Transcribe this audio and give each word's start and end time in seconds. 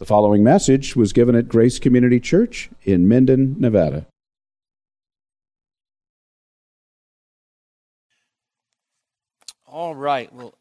The 0.00 0.06
following 0.06 0.42
message 0.42 0.96
was 0.96 1.12
given 1.12 1.34
at 1.34 1.46
Grace 1.46 1.78
Community 1.78 2.20
Church 2.20 2.70
in 2.84 3.06
Minden, 3.06 3.56
Nevada. 3.58 4.06
All 9.66 9.94
right, 9.94 10.32
well, 10.32 10.54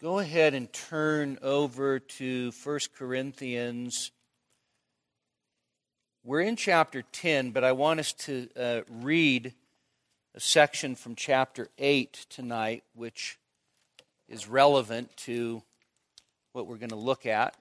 go 0.00 0.18
ahead 0.18 0.54
and 0.54 0.72
turn 0.72 1.38
over 1.40 2.00
to 2.00 2.50
1 2.64 2.78
Corinthians. 2.98 4.10
We're 6.24 6.40
in 6.40 6.56
chapter 6.56 7.02
10, 7.02 7.52
but 7.52 7.62
I 7.62 7.70
want 7.70 8.00
us 8.00 8.12
to 8.12 8.48
uh, 8.56 8.80
read 8.90 9.54
a 10.34 10.40
section 10.40 10.96
from 10.96 11.14
chapter 11.14 11.68
8 11.78 12.26
tonight, 12.28 12.82
which 12.92 13.38
is 14.28 14.48
relevant 14.48 15.16
to 15.18 15.62
what 16.54 16.66
we're 16.66 16.78
going 16.78 16.90
to 16.90 16.96
look 16.96 17.24
at. 17.24 17.54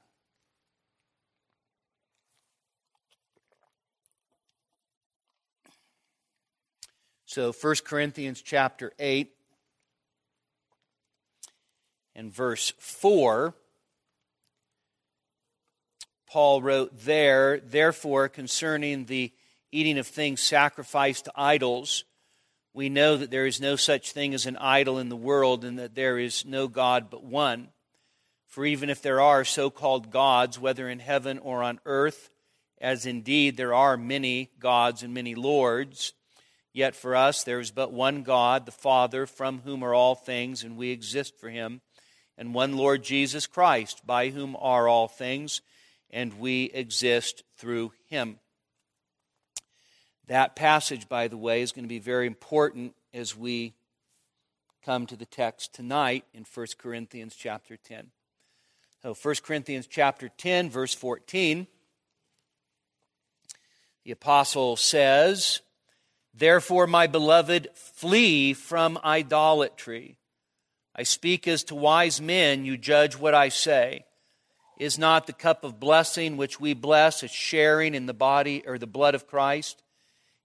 So 7.34 7.52
1 7.52 7.76
Corinthians 7.84 8.44
chapter 8.44 8.94
8 9.00 9.32
and 12.14 12.32
verse 12.32 12.74
4 12.78 13.56
Paul 16.30 16.62
wrote 16.62 16.92
there, 16.96 17.60
therefore 17.60 18.30
concerning 18.30 19.06
the 19.06 19.32
eating 19.72 19.98
of 19.98 20.06
things 20.06 20.42
sacrificed 20.42 21.26
to 21.26 21.32
idols, 21.36 22.04
we 22.72 22.88
know 22.88 23.18
that 23.18 23.32
there 23.32 23.48
is 23.48 23.60
no 23.60 23.78
such 23.78 24.12
thing 24.12 24.36
as 24.36 24.46
an 24.46 24.58
idol 24.58 25.00
in 25.00 25.10
the 25.10 25.16
world 25.16 25.66
and 25.66 25.80
that 25.80 25.96
there 25.96 26.20
is 26.20 26.46
no 26.46 26.68
God 26.68 27.10
but 27.10 27.24
one. 27.24 27.70
For 28.46 28.64
even 28.64 28.92
if 28.92 29.02
there 29.02 29.22
are 29.22 29.44
so 29.44 29.72
called 29.72 30.12
gods, 30.12 30.60
whether 30.60 30.88
in 30.88 31.00
heaven 31.00 31.40
or 31.40 31.64
on 31.64 31.80
earth, 31.88 32.30
as 32.80 33.08
indeed 33.08 33.58
there 33.58 33.74
are 33.74 33.98
many 33.98 34.52
gods 34.60 35.02
and 35.02 35.16
many 35.16 35.34
lords, 35.34 36.14
Yet 36.74 36.96
for 36.96 37.16
us 37.16 37.44
there 37.44 37.60
is 37.60 37.72
but 37.72 37.94
one 37.94 38.24
God, 38.24 38.66
the 38.66 38.72
Father, 38.72 39.28
from 39.28 39.62
whom 39.64 39.84
are 39.84 39.94
all 39.94 40.16
things, 40.16 40.64
and 40.64 40.76
we 40.76 40.90
exist 40.90 41.40
for 41.40 41.50
him, 41.50 41.82
and 42.38 42.54
one 42.54 42.76
Lord 42.76 43.04
Jesus 43.04 43.46
Christ, 43.46 44.06
by 44.06 44.30
whom 44.30 44.58
are 44.60 44.88
all 44.88 45.08
things, 45.08 45.62
and 46.10 46.40
we 46.40 46.66
exist 46.74 47.44
through 47.58 47.94
him. 48.08 48.40
That 50.28 50.56
passage, 50.56 51.08
by 51.08 51.28
the 51.28 51.38
way, 51.38 51.62
is 51.62 51.72
going 51.72 51.86
to 51.86 51.90
be 51.90 52.00
very 52.00 52.26
important 52.26 52.96
as 53.14 53.38
we 53.38 53.76
come 54.84 55.06
to 55.06 55.16
the 55.16 55.26
text 55.26 55.74
tonight 55.74 56.26
in 56.34 56.46
1 56.52 56.68
Corinthians 56.78 57.36
chapter 57.36 57.78
10. 57.78 58.08
So 59.02 59.14
1 59.14 59.36
Corinthians 59.44 59.86
chapter 59.86 60.30
10, 60.30 60.70
verse 60.70 60.94
14, 60.94 61.68
the 64.06 64.12
apostle 64.12 64.76
says, 64.76 65.62
Therefore, 66.34 66.88
my 66.88 67.08
beloved, 67.08 67.70
flee 67.76 68.54
from 68.54 69.00
idolatry. 69.04 70.18
I 70.96 71.04
speak 71.04 71.48
as 71.48 71.64
to 71.66 71.76
wise 71.76 72.20
men, 72.20 72.66
you 72.66 72.78
judge 72.78 73.18
what 73.18 73.34
I 73.34 73.50
say. 73.50 74.06
Is 74.80 74.98
not 74.98 75.28
the 75.28 75.34
cup 75.34 75.64
of 75.64 75.80
blessing 75.80 76.36
which 76.36 76.60
we 76.60 76.74
bless 76.74 77.22
a 77.22 77.28
sharing 77.28 77.94
in 77.94 78.08
the 78.08 78.14
body 78.14 78.64
or 78.66 78.78
the 78.78 78.88
blood 78.88 79.14
of 79.14 79.28
Christ? 79.28 79.84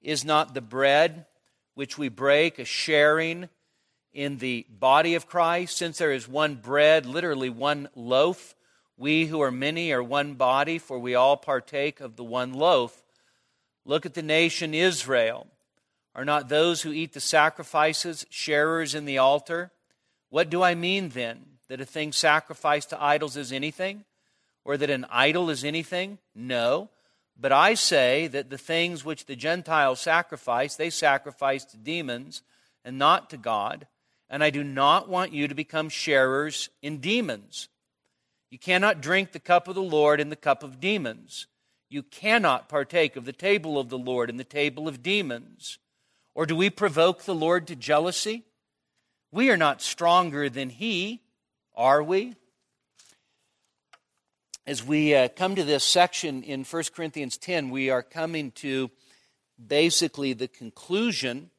Is 0.03 0.25
not 0.25 0.55
the 0.55 0.61
bread 0.61 1.27
which 1.75 1.97
we 1.97 2.09
break 2.09 2.59
a 2.59 2.65
sharing 2.65 3.49
in 4.13 4.39
the 4.39 4.67
body 4.69 5.15
of 5.15 5.27
Christ? 5.27 5.77
Since 5.77 5.99
there 5.99 6.13
is 6.13 6.29
one 6.29 6.57
bread, 6.57 7.07
literally 7.07 7.51
one 7.51 7.89
loaf, 7.95 8.55
we 8.99 9.27
who 9.27 9.41
are 9.41 9.51
many 9.51 9.93
are 9.93 10.03
one 10.03 10.35
body, 10.35 10.79
for 10.79 10.99
we 10.99 11.15
all 11.15 11.37
partake 11.37 12.01
of 12.01 12.17
the 12.17 12.25
one 12.25 12.53
loaf. 12.53 13.03
Look 13.85 14.05
at 14.05 14.15
the 14.15 14.23
nation 14.23 14.75
Israel. 14.75 15.47
Are 16.19 16.25
not 16.25 16.49
those 16.49 16.83
who 16.83 16.91
eat 16.91 17.13
the 17.13 17.21
sacrifices 17.21 18.27
sharers 18.29 18.93
in 18.97 19.05
the 19.05 19.19
altar? 19.19 19.71
What 20.31 20.51
do 20.51 20.65
I 20.65 20.75
mean 20.75 21.11
then? 21.11 21.45
That 21.69 21.81
a 21.81 21.85
thing 21.85 22.11
sacrificed 22.11 22.91
to 22.91 23.01
idols 23.01 23.37
is 23.37 23.53
anything? 23.53 24.05
Or 24.65 24.77
that 24.77 24.91
an 24.91 25.07
idol 25.11 25.49
is 25.49 25.63
anything? 25.63 26.19
No. 26.35 26.89
But 27.39 27.53
I 27.53 27.75
say 27.75 28.27
that 28.27 28.51
the 28.51 28.59
things 28.59 29.05
which 29.05 29.27
the 29.27 29.37
Gentiles 29.37 30.01
sacrifice, 30.01 30.75
they 30.75 30.91
sacrifice 30.91 31.65
to 31.67 31.77
demons 31.77 32.43
and 32.85 32.99
not 32.99 33.31
to 33.31 33.37
God. 33.37 33.87
And 34.29 34.43
I 34.43 34.51
do 34.51 34.65
not 34.65 35.09
want 35.09 35.33
you 35.33 35.47
to 35.47 35.55
become 35.55 35.89
sharers 35.89 36.69
in 36.83 36.99
demons. 36.99 37.69
You 38.51 38.59
cannot 38.59 39.01
drink 39.01 39.31
the 39.31 39.39
cup 39.39 39.69
of 39.69 39.77
the 39.77 39.83
Lord 39.83 40.19
in 40.19 40.31
the 40.31 40.35
cup 40.35 40.65
of 40.65 40.81
demons. 40.81 41.47
You 41.89 42.03
cannot 42.03 42.69
partake 42.69 43.15
of 43.15 43.25
the 43.25 43.33
table 43.33 43.79
of 43.79 43.89
the 43.89 43.97
Lord 43.97 44.29
in 44.29 44.37
the 44.37 44.43
table 44.43 44.89
of 44.89 45.01
demons. 45.01 45.79
Or 46.39 46.47
do 46.47 46.55
we 46.55 46.71
provoke 46.71 47.25
the 47.25 47.35
Lord 47.35 47.67
to 47.67 47.75
jealousy? 47.75 48.45
We 49.33 49.51
are 49.51 49.57
not 49.57 49.83
stronger 49.83 50.49
than 50.49 50.71
He, 50.71 51.21
are 51.75 52.01
we? 52.01 52.37
As 54.65 54.85
we 54.85 55.17
uh, 55.17 55.31
come 55.31 55.57
to 55.57 55.65
this 55.65 55.83
section 55.83 56.45
in 56.45 56.63
1 56.63 56.85
Corinthians 56.95 57.39
10, 57.39 57.71
we 57.71 57.91
are 57.91 58.05
coming 58.05 58.53
to 58.53 58.89
basically 59.67 60.33
the 60.33 60.47
conclusion 60.47 61.51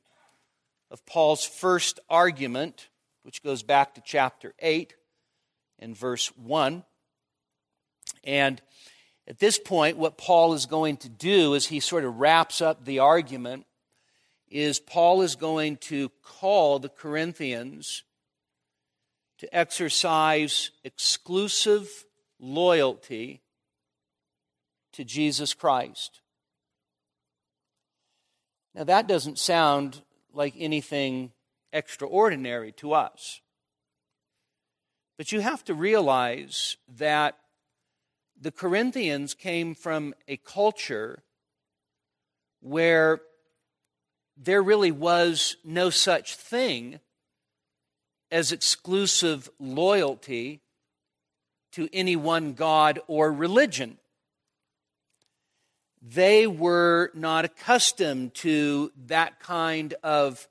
of 0.90 1.06
Paul's 1.06 1.44
first 1.44 2.00
argument, 2.10 2.88
which 3.24 3.44
goes 3.44 3.64
back 3.64 3.96
to 3.96 4.02
chapter 4.06 4.54
8 4.60 4.96
and 5.80 5.94
verse 5.94 6.28
1. 6.38 6.86
And 8.24 8.62
at 9.28 9.40
this 9.40 9.60
point, 9.60 9.98
what 9.98 10.18
Paul 10.18 10.54
is 10.54 10.66
going 10.68 10.96
to 10.96 11.10
do 11.10 11.54
is 11.54 11.68
he 11.68 11.82
sort 11.82 12.06
of 12.06 12.16
wraps 12.16 12.62
up 12.62 12.86
the 12.86 13.00
argument 13.00 13.66
is 14.50 14.80
Paul 14.80 15.22
is 15.22 15.36
going 15.36 15.78
to 15.78 16.10
call 16.24 16.80
the 16.80 16.90
Corinthians 16.90 18.04
to 19.38 19.56
exercise 19.56 20.72
exclusive 20.84 21.90
loyalty 22.40 23.42
to 24.94 25.04
Jesus 25.04 25.54
Christ. 25.54 26.22
Now, 28.76 28.84
that 28.84 29.08
doesn't 29.08 29.40
sound 29.40 30.02
like 30.34 30.54
anything 30.58 31.32
extraordinary 31.72 32.72
to 32.74 32.94
us. 32.94 33.42
But 35.18 35.32
you 35.32 35.42
have 35.42 35.64
to 35.66 35.74
realize 35.74 36.78
that 36.98 37.38
the 38.40 38.52
Corinthians 38.52 39.34
came 39.34 39.76
from 39.76 40.14
a 40.28 40.38
culture 40.38 41.24
where 42.62 43.22
there 44.42 44.64
really 44.64 44.92
was 44.92 45.58
no 45.66 45.90
such 45.90 46.36
thing 46.36 47.00
as 48.32 48.52
exclusive 48.52 49.50
loyalty 49.60 50.62
to 51.74 51.90
any 51.92 52.16
one 52.16 52.54
God 52.54 53.00
or 53.08 53.32
religion. 53.32 53.98
They 56.02 56.48
were 56.48 57.12
not 57.14 57.44
accustomed 57.44 58.34
to 58.36 58.92
that 59.08 59.42
kind 59.42 59.94
of 60.04 60.48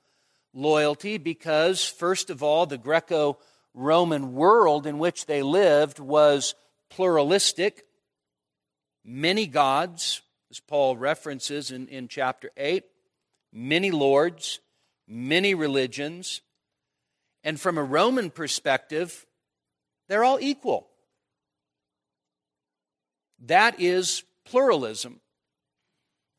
loyalty 0.53 1.17
because, 1.17 1.83
first 1.87 2.29
of 2.29 2.43
all, 2.43 2.67
the 2.67 2.77
Greco 2.77 3.39
Roman 3.73 4.35
world 4.35 4.85
in 4.85 4.99
which 4.99 5.25
they 5.25 5.41
lived 5.41 5.97
was 5.97 6.53
pluralistic, 6.89 7.85
many 9.03 9.47
gods, 9.47 10.21
as 10.51 10.59
Paul 10.59 10.95
references 10.95 11.71
in, 11.71 11.87
in 11.87 12.07
chapter 12.07 12.51
8 12.55 12.83
many 13.51 13.91
lords, 13.91 14.59
many 15.07 15.53
religions, 15.53 16.41
and 17.43 17.59
from 17.59 17.77
a 17.77 17.83
Roman 17.83 18.29
perspective, 18.29 19.25
they're 20.07 20.23
all 20.23 20.39
equal. 20.39 20.87
That 23.45 23.79
is 23.79 24.23
pluralism. 24.45 25.21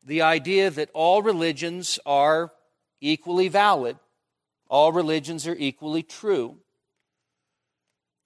The 0.03 0.21
idea 0.21 0.69
that 0.69 0.89
all 0.93 1.21
religions 1.21 1.99
are 2.05 2.51
equally 2.99 3.47
valid, 3.47 3.97
all 4.69 4.91
religions 4.91 5.47
are 5.47 5.55
equally 5.57 6.03
true. 6.03 6.57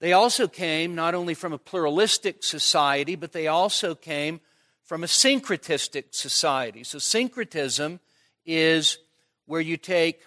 They 0.00 0.12
also 0.12 0.46
came 0.46 0.94
not 0.94 1.14
only 1.14 1.34
from 1.34 1.52
a 1.52 1.58
pluralistic 1.58 2.42
society, 2.42 3.16
but 3.16 3.32
they 3.32 3.46
also 3.46 3.94
came 3.94 4.40
from 4.82 5.02
a 5.02 5.06
syncretistic 5.06 6.14
society. 6.14 6.84
So, 6.84 6.98
syncretism 6.98 8.00
is 8.46 8.98
where 9.46 9.60
you 9.60 9.76
take 9.76 10.22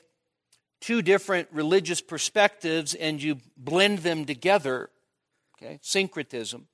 two 0.82 1.02
different 1.02 1.48
religious 1.52 2.02
perspectives 2.02 2.94
and 2.94 3.22
you 3.22 3.38
blend 3.58 4.00
them 4.00 4.26
together. 4.26 4.90
Okay, 5.58 5.80
syncretism. 5.82 6.68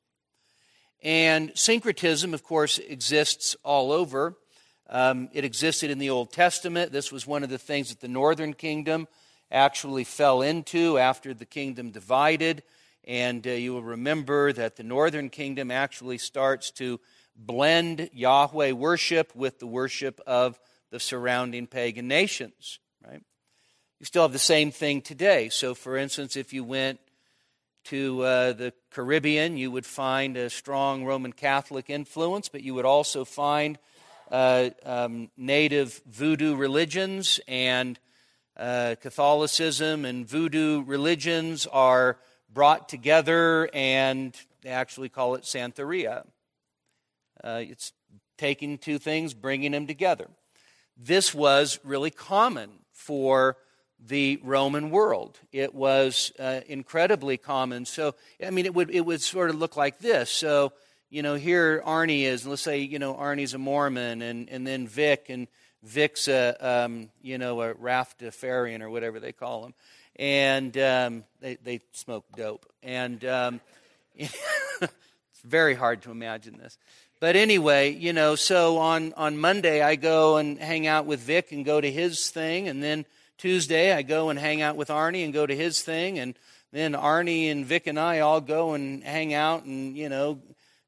And 1.02 1.52
syncretism, 1.56 2.34
of 2.34 2.44
course, 2.44 2.78
exists 2.78 3.56
all 3.64 3.92
over. 3.92 4.36
Um, 4.90 5.30
it 5.34 5.44
existed 5.44 5.90
in 5.90 5.98
the 5.98 6.12
Old 6.12 6.32
Testament. 6.32 6.92
This 6.92 7.12
was 7.12 7.26
one 7.26 7.44
of 7.44 7.50
the 7.50 7.58
things 7.58 7.90
that 7.90 8.02
the 8.02 8.08
northern 8.08 8.54
kingdom 8.54 9.08
actually 9.52 10.04
fell 10.04 10.42
into 10.42 10.98
after 10.98 11.34
the 11.34 11.46
kingdom 11.46 11.92
divided. 11.92 12.64
And 13.04 13.46
uh, 13.46 13.52
you 13.52 13.74
will 13.74 13.84
remember 13.84 14.54
that 14.54 14.76
the 14.76 14.84
northern 14.84 15.30
kingdom 15.30 15.72
actually 15.72 16.18
starts 16.18 16.72
to 16.72 17.00
blend 17.36 18.10
Yahweh 18.14 18.72
worship 18.72 19.36
with 19.36 19.60
the 19.60 19.68
worship 19.68 20.22
of 20.26 20.60
the 20.96 21.00
surrounding 21.02 21.68
pagan 21.68 22.08
nations, 22.08 22.80
right? 23.06 23.22
You 24.00 24.06
still 24.06 24.22
have 24.22 24.32
the 24.32 24.40
same 24.40 24.72
thing 24.72 25.02
today. 25.02 25.50
So, 25.50 25.76
for 25.76 25.98
instance, 25.98 26.38
if 26.38 26.54
you 26.54 26.64
went 26.64 27.02
to 27.86 28.22
uh, 28.22 28.54
the 28.54 28.72
Caribbean, 28.92 29.58
you 29.58 29.72
would 29.72 29.86
find 29.86 30.38
a 30.38 30.50
strong 30.50 31.04
Roman 31.04 31.34
Catholic 31.34 31.90
influence, 31.90 32.48
but 32.48 32.64
you 32.64 32.74
would 32.76 32.86
also 32.86 33.26
find 33.26 33.78
uh, 34.32 34.70
um, 34.86 35.30
native 35.36 36.02
voodoo 36.10 36.56
religions 36.56 37.42
and 37.46 38.00
uh, 38.56 38.96
Catholicism 39.02 40.06
and 40.06 40.26
voodoo 40.26 40.82
religions 40.82 41.68
are 41.68 42.20
brought 42.50 42.88
together, 42.88 43.70
and 43.74 44.34
they 44.62 44.70
actually 44.70 45.10
call 45.10 45.36
it 45.36 45.44
Santeria. 45.44 46.24
Uh, 47.44 47.64
it's 47.64 47.92
taking 48.38 48.78
two 48.78 48.98
things, 48.98 49.34
bringing 49.34 49.74
them 49.74 49.88
together. 49.88 50.30
This 50.98 51.34
was 51.34 51.80
really 51.84 52.12
common 52.12 52.70
for 52.92 53.58
the 54.00 54.40
Roman 54.44 54.90
world. 54.90 55.40
It 55.52 55.74
was 55.74 56.32
uh, 56.40 56.62
incredibly 56.68 57.38
common. 57.38 57.86
So, 57.86 58.16
I 58.46 58.52
mean, 58.52 58.66
it 58.66 58.74
would, 58.74 58.92
it 58.92 59.02
would 59.02 59.22
sort 59.22 59.50
of 59.50 59.56
look 59.56 59.76
like 59.76 60.00
this. 60.00 60.30
So, 60.30 60.74
you 61.10 61.22
know, 61.22 61.36
here 61.36 61.82
Arnie 61.86 62.24
is, 62.24 62.46
let's 62.46 62.62
say, 62.62 62.80
you 62.80 63.00
know, 63.00 63.14
Arnie's 63.14 63.54
a 63.54 63.58
Mormon, 63.58 64.22
and, 64.22 64.50
and 64.50 64.66
then 64.66 64.88
Vic, 64.88 65.28
and 65.30 65.48
Vic's 65.84 66.28
a, 66.28 66.56
um, 66.60 67.10
you 67.22 67.38
know, 67.38 67.62
a 67.62 67.74
Rastafarian 67.74 68.82
or 68.82 68.90
whatever 68.90 69.20
they 69.20 69.32
call 69.32 69.66
him. 69.66 69.74
And 70.18 70.78
um, 70.78 71.24
they, 71.42 71.56
they 71.56 71.82
smoke 71.92 72.26
dope. 72.36 72.66
And 72.82 73.24
um, 73.26 73.62
it's 74.16 74.34
very 75.44 75.76
hard 75.76 76.02
to 76.04 76.12
imagine 76.12 76.58
this. 76.58 76.78
But 77.20 77.36
anyway, 77.36 77.94
you 77.94 78.12
know, 78.12 78.36
so 78.36 78.78
on, 78.78 79.14
on 79.14 79.38
Monday 79.38 79.82
I 79.82 79.96
go 79.96 80.38
and 80.38 80.60
hang 80.60 80.86
out 80.86 81.06
with 81.06 81.22
Vic 81.22 81.52
and 81.52 81.64
go 81.64 81.80
to 81.80 81.92
his 81.92 82.30
thing. 82.30 82.68
And 82.68 82.84
then 82.84 83.06
Tuesday 83.38 83.94
I 83.94 84.02
go 84.02 84.30
and 84.30 84.38
hang 84.38 84.62
out 84.62 84.76
with 84.76 84.90
Arnie 84.90 85.24
and 85.24 85.34
go 85.34 85.46
to 85.46 85.56
his 85.56 85.82
thing. 85.82 86.20
And 86.20 86.38
then 86.72 86.94
Arnie 86.94 87.50
and 87.50 87.66
Vic 87.66 87.88
and 87.88 87.98
I 87.98 88.20
all 88.20 88.42
go 88.42 88.74
and 88.74 89.04
hang 89.04 89.34
out 89.34 89.64
and, 89.64 89.96
you 89.96 90.10
know, 90.10 90.42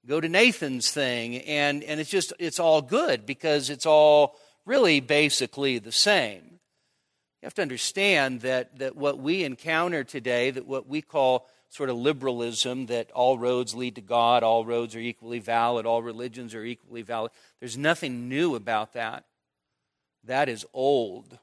go 0.05 0.19
to 0.19 0.27
Nathan's 0.27 0.91
thing. 0.91 1.37
And, 1.37 1.83
and 1.83 1.99
it's 1.99 2.09
just, 2.09 2.33
it's 2.39 2.59
all 2.59 2.81
good 2.81 3.25
because 3.25 3.69
it's 3.69 3.85
all 3.85 4.35
really 4.65 4.99
basically 4.99 5.79
the 5.79 5.93
same. 5.93 6.59
You 7.41 7.45
have 7.45 7.53
to 7.55 7.61
understand 7.61 8.41
that, 8.41 8.79
that 8.79 8.97
what 8.97 9.19
we 9.19 9.43
encounter 9.43 10.03
today, 10.03 10.51
that 10.51 10.67
what 10.67 10.87
we 10.87 11.01
call 11.01 11.47
sort 11.69 11.89
of 11.89 11.97
liberalism, 11.97 12.87
that 12.87 13.11
all 13.11 13.37
roads 13.37 13.75
lead 13.75 13.95
to 13.95 14.01
God, 14.01 14.43
all 14.43 14.65
roads 14.65 14.95
are 14.95 14.99
equally 14.99 15.39
valid, 15.39 15.85
all 15.85 16.01
religions 16.01 16.55
are 16.55 16.63
equally 16.63 17.01
valid, 17.01 17.31
there's 17.59 17.77
nothing 17.77 18.29
new 18.29 18.55
about 18.55 18.93
that. 18.93 19.25
That 20.23 20.49
is 20.49 20.65
old. 20.73 21.37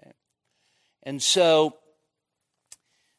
Okay? 0.00 0.12
And 1.02 1.22
so 1.22 1.76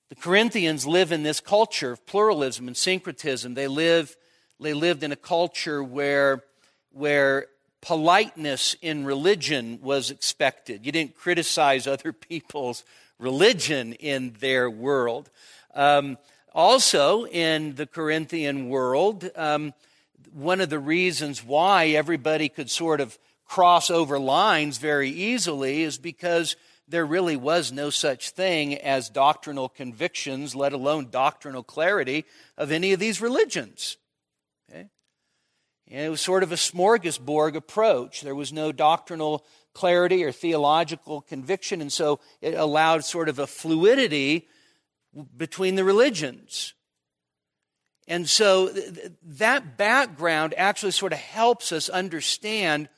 the 0.09 0.15
Corinthians 0.15 0.87
live 0.87 1.11
in 1.11 1.23
this 1.23 1.39
culture 1.39 1.91
of 1.91 2.05
pluralism 2.05 2.67
and 2.67 2.75
syncretism. 2.75 3.53
They 3.53 3.67
live 3.67 4.15
they 4.59 4.73
lived 4.73 5.03
in 5.03 5.11
a 5.11 5.17
culture 5.17 5.81
where, 5.81 6.43
where 6.91 7.47
politeness 7.81 8.75
in 8.81 9.05
religion 9.05 9.79
was 9.81 10.11
expected. 10.11 10.85
You 10.85 10.91
didn't 10.91 11.15
criticize 11.15 11.87
other 11.87 12.11
people's 12.29 12.83
religion 13.17 13.93
in 13.93 14.35
their 14.39 14.69
world. 14.69 15.29
Um, 15.73 16.17
also, 16.53 17.25
in 17.25 17.75
the 17.75 17.85
Corinthian 17.85 18.69
world, 18.69 19.29
um, 19.35 19.73
one 20.31 20.61
of 20.61 20.69
the 20.69 20.79
reasons 20.79 21.43
why 21.43 21.87
everybody 21.87 22.49
could 22.49 22.69
sort 22.69 23.01
of 23.01 23.17
cross 23.45 23.89
over 23.89 24.19
lines 24.19 24.77
very 24.77 25.09
easily 25.09 25.83
is 25.83 25.97
because 25.97 26.55
there 26.87 27.05
really 27.05 27.35
was 27.35 27.71
no 27.71 27.89
such 27.89 28.31
thing 28.31 28.75
as 28.75 29.09
doctrinal 29.09 29.69
convictions, 29.69 30.55
let 30.55 30.73
alone 30.73 31.09
doctrinal 31.11 31.63
clarity 31.63 32.25
of 32.57 32.71
any 32.71 32.93
of 32.93 32.99
these 32.99 33.21
religions. 33.21 33.97
And 35.91 36.05
it 36.05 36.09
was 36.09 36.21
sort 36.21 36.43
of 36.43 36.51
a 36.51 36.55
smorgasbord 36.55 37.55
approach. 37.55 38.21
There 38.21 38.35
was 38.35 38.53
no 38.53 38.71
doctrinal 38.71 39.43
clarity 39.73 40.23
or 40.23 40.31
theological 40.31 41.21
conviction, 41.21 41.81
and 41.81 41.91
so 41.91 42.19
it 42.41 42.53
allowed 42.53 43.03
sort 43.03 43.27
of 43.27 43.39
a 43.39 43.47
fluidity 43.47 44.47
between 45.35 45.75
the 45.75 45.83
religions. 45.83 46.73
And 48.07 48.27
so 48.27 48.69
th- 48.69 49.11
that 49.23 49.77
background 49.77 50.53
actually 50.57 50.91
sort 50.91 51.13
of 51.13 51.19
helps 51.19 51.71
us 51.71 51.89
understand 51.89 52.89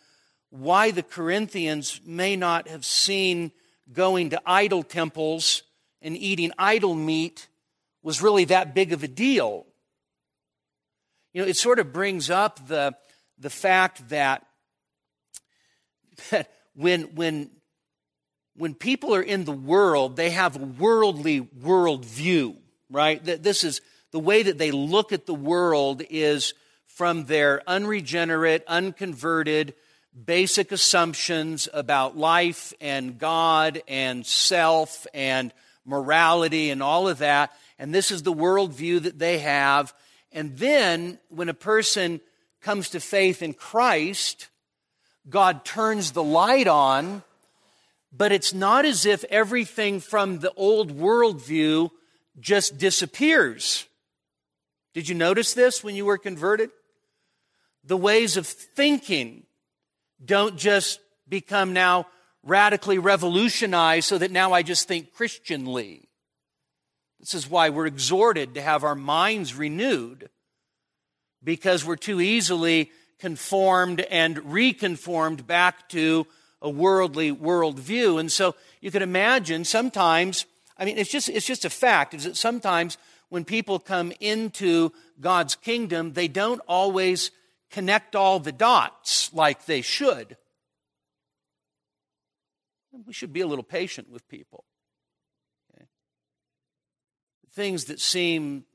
why 0.49 0.91
the 0.91 1.03
Corinthians 1.03 2.01
may 2.05 2.35
not 2.35 2.67
have 2.67 2.85
seen 2.85 3.51
going 3.91 4.29
to 4.29 4.41
idol 4.45 4.83
temples 4.83 5.63
and 6.01 6.15
eating 6.17 6.51
idol 6.57 6.95
meat 6.95 7.47
was 8.03 8.21
really 8.21 8.45
that 8.45 8.73
big 8.73 8.93
of 8.93 9.03
a 9.03 9.07
deal. 9.07 9.65
You 11.33 11.41
know, 11.41 11.47
it 11.47 11.57
sort 11.57 11.79
of 11.79 11.93
brings 11.93 12.29
up 12.29 12.67
the, 12.67 12.95
the 13.37 13.49
fact 13.49 14.09
that, 14.09 14.45
that 16.29 16.51
when, 16.73 17.15
when, 17.15 17.51
when 18.56 18.74
people 18.74 19.15
are 19.15 19.21
in 19.21 19.45
the 19.45 19.51
world, 19.51 20.15
they 20.15 20.31
have 20.31 20.56
a 20.56 20.65
worldly 20.65 21.42
worldview, 21.42 22.57
right? 22.89 23.24
This 23.24 23.63
is 23.63 23.81
the 24.12 24.19
way 24.19 24.44
that 24.44 24.57
they 24.57 24.71
look 24.71 25.13
at 25.13 25.25
the 25.25 25.33
world 25.33 26.01
is 26.09 26.53
from 26.86 27.25
their 27.25 27.63
unregenerate, 27.68 28.63
unconverted, 28.68 29.74
basic 30.25 30.74
assumptions 30.74 31.69
about 31.74 32.18
life 32.18 32.74
and 32.81 33.18
God 33.18 33.81
and 33.88 34.25
self 34.25 35.07
and 35.13 35.54
morality 35.86 36.69
and 36.69 36.83
all 36.83 37.07
of 37.07 37.19
that. 37.19 37.54
And 37.80 37.95
this 37.95 38.12
is 38.12 38.24
the 38.24 38.33
worldview 38.33 39.04
that 39.04 39.18
they 39.18 39.39
have. 39.39 39.94
And 40.33 40.57
then 40.57 41.18
when 41.30 41.50
a 41.50 41.54
person 41.54 42.19
comes 42.62 42.89
to 42.89 43.00
faith 43.00 43.42
in 43.42 43.54
Christ, 43.54 44.50
God 45.30 45.63
turns 45.63 46.12
the 46.12 46.24
light 46.24 46.68
on, 46.68 47.24
but 48.11 48.31
it's 48.31 48.53
not 48.53 48.85
as 48.85 49.05
if 49.05 49.23
everything 49.25 49.99
from 49.99 50.39
the 50.39 50.53
old 50.53 50.97
worldview 50.97 51.89
just 52.39 52.77
disappears. 52.77 53.85
Did 54.93 55.07
you 55.07 55.15
notice 55.15 55.53
this 55.53 55.83
when 55.83 55.95
you 55.95 56.05
were 56.05 56.17
converted? 56.17 56.69
The 57.83 57.97
ways 57.97 58.37
of 58.37 58.45
thinking 58.45 59.44
don't 60.23 60.57
just 60.57 60.99
become 61.27 61.73
now 61.73 62.07
radically 62.44 62.99
revolutionized 62.99 64.07
so 64.07 64.18
that 64.18 64.31
now 64.31 64.51
I 64.51 64.63
just 64.63 64.87
think 64.87 65.13
Christianly. 65.13 66.09
This 67.19 67.33
is 67.33 67.49
why 67.49 67.69
we're 67.69 67.85
exhorted 67.85 68.56
to 68.56 68.61
have 68.61 68.83
our 68.83 68.95
minds 68.95 69.56
renewed 69.56 70.30
because 71.44 71.85
we're 71.85 71.95
too 71.95 72.19
easily 72.19 72.91
conformed 73.19 74.01
and 74.01 74.51
reconformed 74.51 75.45
back 75.45 75.87
to 75.89 76.25
a 76.61 76.69
worldly 76.69 77.33
worldview. 77.33 78.19
And 78.19 78.31
so 78.31 78.56
you 78.81 78.91
can 78.91 79.01
imagine 79.01 79.65
sometimes, 79.65 80.45
I 80.77 80.85
mean, 80.85 80.97
it's 80.97 81.11
just, 81.11 81.30
it's 81.30 81.45
just 81.45 81.65
a 81.65 81.69
fact, 81.69 82.13
is 82.13 82.23
that 82.25 82.37
sometimes 82.37 82.97
when 83.30 83.45
people 83.45 83.80
come 83.80 84.11
into 84.19 84.91
God's 85.19 85.56
kingdom, 85.56 86.13
they 86.13 86.27
don't 86.27 86.61
always 86.68 87.31
connect 87.69 88.15
all 88.15 88.39
the 88.39 88.51
dots 88.51 89.33
like 89.33 89.65
they 89.65 89.81
should. 89.81 90.37
We 93.06 93.13
should 93.13 93.31
be 93.31 93.41
a 93.41 93.47
little 93.47 93.63
patient 93.63 94.09
with 94.09 94.27
people 94.27 94.65
things 97.53 97.85
that 97.85 97.99
seem 97.99 98.65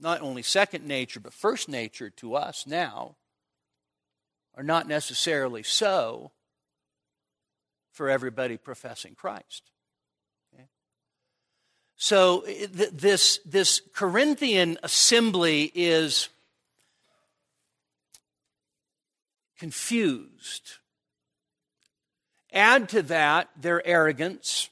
not 0.00 0.20
only 0.20 0.42
second 0.42 0.86
nature, 0.86 1.20
but 1.20 1.32
first 1.32 1.68
nature 1.68 2.10
to 2.10 2.34
us 2.34 2.66
now 2.66 3.16
are 4.54 4.62
not 4.62 4.86
necessarily 4.86 5.62
so 5.62 6.32
for 7.92 8.10
everybody 8.10 8.56
professing 8.56 9.14
Christ. 9.14 9.70
Okay? 10.54 10.66
So, 11.96 12.40
th- 12.42 12.68
this, 12.68 13.38
this 13.44 13.80
Corinthian 13.94 14.78
assembly 14.82 15.70
is 15.74 16.28
confused. 19.58 20.78
Add 22.52 22.88
to 22.90 23.02
that 23.02 23.48
their 23.56 23.86
arrogance 23.86 24.68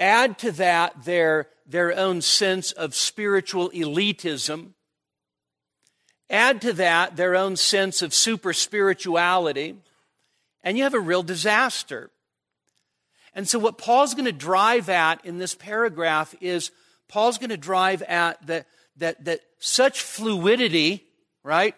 Add 0.00 0.38
to 0.38 0.52
that 0.52 1.04
their, 1.04 1.48
their 1.66 1.94
own 1.96 2.22
sense 2.22 2.72
of 2.72 2.94
spiritual 2.94 3.68
elitism. 3.70 4.70
Add 6.30 6.62
to 6.62 6.72
that 6.72 7.16
their 7.16 7.36
own 7.36 7.56
sense 7.56 8.00
of 8.00 8.14
super 8.14 8.54
spirituality, 8.54 9.76
and 10.62 10.76
you 10.76 10.84
have 10.84 10.94
a 10.94 11.00
real 11.00 11.22
disaster. 11.22 12.10
And 13.34 13.48
so, 13.48 13.58
what 13.58 13.78
Paul's 13.78 14.14
going 14.14 14.24
to 14.24 14.32
drive 14.32 14.88
at 14.88 15.24
in 15.24 15.38
this 15.38 15.54
paragraph 15.54 16.34
is 16.40 16.70
Paul's 17.08 17.38
going 17.38 17.50
to 17.50 17.56
drive 17.56 18.02
at 18.02 18.44
that, 18.46 18.66
that, 18.96 19.24
that 19.24 19.40
such 19.58 20.02
fluidity, 20.02 21.04
right? 21.42 21.74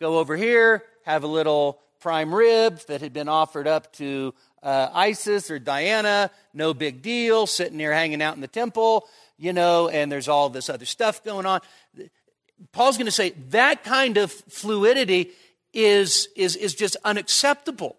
Go 0.00 0.18
over 0.18 0.36
here, 0.36 0.82
have 1.04 1.22
a 1.22 1.28
little 1.28 1.80
prime 2.00 2.34
rib 2.34 2.80
that 2.86 3.00
had 3.00 3.12
been 3.12 3.28
offered 3.28 3.66
up 3.66 3.92
to 3.94 4.34
uh, 4.62 4.88
Isis 4.92 5.50
or 5.50 5.58
Diana, 5.58 6.30
no 6.52 6.74
big 6.74 7.02
deal, 7.02 7.46
sitting 7.46 7.78
there 7.78 7.92
hanging 7.92 8.20
out 8.20 8.34
in 8.34 8.40
the 8.40 8.48
temple, 8.48 9.06
you 9.38 9.52
know, 9.52 9.88
and 9.88 10.10
there's 10.10 10.28
all 10.28 10.48
this 10.48 10.68
other 10.68 10.86
stuff 10.86 11.22
going 11.22 11.46
on. 11.46 11.60
Paul's 12.72 12.96
going 12.96 13.06
to 13.06 13.12
say 13.12 13.30
that 13.50 13.84
kind 13.84 14.16
of 14.16 14.30
fluidity 14.30 15.30
is, 15.74 16.28
is, 16.36 16.56
is 16.56 16.74
just 16.74 16.96
unacceptable. 17.04 17.96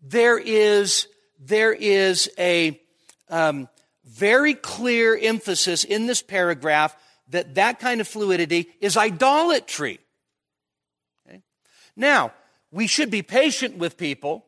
There 0.00 0.38
is, 0.38 1.08
there 1.38 1.72
is 1.72 2.30
a 2.38 2.80
um, 3.28 3.68
very 4.04 4.54
clear 4.54 5.16
emphasis 5.16 5.84
in 5.84 6.06
this 6.06 6.22
paragraph 6.22 6.96
that 7.28 7.54
that 7.54 7.80
kind 7.80 8.00
of 8.00 8.08
fluidity 8.08 8.68
is 8.80 8.96
idolatry. 8.96 10.00
Okay? 11.26 11.42
Now, 11.96 12.32
we 12.70 12.86
should 12.86 13.10
be 13.10 13.22
patient 13.22 13.78
with 13.78 13.96
people, 13.96 14.44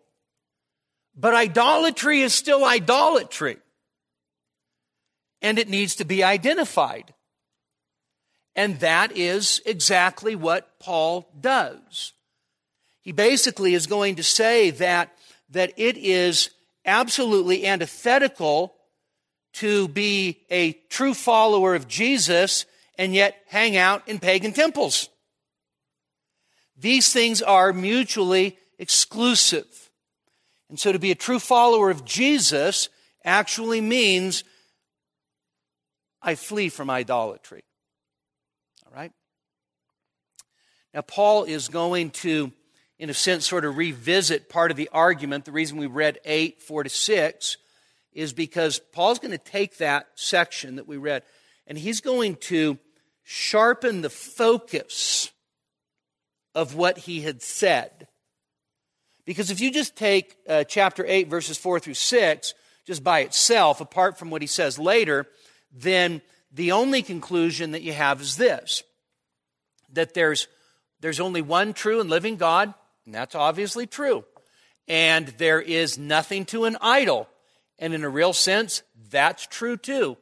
but 1.17 1.35
idolatry 1.35 2.21
is 2.21 2.35
still 2.35 2.65
idolatry. 2.65 3.57
And 5.43 5.59
it 5.59 5.69
needs 5.69 5.97
to 5.97 6.05
be 6.05 6.25
identified. 6.25 7.15
And 8.57 8.81
that 8.81 9.13
is 9.15 9.61
exactly 9.67 10.35
what 10.35 10.81
Paul 10.81 11.29
does. 11.39 12.15
He 13.03 13.13
basically 13.13 13.75
is 13.75 13.87
going 13.87 14.17
to 14.17 14.25
say 14.25 14.71
that, 14.71 15.17
that 15.51 15.75
it 15.77 15.99
is 15.99 16.51
absolutely 16.87 17.67
antithetical 17.67 18.75
to 19.53 19.89
be 19.89 20.41
a 20.51 20.73
true 20.89 21.15
follower 21.15 21.75
of 21.75 21.87
Jesus 21.87 22.65
and 22.99 23.15
yet 23.15 23.37
hang 23.47 23.77
out 23.77 24.09
in 24.09 24.19
pagan 24.19 24.53
temples. 24.53 25.11
These 26.79 27.13
things 27.13 27.43
are 27.43 27.73
mutually 27.73 28.59
exclusive. 28.79 29.91
And 30.69 30.81
so 30.81 30.93
to 30.93 30.99
be 30.99 31.11
a 31.11 31.15
true 31.15 31.39
follower 31.39 31.91
of 31.91 32.05
Jesus 32.05 32.89
actually 33.25 33.81
means 33.81 34.45
I 36.23 36.35
flee 36.35 36.71
from 36.71 36.91
idolatry. 36.91 37.63
Now, 40.97 41.03
Paul 41.03 41.45
is 41.45 41.69
going 41.69 42.09
to, 42.23 42.51
in 42.99 43.11
a 43.11 43.15
sense, 43.15 43.47
sort 43.47 43.67
of 43.67 43.77
revisit 43.77 44.49
part 44.49 44.71
of 44.71 44.79
the 44.79 44.89
argument. 44.95 45.45
The 45.45 45.53
reason 45.53 45.77
we 45.77 45.87
read 45.87 46.19
8, 46.25 46.63
4 46.63 46.85
to 46.85 46.89
6 46.89 47.59
is 48.15 48.33
because 48.33 48.79
Paul's 48.95 49.19
going 49.19 49.33
to 49.33 49.39
take 49.39 49.77
that 49.77 50.07
section 50.15 50.77
that 50.77 50.89
we 50.89 50.97
read 50.97 51.23
and 51.67 51.77
he's 51.77 52.01
going 52.01 52.37
to 52.37 52.79
sharpen 53.25 54.01
the 54.01 54.09
focus 54.09 55.31
of 56.55 56.75
what 56.75 56.97
he 56.97 57.21
had 57.21 57.43
said. 57.43 58.09
Because 59.27 59.51
if 59.51 59.61
you 59.61 59.71
just 59.71 59.97
take 59.97 60.35
uh, 60.49 60.65
chapter 60.65 61.05
8, 61.07 61.29
verses 61.29 61.59
4 61.59 61.79
through 61.79 61.93
6, 61.93 62.55
just 62.87 63.05
by 63.05 63.21
itself, 63.21 63.83
apart 63.83 64.19
from 64.19 64.31
what 64.31 64.41
he 64.41 64.49
says 64.49 64.79
later, 64.79 65.27
then 65.71 66.23
the 66.51 66.73
only 66.73 67.03
conclusion 67.03 67.73
that 67.73 67.83
you 67.83 67.93
have 67.93 68.23
is 68.23 68.39
this 68.39 68.83
that 69.93 70.15
there's 70.15 70.49
there's 71.01 71.21
only 71.21 71.43
one 71.43 71.73
true 71.73 72.01
and 72.01 72.11
living 72.11 72.37
God, 72.37 72.73
and 73.05 73.15
that's 73.15 73.35
obviously 73.35 73.87
true. 73.87 74.25
And 74.89 75.29
there 75.39 75.61
is 75.61 75.99
nothing 75.99 76.45
to 76.47 76.65
an 76.65 76.77
idol. 76.81 77.29
And 77.79 77.93
in 77.93 78.05
a 78.05 78.09
real 78.09 78.33
sense, 78.33 78.83
that's 79.11 79.47
true 79.47 79.77
too. 79.77 80.17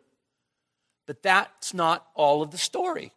But 1.06 1.22
that's 1.22 1.74
not 1.74 2.06
all 2.14 2.42
of 2.42 2.50
the 2.50 2.58
story. 2.58 3.12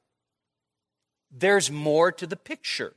There's 1.31 1.71
more 1.71 2.11
to 2.11 2.27
the 2.27 2.35
picture. 2.35 2.93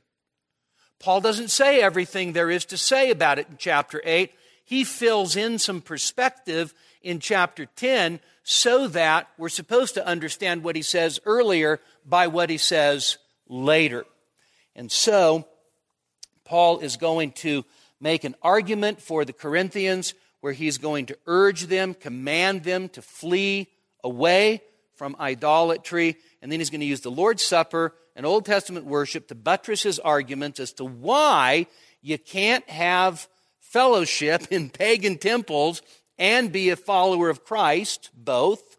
Paul 0.99 1.21
doesn't 1.21 1.49
say 1.49 1.81
everything 1.81 2.33
there 2.33 2.51
is 2.51 2.65
to 2.65 2.77
say 2.77 3.09
about 3.09 3.39
it 3.39 3.47
in 3.49 3.57
chapter 3.57 4.01
8. 4.03 4.31
He 4.63 4.83
fills 4.83 5.35
in 5.35 5.57
some 5.57 5.81
perspective 5.81 6.73
in 7.01 7.19
chapter 7.19 7.65
10 7.65 8.19
so 8.43 8.87
that 8.89 9.27
we're 9.37 9.49
supposed 9.49 9.95
to 9.95 10.05
understand 10.05 10.63
what 10.63 10.75
he 10.75 10.81
says 10.81 11.19
earlier 11.25 11.79
by 12.05 12.27
what 12.27 12.49
he 12.49 12.57
says 12.57 13.17
later. 13.47 14.05
And 14.75 14.91
so, 14.91 15.47
Paul 16.45 16.79
is 16.79 16.97
going 16.97 17.31
to 17.33 17.65
make 17.99 18.23
an 18.23 18.35
argument 18.41 19.01
for 19.01 19.23
the 19.23 19.33
Corinthians 19.33 20.13
where 20.41 20.53
he's 20.53 20.77
going 20.77 21.05
to 21.05 21.17
urge 21.27 21.67
them, 21.67 21.93
command 21.93 22.63
them 22.63 22.89
to 22.89 23.01
flee 23.01 23.67
away 24.03 24.61
from 24.95 25.15
idolatry. 25.19 26.17
And 26.41 26.51
then 26.51 26.59
he's 26.59 26.69
going 26.69 26.81
to 26.81 26.87
use 26.87 27.01
the 27.01 27.11
Lord's 27.11 27.43
Supper 27.43 27.93
and 28.15 28.25
Old 28.25 28.45
Testament 28.45 28.85
worship 28.85 29.27
to 29.27 29.35
buttress 29.35 29.83
his 29.83 29.99
arguments 29.99 30.59
as 30.59 30.73
to 30.73 30.85
why 30.85 31.67
you 32.01 32.17
can't 32.17 32.67
have 32.69 33.27
fellowship 33.59 34.47
in 34.51 34.69
pagan 34.69 35.17
temples 35.17 35.81
and 36.17 36.51
be 36.51 36.69
a 36.69 36.75
follower 36.75 37.29
of 37.29 37.43
Christ, 37.43 38.09
both. 38.13 38.77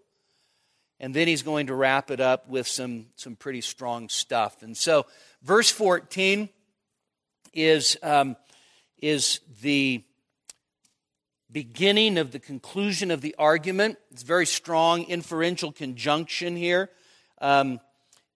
And 1.00 1.14
then 1.14 1.26
he's 1.26 1.42
going 1.42 1.66
to 1.68 1.74
wrap 1.74 2.10
it 2.10 2.20
up 2.20 2.48
with 2.48 2.68
some, 2.68 3.06
some 3.16 3.34
pretty 3.34 3.60
strong 3.60 4.08
stuff. 4.08 4.62
And 4.62 4.76
so 4.76 5.06
Verse 5.42 5.72
14 5.72 6.48
is, 7.52 7.96
um, 8.04 8.36
is 9.00 9.40
the 9.60 10.04
beginning 11.50 12.16
of 12.16 12.30
the 12.30 12.38
conclusion 12.38 13.10
of 13.10 13.22
the 13.22 13.34
argument. 13.38 13.98
It's 14.12 14.22
very 14.22 14.46
strong 14.46 15.02
inferential 15.02 15.72
conjunction 15.72 16.54
here. 16.54 16.90
Um, 17.40 17.80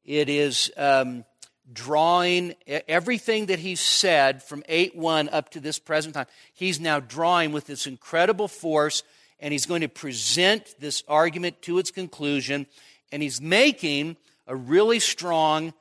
it 0.05 0.29
is 0.29 0.73
um, 0.77 1.25
drawing 1.73 2.55
everything 2.67 3.47
that 3.47 3.61
he 3.61 3.77
said 3.77 4.43
from 4.43 4.65
8 4.69 4.97
1 4.97 5.29
up 5.29 5.51
to 5.51 5.61
this 5.61 5.79
present 5.79 6.15
time. 6.15 6.27
He's 6.55 6.81
now 6.81 6.99
drawing 6.99 7.53
with 7.53 7.67
this 7.67 7.87
incredible 7.87 8.49
force, 8.49 9.05
and 9.39 9.53
he's 9.53 9.67
going 9.67 9.83
to 9.83 9.89
present 9.89 10.75
this 10.81 11.05
argument 11.07 11.63
to 11.63 11.79
its 11.79 11.93
conclusion, 11.93 12.67
and 13.13 13.23
he's 13.23 13.41
making 13.41 14.17
a 14.49 14.57
really 14.57 14.99
strong 14.99 15.73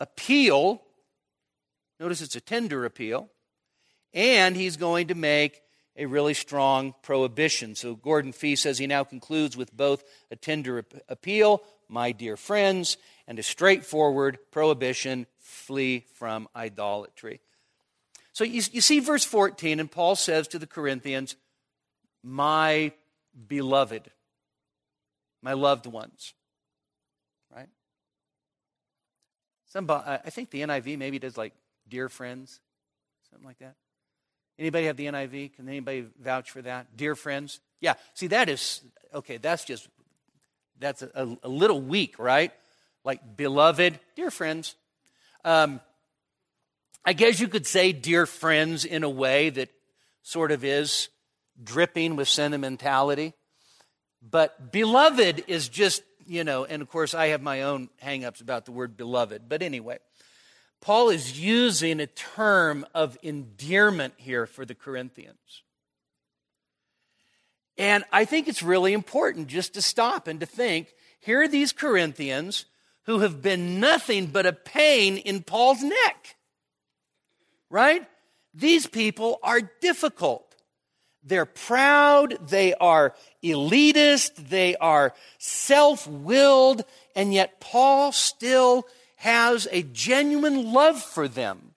appeal. 0.00 0.82
Notice 2.00 2.20
it's 2.20 2.36
a 2.36 2.40
tender 2.40 2.84
appeal. 2.84 3.28
And 4.14 4.56
he's 4.56 4.76
going 4.76 5.08
to 5.08 5.14
make 5.14 5.60
a 5.96 6.06
really 6.06 6.34
strong 6.34 6.94
prohibition. 7.02 7.74
So 7.74 7.94
Gordon 7.94 8.32
Fee 8.32 8.56
says 8.56 8.78
he 8.78 8.86
now 8.86 9.04
concludes 9.04 9.56
with 9.56 9.76
both 9.76 10.04
a 10.30 10.36
tender 10.36 10.84
appeal, 11.08 11.62
my 11.88 12.12
dear 12.12 12.36
friends, 12.36 12.96
and 13.26 13.38
a 13.38 13.42
straightforward 13.42 14.38
prohibition 14.52 15.26
flee 15.38 16.06
from 16.14 16.48
idolatry. 16.54 17.40
So 18.32 18.44
you, 18.44 18.62
you 18.70 18.80
see 18.80 19.00
verse 19.00 19.24
14, 19.24 19.80
and 19.80 19.90
Paul 19.90 20.14
says 20.14 20.46
to 20.48 20.60
the 20.60 20.66
Corinthians, 20.66 21.34
My 22.22 22.92
beloved, 23.48 24.10
my 25.42 25.54
loved 25.54 25.86
ones. 25.86 26.34
Somebody, 29.68 30.20
I 30.24 30.30
think 30.30 30.50
the 30.50 30.62
NIV 30.62 30.98
maybe 30.98 31.18
does 31.18 31.36
like 31.36 31.52
dear 31.88 32.08
friends, 32.08 32.60
something 33.30 33.46
like 33.46 33.58
that. 33.58 33.74
Anybody 34.58 34.86
have 34.86 34.96
the 34.96 35.06
NIV? 35.06 35.54
Can 35.54 35.68
anybody 35.68 36.06
vouch 36.20 36.50
for 36.50 36.62
that? 36.62 36.96
Dear 36.96 37.14
friends? 37.14 37.60
Yeah. 37.80 37.94
See, 38.14 38.26
that 38.28 38.48
is 38.48 38.80
okay. 39.14 39.36
That's 39.36 39.64
just 39.64 39.88
that's 40.80 41.02
a, 41.02 41.36
a 41.42 41.48
little 41.48 41.80
weak, 41.80 42.18
right? 42.18 42.52
Like 43.04 43.36
beloved, 43.36 43.98
dear 44.16 44.30
friends. 44.30 44.74
Um, 45.44 45.80
I 47.04 47.12
guess 47.12 47.40
you 47.40 47.48
could 47.48 47.66
say 47.66 47.92
dear 47.92 48.26
friends 48.26 48.84
in 48.84 49.04
a 49.04 49.08
way 49.08 49.50
that 49.50 49.68
sort 50.22 50.50
of 50.50 50.64
is 50.64 51.08
dripping 51.62 52.16
with 52.16 52.28
sentimentality. 52.28 53.34
But 54.20 54.72
beloved 54.72 55.44
is 55.46 55.68
just 55.68 56.02
you 56.28 56.44
know, 56.44 56.64
and 56.64 56.82
of 56.82 56.88
course, 56.88 57.14
I 57.14 57.28
have 57.28 57.42
my 57.42 57.62
own 57.62 57.88
hangups 58.02 58.40
about 58.40 58.66
the 58.66 58.72
word 58.72 58.96
beloved. 58.96 59.48
But 59.48 59.62
anyway, 59.62 59.98
Paul 60.80 61.08
is 61.08 61.40
using 61.40 62.00
a 62.00 62.06
term 62.06 62.86
of 62.94 63.16
endearment 63.22 64.14
here 64.16 64.46
for 64.46 64.64
the 64.64 64.74
Corinthians. 64.74 65.62
And 67.76 68.04
I 68.12 68.24
think 68.24 68.48
it's 68.48 68.62
really 68.62 68.92
important 68.92 69.48
just 69.48 69.74
to 69.74 69.82
stop 69.82 70.26
and 70.26 70.40
to 70.40 70.46
think 70.46 70.94
here 71.20 71.42
are 71.42 71.48
these 71.48 71.72
Corinthians 71.72 72.66
who 73.04 73.20
have 73.20 73.40
been 73.40 73.80
nothing 73.80 74.26
but 74.26 74.46
a 74.46 74.52
pain 74.52 75.16
in 75.16 75.42
Paul's 75.42 75.82
neck. 75.82 76.36
Right? 77.70 78.06
These 78.54 78.86
people 78.86 79.38
are 79.42 79.60
difficult. 79.80 80.47
They're 81.28 81.44
proud, 81.44 82.38
they 82.48 82.72
are 82.74 83.14
elitist, 83.44 84.48
they 84.48 84.76
are 84.76 85.12
self 85.36 86.06
willed, 86.06 86.84
and 87.14 87.34
yet 87.34 87.60
Paul 87.60 88.12
still 88.12 88.86
has 89.16 89.68
a 89.70 89.82
genuine 89.82 90.72
love 90.72 91.02
for 91.02 91.28
them. 91.28 91.74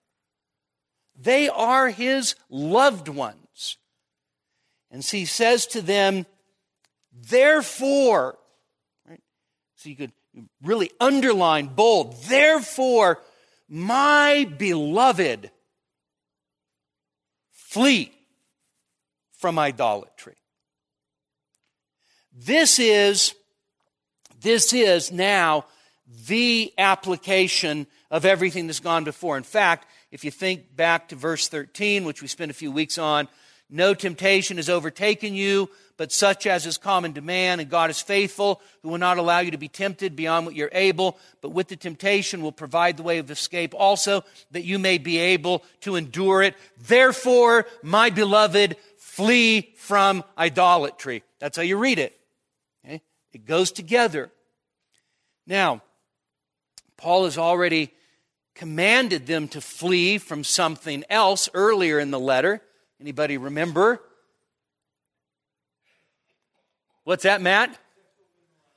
They 1.20 1.48
are 1.50 1.90
his 1.90 2.34
loved 2.48 3.08
ones. 3.08 3.76
And 4.90 5.04
he 5.04 5.26
says 5.26 5.66
to 5.68 5.82
them, 5.82 6.24
Therefore, 7.12 8.38
right? 9.06 9.20
So 9.76 9.90
you 9.90 9.96
could 9.96 10.12
really 10.62 10.90
underline, 10.98 11.66
bold. 11.66 12.22
Therefore, 12.24 13.20
my 13.68 14.48
beloved, 14.56 15.50
flee 17.52 18.12
from 19.42 19.58
idolatry. 19.58 20.36
This 22.32 22.78
is, 22.78 23.34
this 24.40 24.72
is 24.72 25.10
now 25.10 25.66
the 26.28 26.72
application 26.78 27.88
of 28.08 28.24
everything 28.24 28.68
that's 28.68 28.78
gone 28.78 29.02
before. 29.02 29.36
In 29.36 29.42
fact, 29.42 29.88
if 30.12 30.24
you 30.24 30.30
think 30.30 30.76
back 30.76 31.08
to 31.08 31.16
verse 31.16 31.48
13, 31.48 32.04
which 32.04 32.22
we 32.22 32.28
spent 32.28 32.52
a 32.52 32.54
few 32.54 32.70
weeks 32.70 32.98
on, 32.98 33.26
no 33.68 33.94
temptation 33.94 34.58
has 34.58 34.68
overtaken 34.68 35.34
you, 35.34 35.68
but 35.96 36.12
such 36.12 36.46
as 36.46 36.66
is 36.66 36.78
common 36.78 37.14
to 37.14 37.20
man, 37.20 37.58
and 37.58 37.70
God 37.70 37.88
is 37.88 38.00
faithful, 38.00 38.60
who 38.82 38.90
will 38.90 38.98
not 38.98 39.18
allow 39.18 39.38
you 39.38 39.50
to 39.52 39.58
be 39.58 39.68
tempted 39.68 40.14
beyond 40.14 40.46
what 40.46 40.54
you're 40.54 40.68
able, 40.72 41.18
but 41.40 41.50
with 41.50 41.68
the 41.68 41.76
temptation 41.76 42.42
will 42.42 42.52
provide 42.52 42.96
the 42.96 43.02
way 43.02 43.18
of 43.18 43.30
escape 43.30 43.74
also, 43.74 44.24
that 44.50 44.64
you 44.64 44.78
may 44.78 44.98
be 44.98 45.18
able 45.18 45.64
to 45.80 45.96
endure 45.96 46.42
it. 46.42 46.54
Therefore, 46.86 47.66
my 47.82 48.10
beloved, 48.10 48.76
flee 49.12 49.74
from 49.76 50.24
idolatry. 50.38 51.22
That's 51.38 51.58
how 51.58 51.62
you 51.62 51.76
read 51.76 51.98
it. 51.98 52.18
Okay? 52.82 53.02
It 53.34 53.44
goes 53.44 53.70
together. 53.70 54.32
Now, 55.46 55.82
Paul 56.96 57.24
has 57.24 57.36
already 57.36 57.92
commanded 58.54 59.26
them 59.26 59.48
to 59.48 59.60
flee 59.60 60.16
from 60.16 60.44
something 60.44 61.04
else 61.10 61.50
earlier 61.52 61.98
in 61.98 62.10
the 62.10 62.18
letter. 62.18 62.62
Anybody 63.02 63.36
remember? 63.36 64.00
What's 67.04 67.24
that, 67.24 67.42
Matt? 67.42 67.78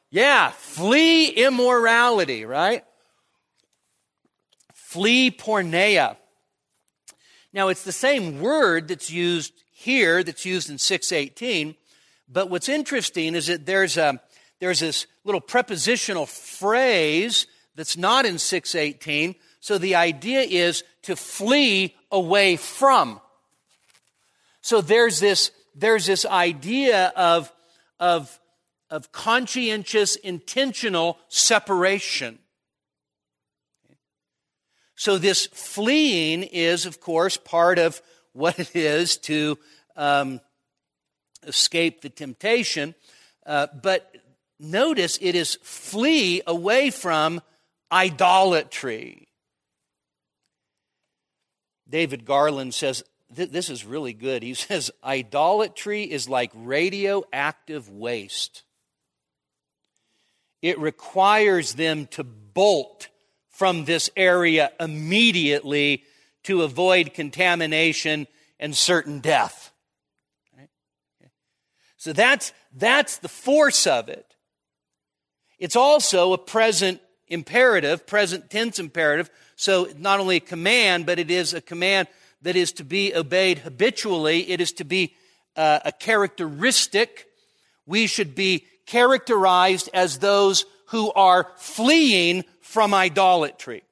Yeah, 0.10 0.50
flee 0.50 1.30
immorality, 1.30 2.44
right? 2.44 2.84
Flee 4.74 5.32
porneia. 5.32 6.18
Now, 7.54 7.70
it's 7.70 7.84
the 7.84 7.94
same 7.94 8.42
word 8.42 8.90
that's 8.90 9.10
used 9.10 9.54
here, 9.78 10.24
that's 10.24 10.46
used 10.46 10.70
in 10.70 10.78
618, 10.78 11.76
but 12.30 12.50
what's 12.50 12.70
interesting 12.70 13.36
is 13.36 13.48
that 13.48 13.66
there's, 13.66 13.98
a, 13.98 14.22
there's 14.60 14.80
this 14.80 15.06
little 15.26 15.42
prepositional 15.42 16.26
phrase 16.26 17.46
that's 17.76 17.98
not 17.98 18.26
in 18.26 18.38
618. 18.38 19.36
So 19.60 19.78
the 19.78 19.96
idea 19.96 20.40
is 20.40 20.86
to 21.04 21.18
flee 21.18 21.94
away 22.10 22.56
from. 22.56 23.20
So 24.62 24.80
there's 24.80 25.20
this, 25.20 25.52
there's 25.76 26.06
this 26.06 26.26
idea 26.26 27.12
of, 27.18 27.52
of, 28.00 28.40
of 28.90 29.12
conscientious, 29.12 30.16
intentional 30.16 31.20
separation. 31.28 32.40
So 34.96 35.18
this 35.18 35.48
fleeing 35.48 36.44
is, 36.44 36.86
of 36.86 37.02
course, 37.02 37.36
part 37.36 37.78
of 37.78 38.02
what 38.36 38.60
it 38.60 38.76
is 38.76 39.18
to 39.18 39.58
um, 39.96 40.42
escape 41.48 42.02
the 42.02 42.10
temptation. 42.10 42.94
Uh, 43.46 43.68
but 43.82 44.14
notice 44.60 45.18
it 45.22 45.36
is 45.36 45.58
flee 45.64 46.42
away 46.46 46.90
from 46.90 47.42
idolatry. 47.92 49.28
David 51.88 52.26
Garland 52.26 52.74
says, 52.74 53.04
this 53.30 53.70
is 53.70 53.86
really 53.86 54.14
good. 54.14 54.44
He 54.44 54.54
says, 54.54 54.92
idolatry 55.04 56.04
is 56.04 56.28
like 56.28 56.52
radioactive 56.54 57.90
waste. 57.90 58.64
It 60.62 60.80
requires 60.80 61.76
them 61.76 62.08
to 62.08 62.24
bolt 62.24 63.10
from 63.50 63.86
this 63.86 64.10
area 64.18 64.72
immediately 64.80 66.04
to 66.46 66.64
avoid 66.64 67.14
contamination 67.14 68.28
and 68.60 68.76
certain 68.76 69.20
death. 69.20 69.72
So 71.98 72.14
that's, 72.14 72.54
that's 72.72 73.18
the 73.18 73.30
force 73.30 73.88
of 73.88 74.10
it. 74.10 74.36
It's 75.58 75.76
also 75.76 76.34
a 76.34 76.38
present 76.38 77.02
imperative, 77.28 78.06
present 78.06 78.50
tense 78.50 78.78
imperative. 78.78 79.30
So 79.56 79.88
not 79.98 80.20
only 80.20 80.36
a 80.36 80.42
command, 80.42 81.06
but 81.06 81.18
it 81.18 81.32
is 81.32 81.54
a 81.54 81.62
command 81.62 82.08
that 82.44 82.56
is 82.56 82.74
to 82.74 82.84
be 82.84 83.16
obeyed 83.16 83.60
habitually. 83.60 84.52
It 84.52 84.62
is 84.62 84.72
to 84.74 84.84
be 84.84 85.16
uh, 85.56 85.80
a 85.86 85.92
characteristic. 85.92 87.26
We 87.88 88.06
should 88.06 88.36
be 88.36 88.66
characterized 88.86 89.90
as 89.94 90.20
those 90.20 90.66
who 90.90 91.12
are 91.14 91.50
fleeing 91.58 92.44
from 92.62 92.94
idolatry. 92.94 93.85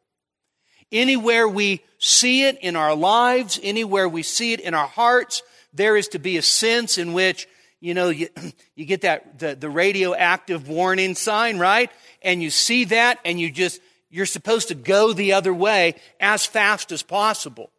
Anywhere 0.94 1.50
we 1.50 1.82
see 1.98 2.44
it 2.44 2.60
in 2.60 2.76
our 2.76 2.96
lives, 2.96 3.60
anywhere 3.64 4.08
we 4.08 4.22
see 4.22 4.54
it 4.54 4.60
in 4.60 4.76
our 4.76 4.88
hearts, 4.88 5.42
there 5.74 5.98
is 5.98 6.10
to 6.10 6.20
be 6.20 6.38
a 6.38 6.44
sense 6.44 7.00
in 7.00 7.14
which, 7.14 7.48
you 7.82 7.96
know, 7.96 8.10
you, 8.10 8.30
you 8.76 8.86
get 8.86 9.02
that, 9.02 9.40
the, 9.40 9.56
the 9.56 9.72
radioactive 9.72 10.70
warning 10.70 11.16
sign, 11.16 11.58
right? 11.58 11.92
And 12.22 12.44
you 12.44 12.52
see 12.52 12.86
that 12.86 13.20
and 13.26 13.40
you 13.40 13.52
just, 13.52 13.82
you're 14.12 14.28
supposed 14.28 14.68
to 14.68 14.76
go 14.76 15.14
the 15.14 15.34
other 15.34 15.52
way 15.52 15.96
as 16.20 16.46
fast 16.46 16.92
as 16.92 17.02
possible. 17.02 17.72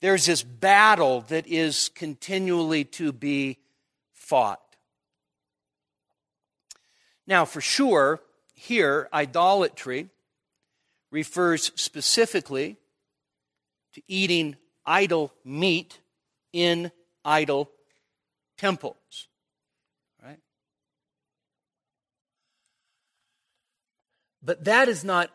There's 0.00 0.26
this 0.26 0.44
battle 0.44 1.22
that 1.22 1.48
is 1.48 1.90
continually 1.96 2.84
to 2.84 3.10
be 3.10 3.58
fought. 4.12 4.60
Now, 7.26 7.44
for 7.44 7.60
sure, 7.60 8.20
here, 8.56 9.08
idolatry 9.12 10.08
refers 11.10 11.70
specifically 11.76 12.78
to 13.92 14.02
eating 14.08 14.56
idol 14.84 15.32
meat 15.44 16.00
in 16.52 16.90
idol 17.24 17.70
temples. 18.56 19.28
Right? 20.22 20.38
But 24.42 24.64
that 24.64 24.88
is 24.88 25.04
not 25.04 25.30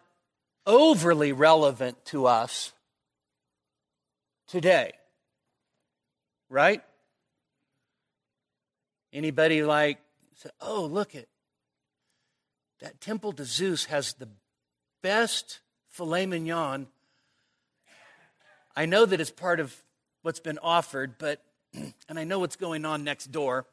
overly 0.66 1.32
relevant 1.32 2.04
to 2.06 2.26
us 2.26 2.74
today. 4.48 4.94
Right? 6.50 6.84
Anybody 9.14 9.64
like 9.64 10.00
"Oh, 10.60 10.86
look 10.86 11.16
at 11.16 11.28
that 12.82 13.00
temple 13.00 13.32
to 13.34 13.46
Zeus 13.46 13.86
has 13.86 14.14
the 14.14 14.28
best 15.02 15.60
filet 15.90 16.26
mignon. 16.26 16.88
I 18.76 18.86
know 18.86 19.06
that 19.06 19.22
it's 19.22 19.32
part 19.32 19.60
of 19.60 19.76
what's 20.24 20.40
been 20.40 20.60
offered, 20.60 21.18
but 21.18 21.44
and 21.74 22.20
I 22.20 22.24
know 22.24 22.40
what's 22.40 22.56
going 22.56 22.86
on 22.86 23.04
next 23.04 23.32
door, 23.32 23.66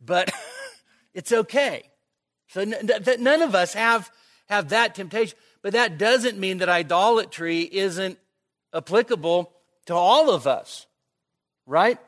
but 0.00 0.32
it's 1.14 1.32
okay. 1.32 1.82
So 2.48 2.64
that 2.64 3.20
none 3.20 3.42
of 3.42 3.54
us 3.54 3.74
have 3.74 4.10
have 4.48 4.70
that 4.70 4.94
temptation, 4.94 5.36
but 5.60 5.74
that 5.74 5.98
doesn't 5.98 6.38
mean 6.38 6.58
that 6.58 6.70
idolatry 6.70 7.60
isn't 7.60 8.18
applicable 8.72 9.52
to 9.86 9.94
all 9.94 10.30
of 10.30 10.46
us, 10.46 10.86
right? 11.66 11.98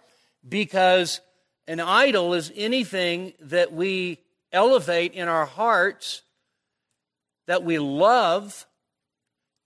Because 0.48 1.20
an 1.66 1.80
idol 1.80 2.32
is 2.32 2.50
anything 2.56 3.34
that 3.40 3.74
we 3.74 4.18
elevate 4.52 5.12
in 5.12 5.28
our 5.28 5.44
hearts 5.44 6.22
that 7.46 7.64
we 7.64 7.78
love 7.78 8.66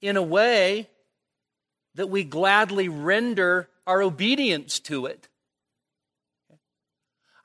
in 0.01 0.17
a 0.17 0.23
way 0.23 0.89
that 1.95 2.09
we 2.09 2.25
gladly 2.25 2.89
render 2.89 3.69
our 3.87 4.03
obedience 4.03 4.81
to 4.81 5.07
it. 5.07 5.29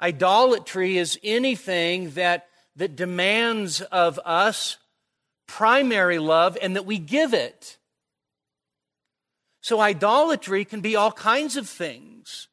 Idolatry 0.02 0.98
is 0.98 1.20
anything 1.24 2.12
that, 2.12 2.48
that 2.76 2.96
demands 2.96 3.82
of 3.82 4.20
us 4.26 4.78
primary 5.48 6.20
love 6.20 6.58
and 6.62 6.76
that 6.76 6.86
we 6.86 6.98
give 6.98 7.34
it. 7.34 7.78
So, 9.62 9.82
idolatry 9.82 10.64
can 10.64 10.80
be 10.80 10.96
all 10.96 11.12
kinds 11.12 11.58
of 11.58 11.68
things. 11.68 12.48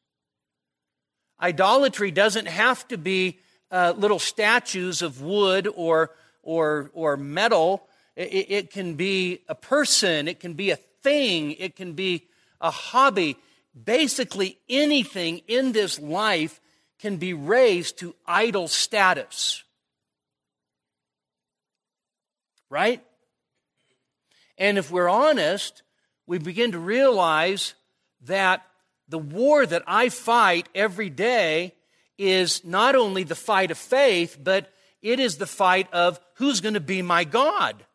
Idolatry 1.41 2.11
doesn't 2.11 2.47
have 2.47 2.87
to 2.89 2.97
be 2.97 3.39
uh, 3.71 3.93
little 3.95 4.19
statues 4.19 5.01
of 5.01 5.21
wood 5.21 5.69
or 5.73 6.11
or, 6.47 6.89
or 6.93 7.17
metal. 7.17 7.85
It, 8.15 8.49
it 8.49 8.71
can 8.71 8.95
be 8.95 9.41
a 9.49 9.53
person, 9.53 10.29
it 10.29 10.39
can 10.39 10.53
be 10.53 10.71
a 10.71 10.77
thing, 10.77 11.51
it 11.51 11.75
can 11.75 11.91
be 11.91 12.25
a 12.61 12.71
hobby. 12.71 13.35
Basically, 13.83 14.57
anything 14.69 15.41
in 15.47 15.73
this 15.73 15.99
life 15.99 16.61
can 16.99 17.17
be 17.17 17.33
raised 17.33 17.99
to 17.99 18.15
idol 18.25 18.69
status. 18.69 19.63
Right? 22.69 23.03
And 24.57 24.77
if 24.77 24.89
we're 24.89 25.09
honest, 25.09 25.83
we 26.25 26.37
begin 26.37 26.71
to 26.71 26.79
realize 26.79 27.73
that 28.21 28.65
the 29.09 29.19
war 29.19 29.65
that 29.65 29.83
I 29.85 30.09
fight 30.09 30.69
every 30.73 31.09
day 31.09 31.73
is 32.17 32.63
not 32.63 32.95
only 32.95 33.23
the 33.23 33.35
fight 33.35 33.69
of 33.69 33.77
faith, 33.77 34.37
but 34.41 34.71
it 35.01 35.19
is 35.19 35.37
the 35.37 35.47
fight 35.47 35.91
of 35.93 36.19
who's 36.35 36.61
going 36.61 36.73
to 36.73 36.79
be 36.79 37.01
my 37.01 37.23
God. 37.23 37.85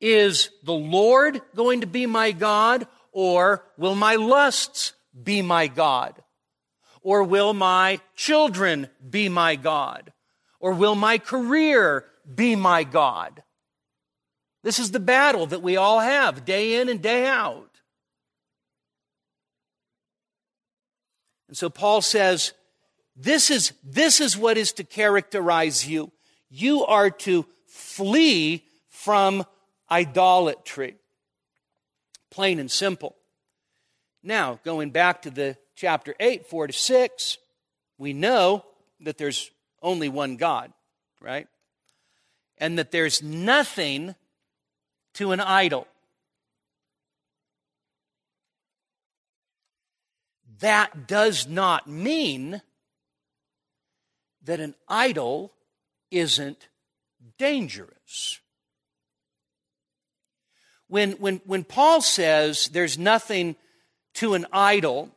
Is 0.00 0.50
the 0.62 0.72
Lord 0.72 1.40
going 1.54 1.80
to 1.80 1.86
be 1.86 2.06
my 2.06 2.32
God, 2.32 2.86
or 3.12 3.64
will 3.78 3.94
my 3.94 4.16
lusts 4.16 4.92
be 5.20 5.42
my 5.42 5.66
God? 5.66 6.22
Or 7.02 7.22
will 7.22 7.54
my 7.54 8.00
children 8.14 8.88
be 9.08 9.28
my 9.28 9.56
God? 9.56 10.12
Or 10.60 10.72
will 10.72 10.94
my 10.94 11.18
career 11.18 12.04
be 12.34 12.56
my 12.56 12.84
God? 12.84 13.42
This 14.64 14.78
is 14.80 14.90
the 14.90 15.00
battle 15.00 15.46
that 15.46 15.62
we 15.62 15.76
all 15.76 16.00
have 16.00 16.44
day 16.44 16.80
in 16.80 16.88
and 16.88 17.00
day 17.00 17.26
out. 17.26 17.70
And 21.48 21.56
so 21.56 21.70
Paul 21.70 22.02
says, 22.02 22.52
this 23.16 23.50
is, 23.50 23.72
this 23.82 24.20
is 24.20 24.36
what 24.36 24.58
is 24.58 24.72
to 24.74 24.84
characterize 24.84 25.88
you. 25.88 26.12
You 26.50 26.84
are 26.84 27.10
to 27.10 27.46
flee 27.66 28.64
from 28.88 29.44
idolatry. 29.90 30.96
Plain 32.30 32.58
and 32.58 32.70
simple. 32.70 33.16
Now, 34.22 34.60
going 34.64 34.90
back 34.90 35.22
to 35.22 35.30
the 35.30 35.56
chapter 35.74 36.14
8, 36.20 36.46
4 36.46 36.66
to 36.66 36.72
6, 36.72 37.38
we 37.96 38.12
know 38.12 38.64
that 39.00 39.16
there's 39.16 39.50
only 39.80 40.08
one 40.08 40.36
God, 40.36 40.72
right? 41.20 41.46
And 42.58 42.78
that 42.78 42.90
there's 42.90 43.22
nothing 43.22 44.14
to 45.14 45.32
an 45.32 45.40
idol. 45.40 45.86
That 50.60 51.06
does 51.06 51.46
not 51.46 51.88
mean 51.88 52.60
that 54.46 54.60
an 54.60 54.74
idol 54.88 55.52
isn't 56.10 56.68
dangerous. 57.38 58.40
When, 60.88 61.12
when, 61.12 61.40
when 61.44 61.64
Paul 61.64 62.00
says 62.00 62.68
there's 62.68 62.96
nothing 62.96 63.56
to 64.14 64.34
an 64.34 64.46
idol, 64.52 65.10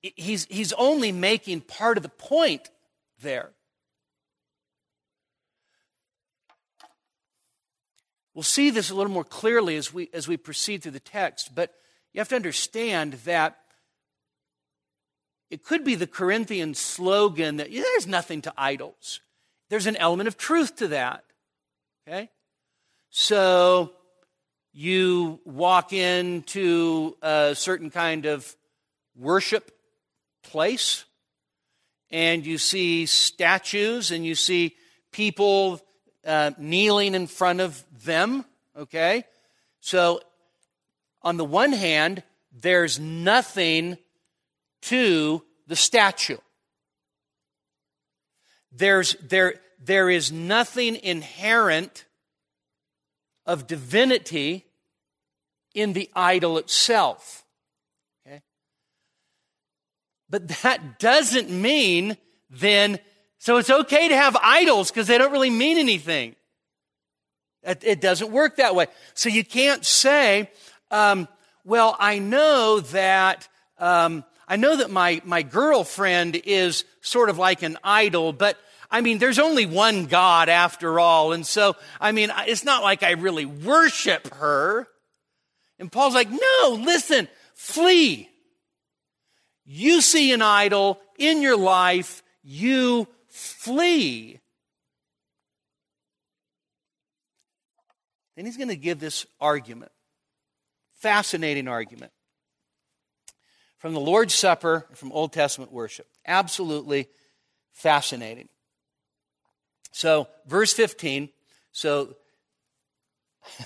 he's, 0.00 0.46
he's 0.46 0.72
only 0.74 1.12
making 1.12 1.62
part 1.62 1.96
of 1.96 2.02
the 2.02 2.08
point 2.08 2.70
there. 3.20 3.50
We'll 8.34 8.42
see 8.42 8.70
this 8.70 8.90
a 8.90 8.94
little 8.94 9.12
more 9.12 9.24
clearly 9.24 9.76
as 9.76 9.92
we, 9.92 10.08
as 10.14 10.26
we 10.26 10.36
proceed 10.36 10.82
through 10.82 10.92
the 10.92 11.00
text, 11.00 11.54
but 11.54 11.74
you 12.14 12.20
have 12.20 12.28
to 12.28 12.36
understand 12.36 13.14
that 13.24 13.58
it 15.52 15.62
could 15.62 15.84
be 15.84 15.96
the 15.96 16.06
Corinthian 16.06 16.72
slogan 16.72 17.58
that 17.58 17.70
yeah, 17.70 17.82
there's 17.82 18.06
nothing 18.06 18.40
to 18.40 18.54
idols. 18.56 19.20
There's 19.68 19.86
an 19.86 19.96
element 19.96 20.26
of 20.26 20.38
truth 20.38 20.76
to 20.76 20.88
that. 20.88 21.24
Okay? 22.08 22.30
So 23.10 23.92
you 24.72 25.40
walk 25.44 25.92
into 25.92 27.18
a 27.20 27.54
certain 27.54 27.90
kind 27.90 28.24
of 28.24 28.56
worship 29.14 29.70
place 30.42 31.04
and 32.10 32.46
you 32.46 32.56
see 32.56 33.04
statues 33.04 34.10
and 34.10 34.24
you 34.24 34.34
see 34.34 34.74
people 35.12 35.82
uh, 36.26 36.52
kneeling 36.56 37.14
in 37.14 37.26
front 37.26 37.60
of 37.60 37.84
them. 38.04 38.46
Okay? 38.74 39.24
So, 39.80 40.22
on 41.20 41.36
the 41.36 41.44
one 41.44 41.72
hand, 41.72 42.22
there's 42.52 42.98
nothing 42.98 43.98
to 44.82 45.42
the 45.66 45.76
statue. 45.76 46.38
There's, 48.70 49.14
there, 49.20 49.54
there 49.82 50.08
is 50.08 50.32
nothing 50.32 50.96
inherent 50.96 52.04
of 53.46 53.66
divinity 53.66 54.66
in 55.74 55.92
the 55.92 56.10
idol 56.14 56.58
itself. 56.58 57.44
Okay? 58.26 58.42
But 60.30 60.48
that 60.62 60.98
doesn't 60.98 61.50
mean 61.50 62.16
then, 62.50 62.98
so 63.38 63.56
it's 63.56 63.70
okay 63.70 64.08
to 64.08 64.16
have 64.16 64.36
idols 64.42 64.90
because 64.90 65.06
they 65.06 65.18
don't 65.18 65.32
really 65.32 65.50
mean 65.50 65.78
anything. 65.78 66.36
It 67.64 68.00
doesn't 68.00 68.32
work 68.32 68.56
that 68.56 68.74
way. 68.74 68.88
So 69.14 69.28
you 69.28 69.44
can't 69.44 69.86
say, 69.86 70.50
um, 70.90 71.28
well, 71.64 71.96
I 71.98 72.18
know 72.18 72.80
that 72.80 73.46
um, 73.78 74.24
I 74.48 74.56
know 74.56 74.76
that 74.76 74.90
my, 74.90 75.22
my 75.24 75.42
girlfriend 75.42 76.36
is 76.44 76.84
sort 77.00 77.30
of 77.30 77.38
like 77.38 77.62
an 77.62 77.78
idol, 77.82 78.32
but 78.32 78.58
I 78.90 79.00
mean, 79.00 79.18
there's 79.18 79.38
only 79.38 79.66
one 79.66 80.06
God 80.06 80.48
after 80.48 81.00
all. 81.00 81.32
And 81.32 81.46
so, 81.46 81.76
I 82.00 82.12
mean, 82.12 82.30
it's 82.46 82.64
not 82.64 82.82
like 82.82 83.02
I 83.02 83.12
really 83.12 83.46
worship 83.46 84.34
her. 84.34 84.86
And 85.78 85.90
Paul's 85.90 86.14
like, 86.14 86.30
no, 86.30 86.78
listen, 86.80 87.28
flee. 87.54 88.28
You 89.64 90.00
see 90.02 90.32
an 90.32 90.42
idol 90.42 91.00
in 91.18 91.40
your 91.40 91.56
life, 91.56 92.22
you 92.42 93.08
flee. 93.28 94.40
Then 98.36 98.44
he's 98.44 98.56
going 98.56 98.68
to 98.68 98.76
give 98.76 98.98
this 98.98 99.24
argument. 99.40 99.92
Fascinating 100.96 101.68
argument 101.68 102.12
from 103.82 103.94
the 103.94 104.00
Lord's 104.00 104.32
Supper, 104.32 104.86
from 104.94 105.10
Old 105.10 105.32
Testament 105.32 105.72
worship. 105.72 106.06
Absolutely 106.24 107.08
fascinating. 107.72 108.48
So, 109.90 110.28
verse 110.46 110.72
15. 110.72 111.28
So, 111.72 112.14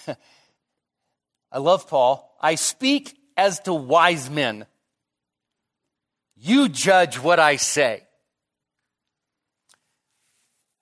I 1.53 1.59
love 1.59 1.87
Paul. 1.87 2.35
I 2.41 2.55
speak 2.55 3.15
as 3.37 3.61
to 3.61 3.75
wise 3.75 4.31
men. 4.31 4.65
You 6.35 6.71
judge 6.71 7.19
what 7.19 7.39
I 7.39 7.57
say. 7.57 8.03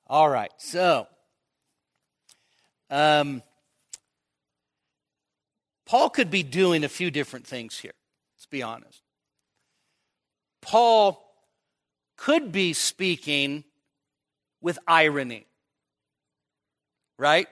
All 0.07 0.31
right, 0.31 0.53
so 0.59 1.09
um, 2.88 3.42
Paul 5.87 6.09
could 6.11 6.31
be 6.31 6.44
doing 6.44 6.85
a 6.85 6.88
few 6.88 7.11
different 7.11 7.49
things 7.49 7.77
here. 7.79 7.94
Let's 8.37 8.47
be 8.47 8.62
honest. 8.62 9.04
Paul 10.64 11.22
could 12.16 12.50
be 12.50 12.72
speaking 12.72 13.64
with 14.62 14.79
irony, 14.88 15.46
right? 17.18 17.48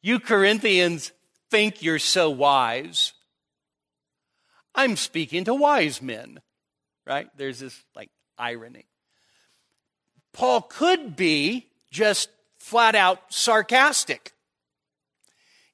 You 0.00 0.20
Corinthians 0.20 1.10
think 1.50 1.82
you're 1.82 1.98
so 1.98 2.30
wise. 2.30 3.12
I'm 4.72 4.94
speaking 4.94 5.44
to 5.44 5.54
wise 5.54 6.00
men, 6.00 6.40
right? 7.08 7.28
There's 7.36 7.58
this 7.58 7.76
like 7.96 8.10
irony. 8.38 8.86
Paul 10.32 10.62
could 10.62 11.16
be 11.16 11.66
just 11.90 12.30
flat 12.60 12.94
out 12.94 13.18
sarcastic. 13.30 14.32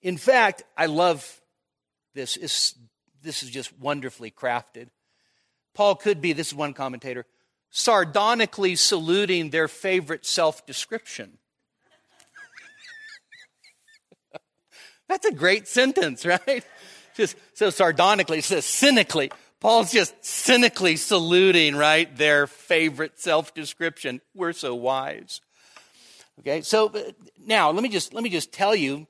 In 0.01 0.17
fact, 0.17 0.63
I 0.79 0.87
love 0.87 1.43
this. 2.15 2.37
this 3.23 3.43
is 3.43 3.51
just 3.51 3.79
wonderfully 3.79 4.31
crafted. 4.31 4.89
Paul 5.77 5.95
could 5.95 6.23
be, 6.23 6.33
this 6.33 6.49
is 6.49 6.55
one 6.55 6.73
commentator, 6.73 7.27
sardonically 7.71 8.77
saluting 8.77 9.51
their 9.51 9.69
favorite 9.69 10.25
self 10.25 10.65
description. 10.65 11.37
That's 15.09 15.27
a 15.27 15.33
great 15.33 15.69
sentence, 15.69 16.25
right? 16.25 16.65
Just 17.15 17.37
so 17.53 17.69
sardonically, 17.69 18.41
says 18.41 18.65
cynically. 18.65 19.31
Paul's 19.61 19.93
just 19.93 20.15
cynically 20.25 20.97
saluting, 20.97 21.77
right, 21.77 22.15
their 22.17 22.47
favorite 22.47 23.21
self 23.21 23.53
description. 23.53 24.23
We're 24.35 24.55
so 24.55 24.75
wise. 24.75 25.43
Okay, 26.41 26.63
so 26.63 26.89
uh, 26.89 27.03
now 27.45 27.71
let 27.71 27.83
me 27.83 27.91
just 27.91 28.15
let 28.15 28.25
me 28.25 28.31
just 28.31 28.51
tell 28.51 28.75
you, 28.75 29.07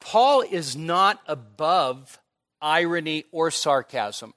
Paul 0.00 0.42
is 0.42 0.74
not 0.74 1.20
above 1.28 2.18
irony 2.60 3.24
or 3.30 3.52
sarcasm. 3.52 4.34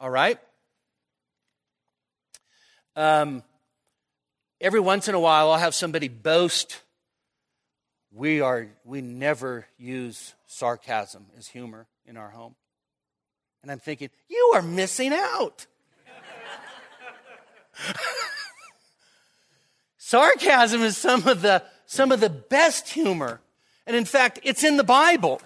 All 0.00 0.10
right? 0.10 0.38
Um, 2.96 3.42
every 4.60 4.80
once 4.80 5.08
in 5.08 5.14
a 5.14 5.20
while, 5.20 5.50
I'll 5.50 5.58
have 5.58 5.74
somebody 5.74 6.08
boast. 6.08 6.80
We 8.12 8.40
are 8.40 8.68
we 8.84 9.00
never 9.00 9.66
use 9.76 10.34
sarcasm 10.46 11.26
as 11.36 11.48
humor 11.48 11.86
in 12.06 12.16
our 12.16 12.30
home. 12.30 12.54
And 13.62 13.72
I'm 13.72 13.80
thinking, 13.80 14.10
you 14.28 14.52
are 14.54 14.62
missing 14.62 15.12
out. 15.12 15.66
sarcasm 19.96 20.82
is 20.82 20.96
some 20.96 21.26
of 21.26 21.42
the 21.42 21.64
some 21.86 22.12
of 22.12 22.20
the 22.20 22.30
best 22.30 22.88
humor. 22.90 23.40
And 23.86 23.96
in 23.96 24.04
fact, 24.04 24.40
it's 24.42 24.64
in 24.64 24.76
the 24.76 24.84
Bible. 24.84 25.42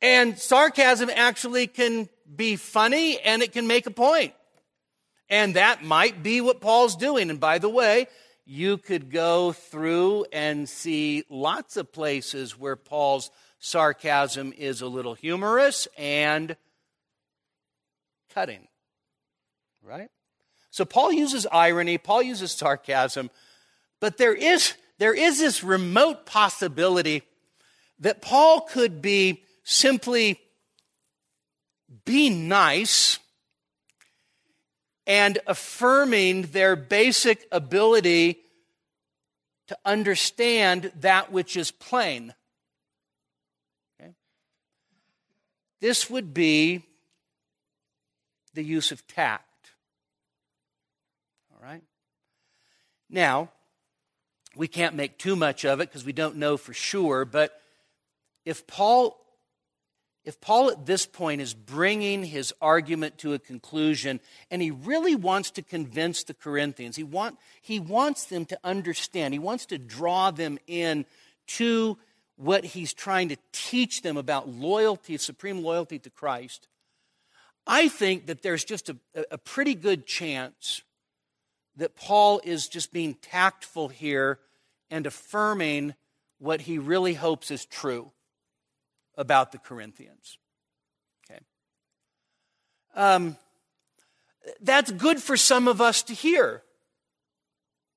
And 0.00 0.38
sarcasm 0.38 1.10
actually 1.14 1.66
can 1.68 2.08
be 2.34 2.56
funny 2.56 3.18
and 3.20 3.42
it 3.42 3.52
can 3.52 3.66
make 3.66 3.86
a 3.86 3.90
point. 3.90 4.34
And 5.28 5.56
that 5.56 5.82
might 5.82 6.22
be 6.22 6.40
what 6.40 6.60
Paul's 6.60 6.96
doing. 6.96 7.30
And 7.30 7.40
by 7.40 7.58
the 7.58 7.68
way, 7.68 8.06
you 8.44 8.76
could 8.76 9.10
go 9.10 9.52
through 9.52 10.26
and 10.32 10.68
see 10.68 11.24
lots 11.30 11.76
of 11.76 11.92
places 11.92 12.58
where 12.58 12.76
Paul's 12.76 13.30
sarcasm 13.58 14.52
is 14.56 14.80
a 14.82 14.86
little 14.86 15.14
humorous 15.14 15.88
and 15.96 16.56
cutting. 18.34 18.66
Right? 19.82 20.10
So 20.70 20.84
Paul 20.84 21.12
uses 21.12 21.46
irony, 21.50 21.98
Paul 21.98 22.22
uses 22.22 22.52
sarcasm, 22.52 23.30
but 24.00 24.16
there 24.16 24.34
is, 24.34 24.74
there 24.98 25.14
is 25.14 25.38
this 25.38 25.62
remote 25.62 26.26
possibility 26.26 27.22
that 28.00 28.22
Paul 28.22 28.62
could 28.62 29.00
be 29.00 29.44
simply 29.64 30.40
be 32.04 32.30
nice 32.30 33.18
and 35.06 35.38
affirming 35.46 36.42
their 36.42 36.76
basic 36.76 37.46
ability 37.50 38.38
to 39.68 39.78
understand 39.84 40.92
that 41.00 41.32
which 41.32 41.56
is 41.56 41.70
plain. 41.70 42.34
Okay? 44.00 44.12
This 45.80 46.08
would 46.08 46.32
be 46.32 46.82
the 48.54 48.62
use 48.62 48.92
of 48.92 49.06
tact. 49.06 49.70
All 51.52 51.66
right? 51.66 51.82
Now, 53.08 53.50
we 54.54 54.68
can't 54.68 54.94
make 54.94 55.18
too 55.18 55.36
much 55.36 55.64
of 55.64 55.80
it 55.80 55.88
because 55.88 56.04
we 56.04 56.12
don't 56.12 56.36
know 56.36 56.56
for 56.56 56.74
sure, 56.74 57.24
but 57.24 57.60
if 58.44 58.66
Paul 58.66 59.21
if 60.24 60.40
Paul 60.40 60.70
at 60.70 60.86
this 60.86 61.04
point 61.04 61.40
is 61.40 61.52
bringing 61.52 62.24
his 62.24 62.54
argument 62.60 63.18
to 63.18 63.34
a 63.34 63.38
conclusion 63.38 64.20
and 64.50 64.62
he 64.62 64.70
really 64.70 65.16
wants 65.16 65.50
to 65.52 65.62
convince 65.62 66.22
the 66.22 66.34
Corinthians, 66.34 66.96
he, 66.96 67.02
want, 67.02 67.38
he 67.60 67.80
wants 67.80 68.26
them 68.26 68.44
to 68.46 68.58
understand, 68.62 69.34
he 69.34 69.40
wants 69.40 69.66
to 69.66 69.78
draw 69.78 70.30
them 70.30 70.58
in 70.66 71.06
to 71.48 71.98
what 72.36 72.64
he's 72.64 72.92
trying 72.92 73.28
to 73.30 73.36
teach 73.52 74.02
them 74.02 74.16
about 74.16 74.48
loyalty, 74.48 75.16
supreme 75.16 75.62
loyalty 75.62 75.98
to 75.98 76.10
Christ, 76.10 76.68
I 77.66 77.88
think 77.88 78.26
that 78.26 78.42
there's 78.42 78.64
just 78.64 78.90
a, 78.90 78.96
a 79.30 79.38
pretty 79.38 79.74
good 79.74 80.06
chance 80.06 80.82
that 81.76 81.96
Paul 81.96 82.40
is 82.44 82.68
just 82.68 82.92
being 82.92 83.14
tactful 83.14 83.88
here 83.88 84.38
and 84.90 85.06
affirming 85.06 85.94
what 86.38 86.62
he 86.62 86.78
really 86.78 87.14
hopes 87.14 87.50
is 87.50 87.64
true 87.64 88.12
about 89.22 89.52
the 89.52 89.58
Corinthians. 89.58 90.36
Okay. 91.24 91.40
Um, 92.94 93.36
that's 94.60 94.90
good 94.90 95.22
for 95.22 95.36
some 95.36 95.68
of 95.68 95.80
us 95.80 96.02
to 96.02 96.12
hear. 96.12 96.62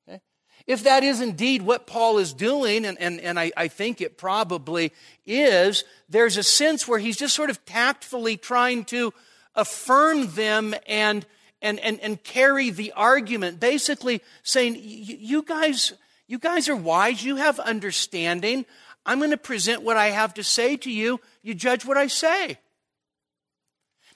Okay? 0.07 0.21
If 0.67 0.83
that 0.83 1.03
is 1.03 1.19
indeed 1.19 1.63
what 1.63 1.87
Paul 1.87 2.19
is 2.19 2.31
doing, 2.31 2.85
and, 2.85 2.97
and, 3.01 3.19
and 3.19 3.39
I, 3.39 3.51
I 3.57 3.67
think 3.67 3.99
it 3.99 4.17
probably 4.17 4.93
is, 5.25 5.83
there's 6.07 6.37
a 6.37 6.43
sense 6.43 6.87
where 6.87 6.99
he's 6.99 7.17
just 7.17 7.35
sort 7.35 7.49
of 7.49 7.65
tactfully 7.65 8.37
trying 8.37 8.85
to 8.85 9.11
affirm 9.55 10.27
them 10.35 10.75
and, 10.87 11.25
and, 11.61 11.79
and, 11.79 11.99
and 12.01 12.23
carry 12.23 12.69
the 12.69 12.91
argument, 12.91 13.59
basically 13.59 14.21
saying, 14.43 14.77
you 14.79 15.41
guys, 15.41 15.93
you 16.27 16.37
guys 16.37 16.69
are 16.69 16.75
wise, 16.75 17.23
you 17.23 17.37
have 17.37 17.59
understanding. 17.59 18.65
I'm 19.05 19.19
going 19.19 19.31
to 19.31 19.37
present 19.37 19.83
what 19.83 19.97
I 19.97 20.07
have 20.07 20.33
to 20.35 20.43
say 20.43 20.77
to 20.77 20.91
you. 20.91 21.19
You 21.43 21.53
judge 21.53 21.85
what 21.85 21.97
I 21.97 22.07
say. 22.07 22.57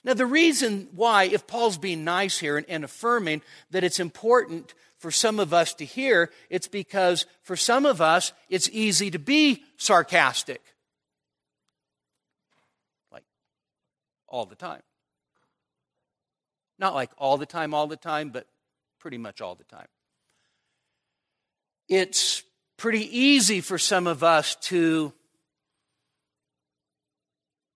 Now, 0.02 0.14
the 0.14 0.26
reason 0.26 0.88
why, 0.92 1.24
if 1.24 1.46
Paul's 1.46 1.76
being 1.76 2.04
nice 2.04 2.38
here 2.38 2.56
and, 2.56 2.66
and, 2.68 2.84
affirming 2.84 3.42
that 3.70 3.84
it's 3.84 4.00
important 4.00 4.72
for 4.98 5.10
some 5.10 5.38
of 5.38 5.52
us 5.52 5.74
to 5.74 5.84
hear, 5.84 6.30
it's 6.48 6.68
because 6.68 7.26
for 7.42 7.54
some 7.54 7.84
of 7.84 8.00
us, 8.00 8.32
it's 8.48 8.68
easy 8.72 9.10
to 9.10 9.18
be 9.18 9.62
sarcastic. 9.76 10.62
Like 13.12 13.24
all 14.26 14.46
the 14.46 14.56
time. 14.56 14.82
Not 16.78 16.94
like 16.94 17.10
all 17.18 17.36
the 17.36 17.46
time, 17.46 17.74
all 17.74 17.86
the 17.86 17.96
time, 17.96 18.30
but 18.30 18.46
pretty 18.98 19.18
much 19.18 19.42
all 19.42 19.54
the 19.54 19.64
time. 19.64 19.88
It's 21.88 22.42
pretty 22.80 23.14
easy 23.14 23.60
for 23.60 23.76
some 23.76 24.06
of 24.06 24.24
us 24.24 24.56
to 24.56 25.12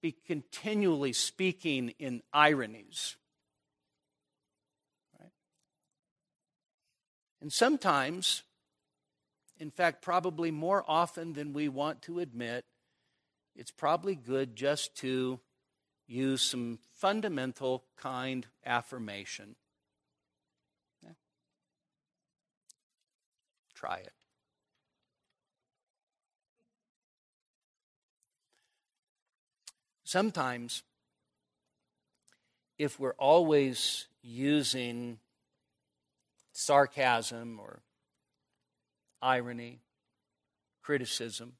be 0.01 0.17
continually 0.27 1.12
speaking 1.12 1.90
in 1.99 2.23
ironies. 2.33 3.17
Right? 5.21 5.29
And 7.43 7.53
sometimes, 7.53 8.45
in 9.59 9.71
fact, 9.71 10.01
probably 10.01 10.51
more 10.51 10.83
often 10.88 11.35
than 11.35 11.53
we 11.53 11.69
want 11.69 12.01
to 12.03 12.21
admit, 12.21 12.64
it's 13.55 13.71
probably 13.71 14.14
good 14.14 14.57
just 14.57 14.97
to 15.01 15.38
use 16.07 16.40
some 16.40 16.79
fundamental 16.95 17.85
kind 17.99 18.47
affirmation. 18.64 19.57
Yeah. 21.03 21.11
Try 23.75 23.99
it. 23.99 24.13
Sometimes, 30.14 30.85
if 32.79 33.00
we're 33.00 33.16
always 33.18 34.07
using 34.22 35.18
sarcasm 36.53 37.59
or 37.59 37.83
irony, 39.20 39.81
criticism, 40.85 41.55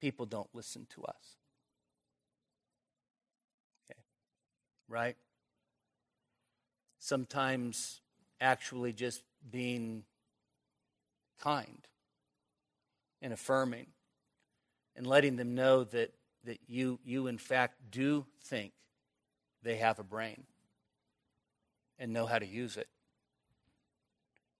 people 0.00 0.24
don't 0.24 0.48
listen 0.54 0.86
to 0.94 1.04
us. 1.04 1.36
Okay. 3.90 4.00
Right? 4.88 5.16
Sometimes 6.98 8.00
actually 8.40 8.94
just 8.94 9.22
being 9.50 10.04
kind 11.38 11.86
and 13.20 13.34
affirming 13.34 13.88
and 14.96 15.06
letting 15.06 15.36
them 15.36 15.54
know 15.54 15.84
that, 15.84 16.12
that 16.44 16.58
you, 16.66 16.98
you, 17.04 17.26
in 17.26 17.38
fact, 17.38 17.76
do 17.90 18.26
think 18.44 18.72
they 19.62 19.76
have 19.76 19.98
a 19.98 20.04
brain 20.04 20.44
and 21.98 22.12
know 22.12 22.26
how 22.26 22.38
to 22.38 22.46
use 22.46 22.76
it 22.76 22.88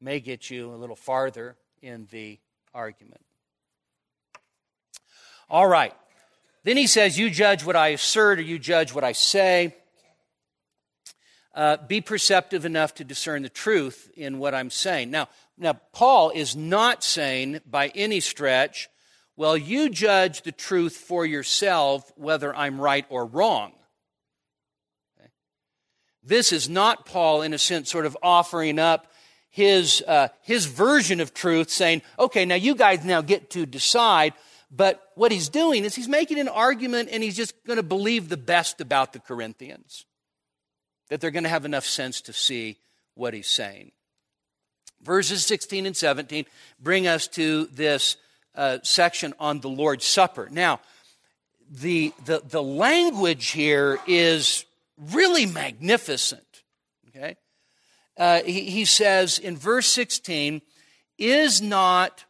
may 0.01 0.21
get 0.21 0.51
you 0.51 0.73
a 0.73 0.77
little 0.77 0.97
farther 0.97 1.57
in 1.83 2.07
the 2.11 2.39
argument. 2.75 3.25
All 5.49 5.67
right. 5.67 5.95
Then 6.65 6.77
he 6.77 6.87
says, 6.87 7.19
You 7.19 7.31
judge 7.31 7.65
what 7.65 7.77
I 7.77 7.89
assert 7.89 8.39
or 8.39 8.43
you 8.43 8.59
judge 8.59 8.93
what 8.93 9.05
I 9.05 9.13
say. 9.13 9.75
Uh, 11.55 11.79
be 11.87 12.03
perceptive 12.03 12.67
enough 12.67 12.95
to 12.95 13.05
discern 13.05 13.43
the 13.43 13.49
truth 13.49 14.11
in 14.15 14.39
what 14.39 14.55
I'm 14.55 14.69
saying. 14.69 15.11
Now, 15.11 15.29
now, 15.57 15.81
Paul 15.93 16.31
is 16.31 16.55
not 16.55 17.03
saying 17.03 17.61
by 17.65 17.89
any 17.89 18.21
stretch 18.21 18.91
well, 19.37 19.57
you 19.57 19.91
judge 19.91 20.43
the 20.43 20.53
truth 20.53 20.97
for 20.97 21.27
yourself 21.27 22.11
whether 22.17 22.55
I'm 22.57 22.81
right 22.81 23.05
or 23.11 23.27
wrong. 23.27 23.73
Okay. 25.19 25.29
This 26.23 26.53
is 26.53 26.69
not 26.69 27.05
Paul, 27.05 27.43
in 27.43 27.53
a 27.53 27.59
sense, 27.59 27.91
sort 27.91 28.07
of 28.07 28.17
offering 28.23 28.79
up 28.79 29.13
his, 29.51 30.03
uh, 30.07 30.29
his 30.43 30.67
version 30.67 31.21
of 31.21 31.35
truth, 31.35 31.71
saying, 31.71 32.03
okay, 32.19 32.45
now 32.47 32.55
you 32.55 32.75
guys 32.75 33.05
now 33.05 33.21
get 33.21 33.51
to 33.51 33.67
decide. 33.67 34.33
But 34.71 35.03
what 35.15 35.33
he's 35.33 35.49
doing 35.49 35.85
is 35.85 35.95
he's 35.95 36.09
making 36.09 36.39
an 36.39 36.49
argument 36.49 37.11
and 37.13 37.23
he's 37.23 37.37
just 37.37 37.55
going 37.67 37.77
to 37.77 37.83
believe 37.83 38.29
the 38.29 38.37
best 38.37 38.81
about 38.81 39.13
the 39.13 39.21
Corinthians, 39.21 40.07
that 41.09 41.21
they're 41.21 41.31
going 41.31 41.45
to 41.45 41.51
have 41.51 41.65
enough 41.65 41.87
sense 41.87 42.21
to 42.23 42.33
see 42.33 42.79
what 43.15 43.35
he's 43.35 43.47
saying. 43.47 43.93
Verses 45.03 45.45
16 45.45 45.87
and 45.87 45.97
17 45.97 46.47
bring 46.81 47.07
us 47.07 47.29
to 47.29 47.67
this 47.67 48.17
uh, 48.57 48.79
section 48.83 49.35
on 49.39 49.61
the 49.61 49.69
Lord's 49.69 50.05
Supper. 50.05 50.49
Now, 50.51 50.81
the, 51.71 52.13
the, 52.25 52.43
the 52.49 52.63
language 52.63 53.49
here 53.49 53.99
is 54.07 54.65
really 55.13 55.47
magnificent. 55.47 56.63
Okay? 57.09 57.37
Uh, 58.17 58.43
he, 58.43 58.63
he 58.63 58.85
says 58.85 59.39
in 59.39 59.57
verse 59.57 59.87
16, 59.89 60.63
is 61.19 61.63
not, 61.63 62.25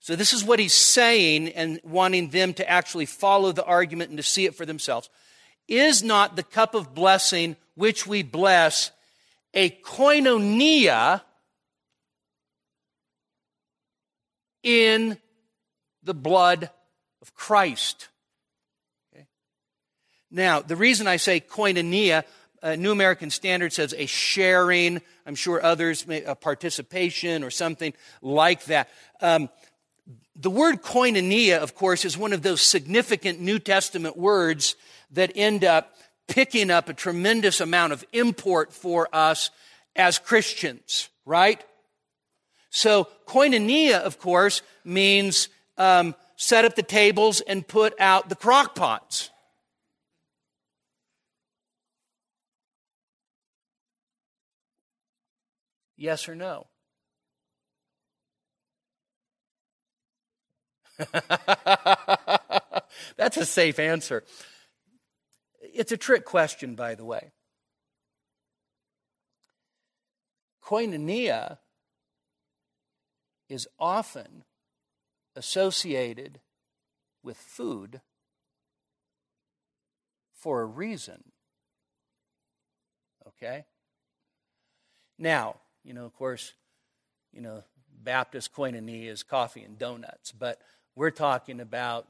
so 0.00 0.16
this 0.16 0.32
is 0.32 0.44
what 0.44 0.58
he's 0.58 0.74
saying 0.74 1.48
and 1.48 1.80
wanting 1.84 2.30
them 2.30 2.54
to 2.54 2.68
actually 2.68 3.06
follow 3.06 3.52
the 3.52 3.64
argument 3.64 4.10
and 4.10 4.18
to 4.18 4.22
see 4.22 4.46
it 4.46 4.54
for 4.54 4.66
themselves. 4.66 5.08
Is 5.68 6.02
not 6.02 6.34
the 6.34 6.42
cup 6.42 6.74
of 6.74 6.94
blessing 6.94 7.56
which 7.76 8.06
we 8.06 8.22
bless 8.22 8.90
a 9.54 9.70
koinonia 9.70 11.22
in 14.62 15.16
the 16.10 16.14
blood 16.14 16.70
of 17.22 17.32
Christ. 17.36 18.08
Okay? 19.14 19.26
Now, 20.28 20.60
the 20.60 20.74
reason 20.74 21.06
I 21.06 21.18
say 21.18 21.38
koinonia, 21.38 22.24
uh, 22.64 22.74
New 22.74 22.90
American 22.90 23.30
Standard 23.30 23.72
says 23.72 23.94
a 23.96 24.06
sharing. 24.06 25.02
I'm 25.24 25.36
sure 25.36 25.64
others, 25.64 26.08
may, 26.08 26.24
a 26.24 26.34
participation 26.34 27.44
or 27.44 27.50
something 27.52 27.94
like 28.22 28.64
that. 28.64 28.88
Um, 29.20 29.50
the 30.34 30.50
word 30.50 30.82
koinonia, 30.82 31.58
of 31.58 31.76
course, 31.76 32.04
is 32.04 32.18
one 32.18 32.32
of 32.32 32.42
those 32.42 32.60
significant 32.60 33.38
New 33.38 33.60
Testament 33.60 34.16
words 34.16 34.74
that 35.12 35.30
end 35.36 35.62
up 35.62 35.94
picking 36.26 36.72
up 36.72 36.88
a 36.88 36.92
tremendous 36.92 37.60
amount 37.60 37.92
of 37.92 38.04
import 38.12 38.72
for 38.72 39.08
us 39.12 39.50
as 39.94 40.18
Christians, 40.18 41.08
right? 41.24 41.64
So, 42.70 43.06
koinonia, 43.28 44.00
of 44.00 44.18
course, 44.18 44.62
means 44.84 45.48
um, 45.80 46.14
set 46.36 46.64
up 46.66 46.76
the 46.76 46.82
tables 46.82 47.40
and 47.40 47.66
put 47.66 47.98
out 47.98 48.28
the 48.28 48.36
crock 48.36 48.74
pots. 48.74 49.30
Yes 55.96 56.28
or 56.28 56.34
no? 56.34 56.66
That's 63.16 63.38
a 63.38 63.46
safe 63.46 63.78
answer. 63.78 64.22
It's 65.62 65.92
a 65.92 65.96
trick 65.96 66.26
question, 66.26 66.74
by 66.74 66.94
the 66.94 67.06
way. 67.06 67.32
Koinonia 70.62 71.56
is 73.48 73.66
often 73.78 74.44
associated 75.36 76.40
with 77.22 77.36
food 77.36 78.00
for 80.32 80.62
a 80.62 80.66
reason. 80.66 81.22
Okay? 83.26 83.64
Now, 85.18 85.56
you 85.84 85.92
know, 85.92 86.04
of 86.04 86.14
course, 86.14 86.54
you 87.32 87.40
know, 87.40 87.62
Baptist 88.02 88.54
koinonia 88.54 89.08
is 89.08 89.22
coffee 89.22 89.62
and 89.62 89.78
donuts, 89.78 90.32
but 90.32 90.60
we're 90.94 91.10
talking 91.10 91.60
about 91.60 92.08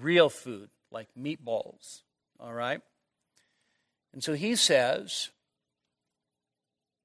real 0.00 0.30
food 0.30 0.70
like 0.90 1.08
meatballs, 1.18 2.02
all 2.40 2.52
right? 2.52 2.80
And 4.12 4.22
so 4.22 4.32
he 4.34 4.56
says, 4.56 5.30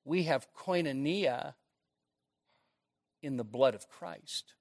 we 0.06 0.24
have 0.24 0.48
koinonia 0.58 1.56
in 3.22 3.38
the 3.38 3.44
blood 3.44 3.76
of 3.76 3.90
Christ. 3.90 4.54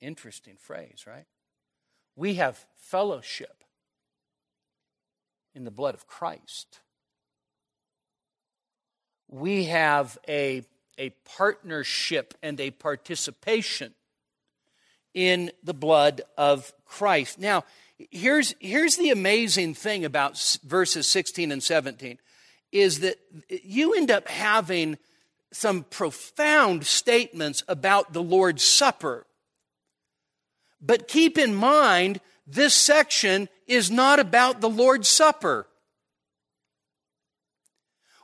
Interesting 0.00 0.56
phrase, 0.56 1.04
right? 1.06 1.26
We 2.16 2.34
have 2.34 2.64
fellowship 2.76 3.64
in 5.54 5.64
the 5.64 5.70
blood 5.70 5.94
of 5.94 6.06
Christ. 6.06 6.80
We 9.28 9.64
have 9.64 10.18
a, 10.28 10.62
a 10.98 11.10
partnership 11.36 12.34
and 12.42 12.60
a 12.60 12.70
participation 12.70 13.94
in 15.14 15.50
the 15.62 15.74
blood 15.74 16.22
of 16.36 16.72
Christ. 16.84 17.38
Now, 17.38 17.64
here's, 18.10 18.54
here's 18.58 18.96
the 18.96 19.10
amazing 19.10 19.74
thing 19.74 20.04
about 20.04 20.58
verses 20.64 21.06
16 21.06 21.52
and 21.52 21.62
17 21.62 22.18
is 22.72 23.00
that 23.00 23.16
you 23.48 23.94
end 23.94 24.10
up 24.10 24.28
having 24.28 24.98
some 25.52 25.84
profound 25.84 26.84
statements 26.84 27.62
about 27.68 28.12
the 28.12 28.22
Lord's 28.22 28.64
Supper. 28.64 29.26
But 30.84 31.08
keep 31.08 31.38
in 31.38 31.54
mind, 31.54 32.20
this 32.46 32.74
section 32.74 33.48
is 33.66 33.90
not 33.90 34.20
about 34.20 34.60
the 34.60 34.68
Lord's 34.68 35.08
Supper. 35.08 35.66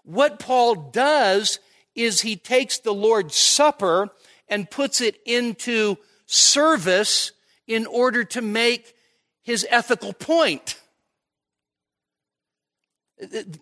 What 0.04 0.38
Paul 0.38 0.74
does 0.74 1.58
is 1.94 2.20
he 2.20 2.36
takes 2.36 2.78
the 2.78 2.92
Lord's 2.92 3.36
Supper 3.36 4.10
and 4.48 4.70
puts 4.70 5.00
it 5.00 5.18
into 5.24 5.96
service 6.26 7.32
in 7.66 7.86
order 7.86 8.24
to 8.24 8.42
make 8.42 8.94
his 9.42 9.66
ethical 9.70 10.12
point. 10.12 10.78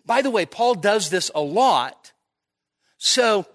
By 0.05 0.21
the 0.21 0.31
way, 0.31 0.45
Paul 0.45 0.75
does 0.75 1.09
this 1.09 1.31
a 1.33 1.41
lot. 1.41 2.11
So, 2.97 3.45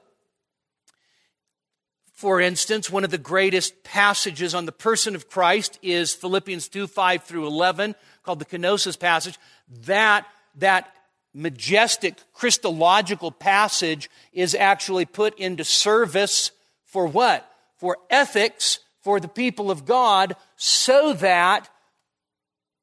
for 2.14 2.40
instance, 2.40 2.88
one 2.88 3.03
of 3.03 3.11
the 3.11 3.18
greatest 3.18 3.83
passages 3.83 4.55
on 4.55 4.66
the 4.66 4.72
person 4.72 5.16
of 5.16 5.29
Christ 5.29 5.81
is 5.83 6.14
Philippians 6.14 6.68
2 6.68 6.87
5 6.87 7.24
through 7.24 7.46
11, 7.46 7.96
called 8.22 8.38
the 8.38 8.44
kenosis 8.44 8.98
passage. 8.98 9.37
That, 9.87 10.24
that 10.57 10.94
majestic 11.35 12.22
Christological 12.33 13.33
passage 13.33 14.09
is 14.33 14.55
actually 14.55 15.07
put 15.07 15.37
into 15.40 15.64
service 15.64 16.53
for 16.85 17.07
what? 17.07 17.50
For 17.79 17.98
ethics 18.09 18.79
for 19.03 19.18
the 19.18 19.29
people 19.29 19.70
of 19.70 19.85
God 19.85 20.37
so 20.57 21.14
that 21.14 21.68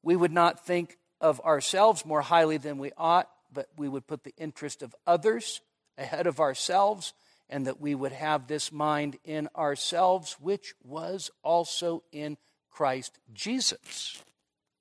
we 0.02 0.14
would 0.14 0.30
not 0.30 0.66
think 0.66 0.98
of 1.22 1.40
ourselves 1.40 2.04
more 2.04 2.20
highly 2.20 2.58
than 2.58 2.76
we 2.76 2.92
ought, 2.98 3.30
but 3.50 3.68
we 3.78 3.88
would 3.88 4.06
put 4.06 4.24
the 4.24 4.34
interest 4.36 4.82
of 4.82 4.94
others 5.06 5.62
ahead 5.96 6.26
of 6.26 6.38
ourselves, 6.38 7.14
and 7.52 7.66
that 7.66 7.80
we 7.80 7.94
would 7.94 8.12
have 8.12 8.46
this 8.46 8.72
mind 8.72 9.18
in 9.24 9.48
ourselves, 9.54 10.36
which 10.40 10.74
was 10.82 11.30
also 11.42 12.02
in 12.10 12.38
Christ 12.70 13.18
Jesus. 13.32 14.22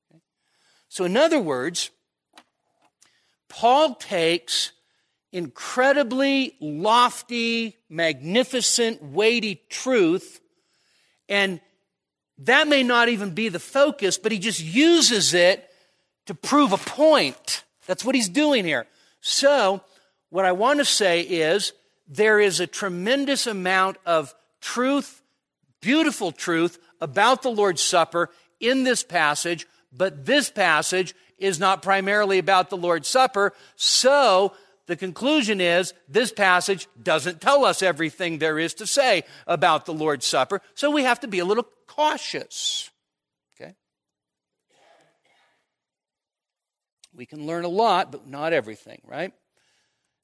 Okay? 0.09 0.21
So, 0.87 1.03
in 1.03 1.17
other 1.17 1.39
words, 1.39 1.91
Paul 3.49 3.95
takes 3.95 4.71
incredibly 5.33 6.55
lofty, 6.61 7.77
magnificent, 7.89 9.03
weighty 9.03 9.61
truth, 9.69 10.39
and 11.27 11.59
that 12.37 12.67
may 12.67 12.83
not 12.83 13.09
even 13.09 13.31
be 13.31 13.49
the 13.49 13.59
focus, 13.59 14.17
but 14.17 14.31
he 14.31 14.39
just 14.39 14.63
uses 14.63 15.33
it 15.33 15.69
to 16.25 16.33
prove 16.33 16.71
a 16.71 16.77
point. 16.77 17.63
That's 17.85 18.05
what 18.05 18.15
he's 18.15 18.29
doing 18.29 18.63
here. 18.63 18.87
So, 19.19 19.81
what 20.29 20.45
I 20.45 20.53
want 20.53 20.79
to 20.79 20.85
say 20.85 21.21
is 21.21 21.73
there 22.11 22.41
is 22.41 22.59
a 22.59 22.67
tremendous 22.67 23.47
amount 23.47 23.97
of 24.05 24.35
truth, 24.59 25.23
beautiful 25.79 26.33
truth 26.33 26.77
about 26.99 27.41
the 27.41 27.49
Lord's 27.49 27.81
Supper 27.81 28.29
in 28.59 28.83
this 28.83 29.01
passage, 29.01 29.65
but 29.93 30.25
this 30.25 30.51
passage 30.51 31.15
is 31.37 31.57
not 31.57 31.81
primarily 31.81 32.37
about 32.37 32.69
the 32.69 32.77
Lord's 32.77 33.07
Supper. 33.07 33.53
So 33.77 34.53
the 34.87 34.97
conclusion 34.97 35.61
is 35.61 35.93
this 36.09 36.33
passage 36.33 36.87
doesn't 37.01 37.39
tell 37.39 37.63
us 37.63 37.81
everything 37.81 38.37
there 38.37 38.59
is 38.59 38.73
to 38.75 38.85
say 38.85 39.23
about 39.47 39.85
the 39.85 39.93
Lord's 39.93 40.25
Supper. 40.25 40.61
So 40.75 40.91
we 40.91 41.03
have 41.03 41.21
to 41.21 41.29
be 41.29 41.39
a 41.39 41.45
little 41.45 41.67
cautious. 41.87 42.89
Okay? 43.55 43.73
We 47.15 47.25
can 47.25 47.47
learn 47.47 47.63
a 47.63 47.69
lot, 47.69 48.11
but 48.11 48.27
not 48.27 48.51
everything, 48.51 49.01
right? 49.05 49.31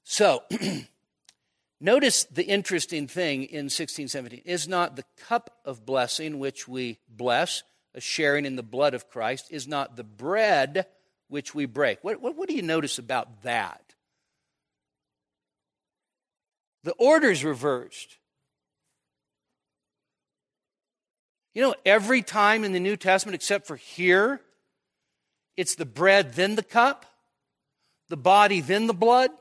So, 0.04 0.43
notice 1.79 2.25
the 2.25 2.43
interesting 2.43 3.07
thing 3.07 3.43
in 3.43 3.65
1617 3.65 4.41
is 4.45 4.67
not 4.67 4.95
the 4.95 5.05
cup 5.27 5.59
of 5.65 5.85
blessing 5.85 6.39
which 6.39 6.67
we 6.67 6.99
bless, 7.09 7.63
a 7.93 8.01
sharing 8.01 8.45
in 8.45 8.55
the 8.55 8.63
blood 8.63 8.93
of 8.93 9.09
Christ, 9.09 9.47
is 9.49 9.67
not 9.67 9.95
the 9.95 10.03
bread 10.03 10.85
which 11.27 11.53
we 11.53 11.65
break. 11.65 12.03
What, 12.03 12.21
what, 12.21 12.35
what 12.35 12.49
do 12.49 12.55
you 12.55 12.61
notice 12.61 12.97
about 12.97 13.43
that? 13.43 13.95
The 16.83 16.93
order 16.93 17.29
is 17.29 17.43
reversed. 17.43 18.17
You 21.53 21.63
know, 21.63 21.75
every 21.85 22.21
time 22.21 22.63
in 22.63 22.71
the 22.71 22.79
New 22.79 22.95
Testament, 22.95 23.35
except 23.35 23.65
for 23.65 23.75
here, 23.75 24.41
it's 25.58 25.75
the 25.75 25.87
bread, 25.87 26.33
then 26.33 26.56
the 26.56 26.63
cup, 26.63 27.06
the 28.10 28.15
body, 28.15 28.62
then 28.62 28.85
the 28.85 28.93
blood. 28.93 29.31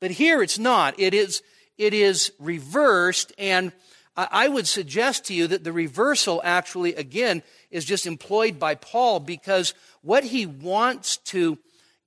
But 0.00 0.12
here 0.12 0.42
it's 0.42 0.58
not. 0.58 0.98
It 0.98 1.14
is, 1.14 1.42
it 1.78 1.94
is 1.94 2.32
reversed, 2.38 3.32
and 3.38 3.72
I 4.16 4.48
would 4.48 4.66
suggest 4.66 5.26
to 5.26 5.34
you 5.34 5.46
that 5.48 5.62
the 5.62 5.72
reversal 5.72 6.40
actually, 6.42 6.94
again, 6.94 7.42
is 7.70 7.84
just 7.84 8.06
employed 8.06 8.58
by 8.58 8.74
Paul 8.74 9.20
because 9.20 9.74
what 10.00 10.24
he 10.24 10.46
wants 10.46 11.18
to 11.18 11.58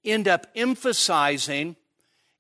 end 0.03 0.27
up 0.27 0.47
emphasizing 0.55 1.75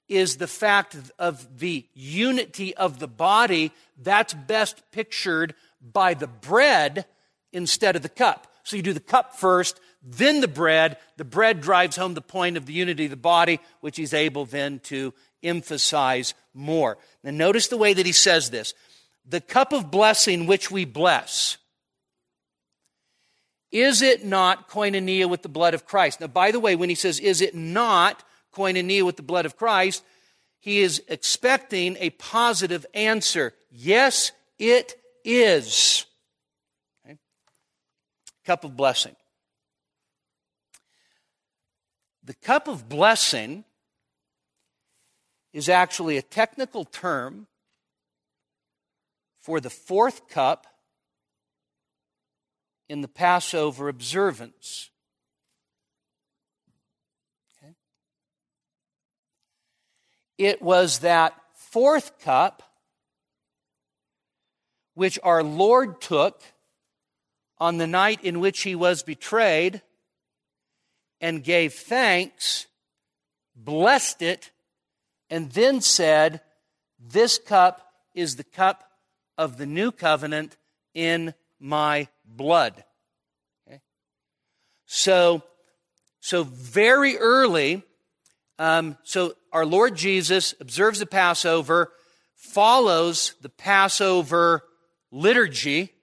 is 0.07 0.37
the 0.37 0.47
fact 0.47 0.97
of 1.19 1.59
the 1.59 1.85
unity 1.93 2.75
of 2.75 2.97
the 2.97 3.07
body 3.07 3.71
that's 4.01 4.33
best 4.33 4.81
pictured 4.91 5.53
by 5.79 6.15
the 6.15 6.27
bread 6.27 7.05
instead 7.53 7.95
of 7.95 8.01
the 8.01 8.09
cup. 8.09 8.47
So 8.63 8.75
you 8.75 8.81
do 8.81 8.93
the 8.93 8.99
cup 8.99 9.35
first, 9.35 9.79
then 10.01 10.41
the 10.41 10.47
bread. 10.47 10.97
The 11.17 11.25
bread 11.25 11.61
drives 11.61 11.95
home 11.95 12.15
the 12.15 12.21
point 12.21 12.57
of 12.57 12.65
the 12.65 12.73
unity 12.73 13.05
of 13.05 13.11
the 13.11 13.17
body, 13.17 13.59
which 13.81 13.97
he's 13.97 14.15
able 14.15 14.45
then 14.45 14.79
to 14.85 15.13
emphasize 15.43 16.33
more. 16.53 16.97
Now, 17.23 17.31
notice 17.31 17.67
the 17.67 17.77
way 17.77 17.93
that 17.93 18.05
he 18.05 18.11
says 18.11 18.49
this 18.49 18.73
the 19.25 19.41
cup 19.41 19.73
of 19.73 19.91
blessing 19.91 20.47
which 20.47 20.71
we 20.71 20.85
bless 20.85 21.57
Is 23.71 24.01
it 24.01 24.25
not 24.25 24.69
koinonia 24.69 25.29
with 25.29 25.43
the 25.43 25.49
blood 25.49 25.73
of 25.73 25.85
Christ? 25.85 26.19
Now, 26.19 26.27
by 26.27 26.51
the 26.51 26.59
way, 26.59 26.75
when 26.75 26.89
he 26.89 26.95
says, 26.95 27.19
is 27.19 27.41
it 27.41 27.55
not 27.55 28.23
koinonia 28.53 29.03
with 29.03 29.15
the 29.15 29.23
blood 29.23 29.45
of 29.45 29.55
Christ, 29.55 30.03
he 30.59 30.81
is 30.81 31.01
expecting 31.07 31.95
a 31.99 32.09
positive 32.11 32.85
answer. 32.93 33.53
Yes, 33.71 34.31
it 34.57 34.95
is. 35.23 36.05
Okay. 37.05 37.17
Cup 38.45 38.63
of 38.63 38.75
blessing. 38.75 39.15
The 42.23 42.33
cup 42.33 42.67
of 42.67 42.89
blessing 42.89 43.63
is 45.53 45.69
actually 45.69 46.17
a 46.17 46.21
technical 46.21 46.85
term 46.85 47.47
for 49.39 49.59
the 49.59 49.69
fourth 49.69 50.29
cup 50.29 50.67
in 52.87 53.01
the 53.01 53.07
Passover 53.07 53.87
observance. 53.89 54.89
Okay. 57.57 57.73
It 60.37 60.61
was 60.61 60.99
that 60.99 61.35
fourth 61.53 62.19
cup 62.19 62.63
which 64.95 65.19
our 65.23 65.43
Lord 65.43 66.01
took 66.01 66.41
on 67.57 67.77
the 67.77 67.87
night 67.87 68.23
in 68.23 68.39
which 68.39 68.61
he 68.61 68.75
was 68.75 69.03
betrayed 69.03 69.81
and 71.21 71.43
gave 71.43 71.73
thanks, 71.73 72.67
blessed 73.55 74.21
it, 74.21 74.51
and 75.29 75.51
then 75.51 75.81
said, 75.81 76.41
This 76.99 77.37
cup 77.37 77.81
is 78.13 78.35
the 78.35 78.43
cup 78.43 78.83
of 79.37 79.57
the 79.57 79.65
new 79.65 79.91
covenant 79.91 80.57
in 80.93 81.33
my 81.59 82.07
blood. 82.25 82.83
Okay? 83.67 83.81
So, 84.85 85.43
so 86.19 86.43
very 86.43 87.17
early, 87.17 87.83
um, 88.57 88.97
so 89.03 89.33
our 89.51 89.65
Lord 89.65 89.95
Jesus 89.95 90.53
observes 90.59 90.99
the 90.99 91.05
Passover, 91.05 91.91
follows 92.35 93.35
the 93.41 93.49
Passover 93.49 94.63
liturgy, 95.11 95.93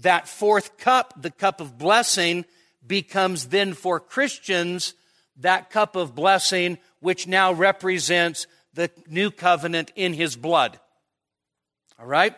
that 0.00 0.28
fourth 0.28 0.78
cup, 0.78 1.20
the 1.20 1.30
cup 1.30 1.60
of 1.60 1.78
blessing, 1.78 2.44
becomes 2.86 3.48
then 3.48 3.74
for 3.74 4.00
Christians 4.00 4.94
that 5.36 5.70
cup 5.70 5.96
of 5.96 6.14
blessing, 6.14 6.78
which 7.02 7.26
now 7.26 7.52
represents 7.52 8.46
the 8.72 8.90
new 9.06 9.30
covenant 9.30 9.92
in 9.94 10.14
his 10.14 10.36
blood. 10.36 10.80
All 11.98 12.06
right? 12.06 12.34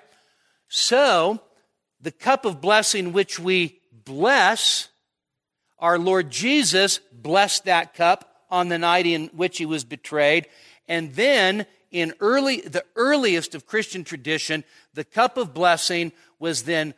So, 0.68 1.40
the 2.00 2.10
cup 2.10 2.44
of 2.44 2.60
blessing 2.60 3.12
which 3.12 3.38
we 3.38 3.78
bless, 3.92 4.88
our 5.78 5.98
Lord 5.98 6.30
Jesus 6.30 6.98
blessed 7.12 7.66
that 7.66 7.94
cup 7.94 8.28
on 8.50 8.68
the 8.68 8.78
night 8.78 9.06
in 9.06 9.28
which 9.28 9.58
he 9.58 9.66
was 9.66 9.84
betrayed. 9.84 10.48
And 10.88 11.14
then 11.14 11.66
in 11.90 12.12
early, 12.20 12.60
the 12.60 12.84
earliest 12.96 13.54
of 13.54 13.66
Christian 13.66 14.02
tradition, 14.02 14.64
the 14.94 15.04
cup 15.04 15.36
of 15.36 15.54
blessing 15.54 16.12
was 16.38 16.64
then 16.64 16.94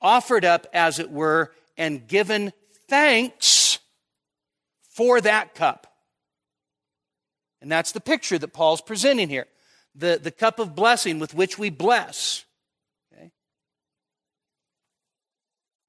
offered 0.00 0.44
up, 0.44 0.66
as 0.72 0.98
it 0.98 1.10
were, 1.10 1.52
and 1.76 2.06
given 2.06 2.52
thanks 2.88 3.78
for 4.90 5.20
that 5.20 5.54
cup. 5.54 5.87
And 7.60 7.70
that's 7.70 7.92
the 7.92 8.00
picture 8.00 8.38
that 8.38 8.52
Paul's 8.52 8.80
presenting 8.80 9.28
here. 9.28 9.46
The, 9.94 10.20
the 10.22 10.30
cup 10.30 10.58
of 10.58 10.74
blessing 10.74 11.18
with 11.18 11.34
which 11.34 11.58
we 11.58 11.70
bless, 11.70 12.44
okay? 13.12 13.32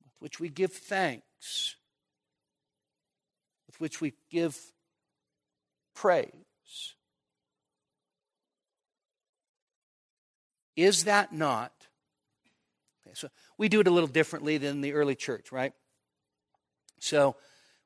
with 0.04 0.14
which 0.20 0.40
we 0.40 0.50
give 0.50 0.74
thanks, 0.74 1.76
with 3.68 3.80
which 3.80 4.02
we 4.02 4.14
give 4.32 4.58
praise. 5.94 6.32
Is 10.76 11.04
that 11.04 11.34
not? 11.34 11.74
Okay, 13.06 13.14
so 13.14 13.28
we 13.58 13.70
do 13.70 13.82
it 13.82 13.88
a 13.88 13.92
little 13.92 14.08
differently 14.08 14.58
than 14.58 14.82
the 14.82 14.94
early 14.94 15.16
church, 15.16 15.52
right? 15.52 15.74
So 17.00 17.36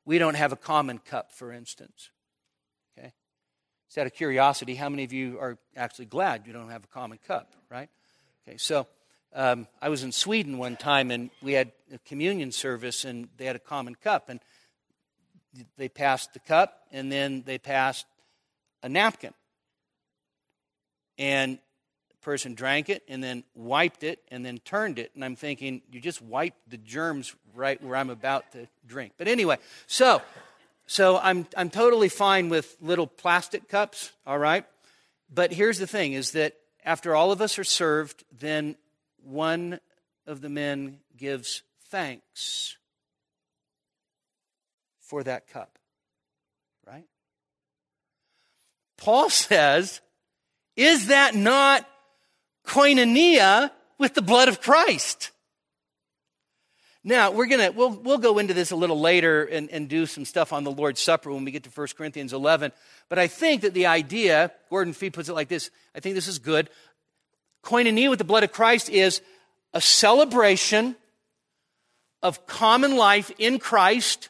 we 0.06 0.20
don't 0.20 0.36
have 0.36 0.52
a 0.52 0.56
common 0.56 1.00
cup, 1.00 1.32
for 1.32 1.52
instance. 1.52 2.12
Out 3.96 4.08
of 4.08 4.14
curiosity, 4.14 4.74
how 4.74 4.90
many 4.90 5.04
of 5.04 5.14
you 5.14 5.38
are 5.40 5.56
actually 5.78 6.06
glad 6.06 6.48
you 6.48 6.54
don't 6.54 6.70
have 6.70 6.84
a 6.84 6.88
common 6.88 7.20
cup, 7.28 7.54
right? 7.70 7.90
Okay, 8.48 8.58
so 8.58 8.88
um, 9.36 9.68
I 9.84 9.90
was 9.90 10.02
in 10.02 10.12
Sweden 10.12 10.58
one 10.58 10.78
time 10.78 11.12
and 11.12 11.30
we 11.44 11.54
had 11.54 11.72
a 11.94 12.00
communion 12.00 12.52
service 12.52 13.06
and 13.06 13.30
they 13.38 13.46
had 13.46 13.56
a 13.56 13.60
common 13.60 13.94
cup 13.94 14.30
and 14.30 14.40
they 15.78 15.90
passed 15.90 16.34
the 16.34 16.40
cup 16.40 16.88
and 16.92 17.12
then 17.12 17.44
they 17.46 17.60
passed 17.60 18.08
a 18.82 18.90
napkin. 18.90 19.34
And 21.20 21.60
the 22.10 22.18
person 22.18 22.56
drank 22.56 22.90
it 22.90 23.04
and 23.08 23.24
then 23.24 23.44
wiped 23.54 24.04
it 24.04 24.20
and 24.32 24.44
then 24.44 24.58
turned 24.58 24.98
it. 24.98 25.12
And 25.14 25.24
I'm 25.24 25.36
thinking, 25.36 25.84
you 25.92 26.00
just 26.00 26.20
wiped 26.20 26.68
the 26.68 26.78
germs 26.78 27.36
right 27.54 27.82
where 27.84 27.96
I'm 27.96 28.10
about 28.10 28.52
to 28.54 28.68
drink. 28.88 29.14
But 29.20 29.28
anyway, 29.28 29.58
so 29.86 30.20
so 30.86 31.18
I'm 31.18 31.48
I'm 31.56 31.70
totally 31.70 32.10
fine 32.10 32.50
with 32.50 32.76
little 32.82 33.08
plastic 33.08 33.68
cups, 33.68 34.12
all 34.26 34.38
right? 34.38 34.66
But 35.34 35.52
here's 35.52 35.80
the 35.80 35.88
thing 35.88 36.14
is 36.14 36.32
that 36.32 36.54
after 36.86 37.16
all 37.16 37.32
of 37.32 37.42
us 37.42 37.58
are 37.58 37.64
served, 37.64 38.24
then 38.38 38.76
one 39.24 39.80
of 40.28 40.42
the 40.42 40.50
men 40.50 41.00
gives 41.18 41.64
thanks 41.90 42.78
for 45.02 45.24
that 45.24 45.48
cup. 45.48 45.78
Right? 46.86 47.06
Paul 48.98 49.30
says, 49.30 50.02
is 50.76 51.08
that 51.08 51.36
not 51.36 51.88
koinonia 52.66 53.72
with 53.98 54.14
the 54.14 54.22
blood 54.22 54.48
of 54.48 54.62
Christ. 54.62 55.32
Now, 57.06 57.32
we're 57.32 57.48
going 57.48 57.60
to, 57.60 57.78
we'll, 57.78 57.90
we'll 57.90 58.18
go 58.18 58.38
into 58.38 58.54
this 58.54 58.72
a 58.72 58.78
little 58.78 59.00
later 59.00 59.44
and, 59.44 59.70
and 59.72 59.90
do 59.90 60.06
some 60.06 60.24
stuff 60.24 60.54
on 60.54 60.64
the 60.64 60.72
Lord's 60.72 61.02
Supper 61.02 61.34
when 61.34 61.44
we 61.44 61.52
get 61.52 61.64
to 61.64 61.70
1 61.70 61.88
Corinthians 61.98 62.32
11. 62.32 62.72
But 63.10 63.20
I 63.20 63.28
think 63.28 63.62
that 63.64 63.74
the 63.74 63.88
idea, 63.88 64.52
Gordon 64.70 64.94
Fee 64.94 65.10
puts 65.10 65.28
it 65.28 65.34
like 65.34 65.50
this, 65.50 65.70
I 65.94 66.00
think 66.00 66.16
this 66.16 66.30
is 66.30 66.40
good. 66.40 66.70
Koinonia 67.62 68.10
with 68.10 68.20
the 68.20 68.26
blood 68.26 68.44
of 68.44 68.54
Christ 68.54 68.90
is 68.90 69.22
a 69.74 69.82
celebration 69.82 70.96
of 72.22 72.48
common 72.48 72.96
life 72.96 73.32
in 73.38 73.60
Christ 73.60 74.30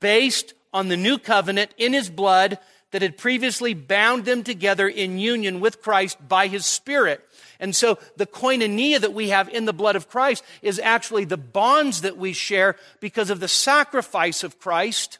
based 0.00 0.54
on 0.72 0.88
the 0.88 0.96
new 0.96 1.16
covenant 1.16 1.72
in 1.78 1.92
his 1.92 2.10
blood 2.10 2.58
that 2.90 3.02
had 3.02 3.16
previously 3.16 3.74
bound 3.74 4.24
them 4.24 4.42
together 4.42 4.88
in 4.88 5.18
union 5.18 5.60
with 5.60 5.80
Christ 5.80 6.16
by 6.26 6.48
his 6.48 6.66
Spirit. 6.66 7.24
And 7.60 7.74
so 7.74 7.98
the 8.16 8.26
koinonia 8.26 9.00
that 9.00 9.12
we 9.12 9.30
have 9.30 9.48
in 9.48 9.64
the 9.64 9.72
blood 9.72 9.96
of 9.96 10.08
Christ 10.08 10.44
is 10.62 10.78
actually 10.78 11.24
the 11.24 11.36
bonds 11.36 12.02
that 12.02 12.16
we 12.16 12.32
share 12.32 12.76
because 13.00 13.30
of 13.30 13.40
the 13.40 13.48
sacrifice 13.48 14.44
of 14.44 14.60
Christ. 14.60 15.18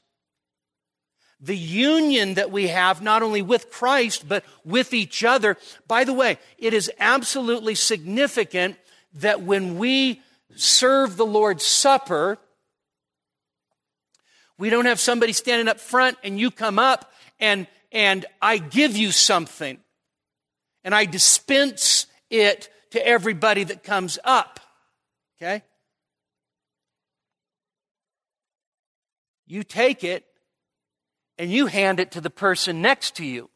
The 1.40 1.56
union 1.56 2.34
that 2.34 2.50
we 2.50 2.68
have 2.68 3.02
not 3.02 3.22
only 3.22 3.42
with 3.42 3.70
Christ, 3.70 4.28
but 4.28 4.44
with 4.64 4.92
each 4.92 5.24
other. 5.24 5.56
By 5.86 6.04
the 6.04 6.12
way, 6.12 6.38
it 6.58 6.74
is 6.74 6.90
absolutely 6.98 7.74
significant 7.74 8.76
that 9.14 9.42
when 9.42 9.78
we 9.78 10.20
serve 10.54 11.16
the 11.16 11.26
Lord's 11.26 11.64
Supper, 11.64 12.38
we 14.58 14.70
don't 14.70 14.86
have 14.86 15.00
somebody 15.00 15.32
standing 15.32 15.68
up 15.68 15.78
front 15.78 16.18
and 16.24 16.38
you 16.38 16.50
come 16.50 16.78
up 16.78 17.12
and, 17.38 17.66
and 17.92 18.26
I 18.42 18.58
give 18.58 18.96
you 18.96 19.12
something 19.12 19.78
and 20.82 20.94
I 20.94 21.04
dispense 21.04 22.07
it 22.30 22.68
to 22.90 23.06
everybody 23.06 23.64
that 23.64 23.82
comes 23.82 24.18
up. 24.24 24.60
Okay? 25.36 25.62
You 29.46 29.62
take 29.62 30.04
it 30.04 30.24
and 31.38 31.50
you 31.50 31.66
hand 31.66 32.00
it 32.00 32.12
to 32.12 32.20
the 32.20 32.30
person 32.30 32.82
next 32.82 33.16
to 33.16 33.24
you. 33.24 33.48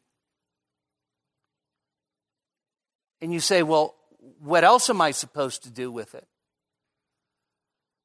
And 3.21 3.33
you 3.33 3.39
say, 3.39 3.63
Well, 3.63 3.95
what 4.39 4.63
else 4.63 4.89
am 4.89 5.01
I 5.01 5.11
supposed 5.11 5.63
to 5.63 5.69
do 5.69 5.91
with 5.91 6.15
it? 6.15 6.27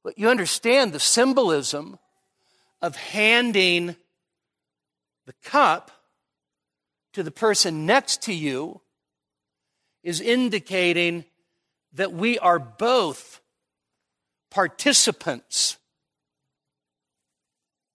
But 0.04 0.18
you 0.18 0.28
understand 0.28 0.92
the 0.92 1.00
symbolism 1.00 1.98
of 2.80 2.96
handing 2.96 3.96
the 5.26 5.34
cup 5.42 5.90
to 7.12 7.22
the 7.22 7.30
person 7.30 7.86
next 7.86 8.22
to 8.22 8.32
you 8.32 8.80
is 10.02 10.20
indicating 10.20 11.24
that 11.92 12.12
we 12.12 12.38
are 12.38 12.58
both 12.58 13.40
participants 14.50 15.76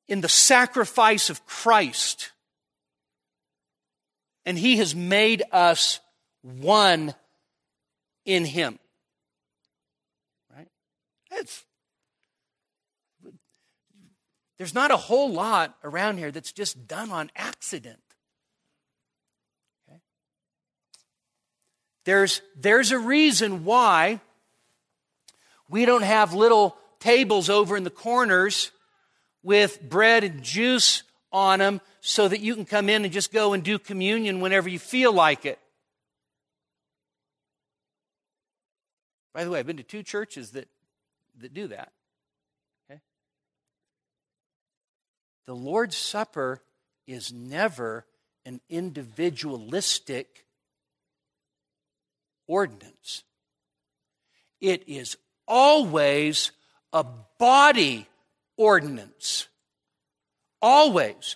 in 0.07 0.21
the 0.21 0.29
sacrifice 0.29 1.29
of 1.29 1.45
Christ. 1.45 2.31
And 4.45 4.57
He 4.57 4.77
has 4.77 4.93
made 4.93 5.43
us 5.51 5.99
one 6.41 7.15
in 8.25 8.45
Him. 8.45 8.79
Right? 10.55 10.67
There's 14.57 14.75
not 14.75 14.91
a 14.91 14.97
whole 14.97 15.31
lot 15.31 15.75
around 15.83 16.17
here 16.17 16.31
that's 16.31 16.51
just 16.51 16.87
done 16.87 17.11
on 17.11 17.31
accident. 17.35 17.99
There's, 22.05 22.41
there's 22.59 22.91
a 22.91 22.99
reason 22.99 23.63
why 23.63 24.19
we 25.69 25.85
don't 25.85 26.03
have 26.03 26.33
little 26.33 26.77
tables 26.99 27.49
over 27.49 27.77
in 27.77 27.83
the 27.83 27.89
corners 27.89 28.71
with 29.41 29.81
bread 29.81 30.23
and 30.23 30.43
juice 30.43 31.03
on 31.31 31.59
them 31.59 31.81
so 32.01 32.27
that 32.27 32.41
you 32.41 32.55
can 32.55 32.65
come 32.65 32.89
in 32.89 33.03
and 33.03 33.13
just 33.13 33.31
go 33.31 33.53
and 33.53 33.63
do 33.63 33.79
communion 33.79 34.39
whenever 34.39 34.69
you 34.69 34.79
feel 34.79 35.13
like 35.13 35.45
it. 35.45 35.59
By 39.33 39.43
the 39.43 39.49
way, 39.49 39.59
I've 39.59 39.67
been 39.67 39.77
to 39.77 39.83
two 39.83 40.03
churches 40.03 40.51
that, 40.51 40.67
that 41.39 41.53
do 41.53 41.67
that. 41.67 41.91
Okay? 42.89 42.99
The 45.47 45.55
Lord's 45.55 45.97
Supper 45.97 46.61
is 47.07 47.33
never 47.33 48.05
an 48.45 48.61
individualistic 48.69 50.45
ordinance. 52.53 53.23
It 54.61 54.87
is 54.87 55.17
always 55.47 56.51
a 56.93 57.03
body 57.39 58.07
ordinance. 58.57 59.47
Always. 60.61 61.35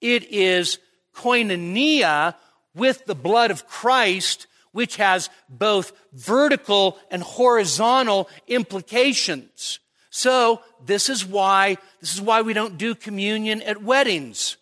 It 0.00 0.24
is 0.24 0.78
koinonia 1.14 2.34
with 2.74 3.06
the 3.06 3.14
blood 3.14 3.52
of 3.52 3.68
Christ, 3.68 4.48
which 4.72 4.96
has 4.96 5.30
both 5.48 5.92
vertical 6.12 6.98
and 7.12 7.22
horizontal 7.22 8.28
implications. 8.48 9.78
So, 10.10 10.62
this 10.84 11.08
is 11.08 11.24
why, 11.24 11.76
this 12.00 12.12
is 12.14 12.20
why 12.20 12.42
we 12.42 12.54
don't 12.54 12.76
do 12.76 12.96
communion 12.96 13.62
at 13.62 13.84
weddings. 13.84 14.56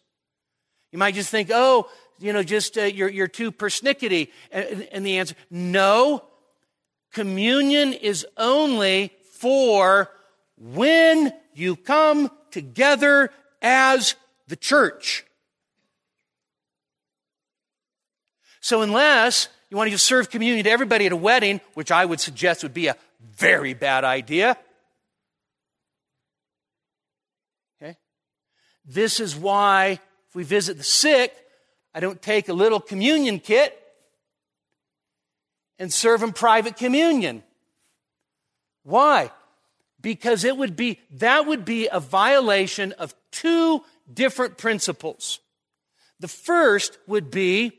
You 0.92 0.98
might 0.98 1.14
just 1.14 1.30
think, 1.30 1.50
oh, 1.52 1.88
you 2.24 2.32
know, 2.32 2.42
just 2.42 2.78
uh, 2.78 2.84
you're, 2.84 3.10
you're 3.10 3.28
too 3.28 3.52
persnickety. 3.52 4.30
And, 4.50 4.88
and 4.90 5.06
the 5.06 5.18
answer, 5.18 5.34
no. 5.50 6.24
Communion 7.12 7.92
is 7.92 8.26
only 8.38 9.12
for 9.38 10.10
when 10.56 11.34
you 11.52 11.76
come 11.76 12.30
together 12.50 13.30
as 13.60 14.14
the 14.48 14.56
church. 14.56 15.26
So, 18.60 18.80
unless 18.80 19.48
you 19.68 19.76
want 19.76 19.88
to 19.88 19.92
just 19.92 20.06
serve 20.06 20.30
communion 20.30 20.64
to 20.64 20.70
everybody 20.70 21.04
at 21.04 21.12
a 21.12 21.16
wedding, 21.16 21.60
which 21.74 21.92
I 21.92 22.06
would 22.06 22.20
suggest 22.20 22.62
would 22.62 22.72
be 22.72 22.86
a 22.86 22.96
very 23.36 23.74
bad 23.74 24.02
idea, 24.02 24.56
okay? 27.82 27.98
This 28.86 29.20
is 29.20 29.36
why, 29.36 30.00
if 30.28 30.34
we 30.34 30.42
visit 30.42 30.78
the 30.78 30.84
sick, 30.84 31.36
I 31.94 32.00
don't 32.00 32.20
take 32.20 32.48
a 32.48 32.52
little 32.52 32.80
communion 32.80 33.38
kit 33.38 33.78
and 35.78 35.92
serve 35.92 36.20
them 36.20 36.32
private 36.32 36.76
communion. 36.76 37.42
Why? 38.82 39.30
because 40.04 40.44
it 40.44 40.58
would 40.58 40.76
be, 40.76 41.00
that 41.12 41.46
would 41.46 41.64
be 41.64 41.88
a 41.90 41.98
violation 41.98 42.92
of 42.92 43.14
two 43.32 43.82
different 44.12 44.58
principles. 44.58 45.40
The 46.20 46.28
first 46.28 46.98
would 47.06 47.30
be, 47.30 47.72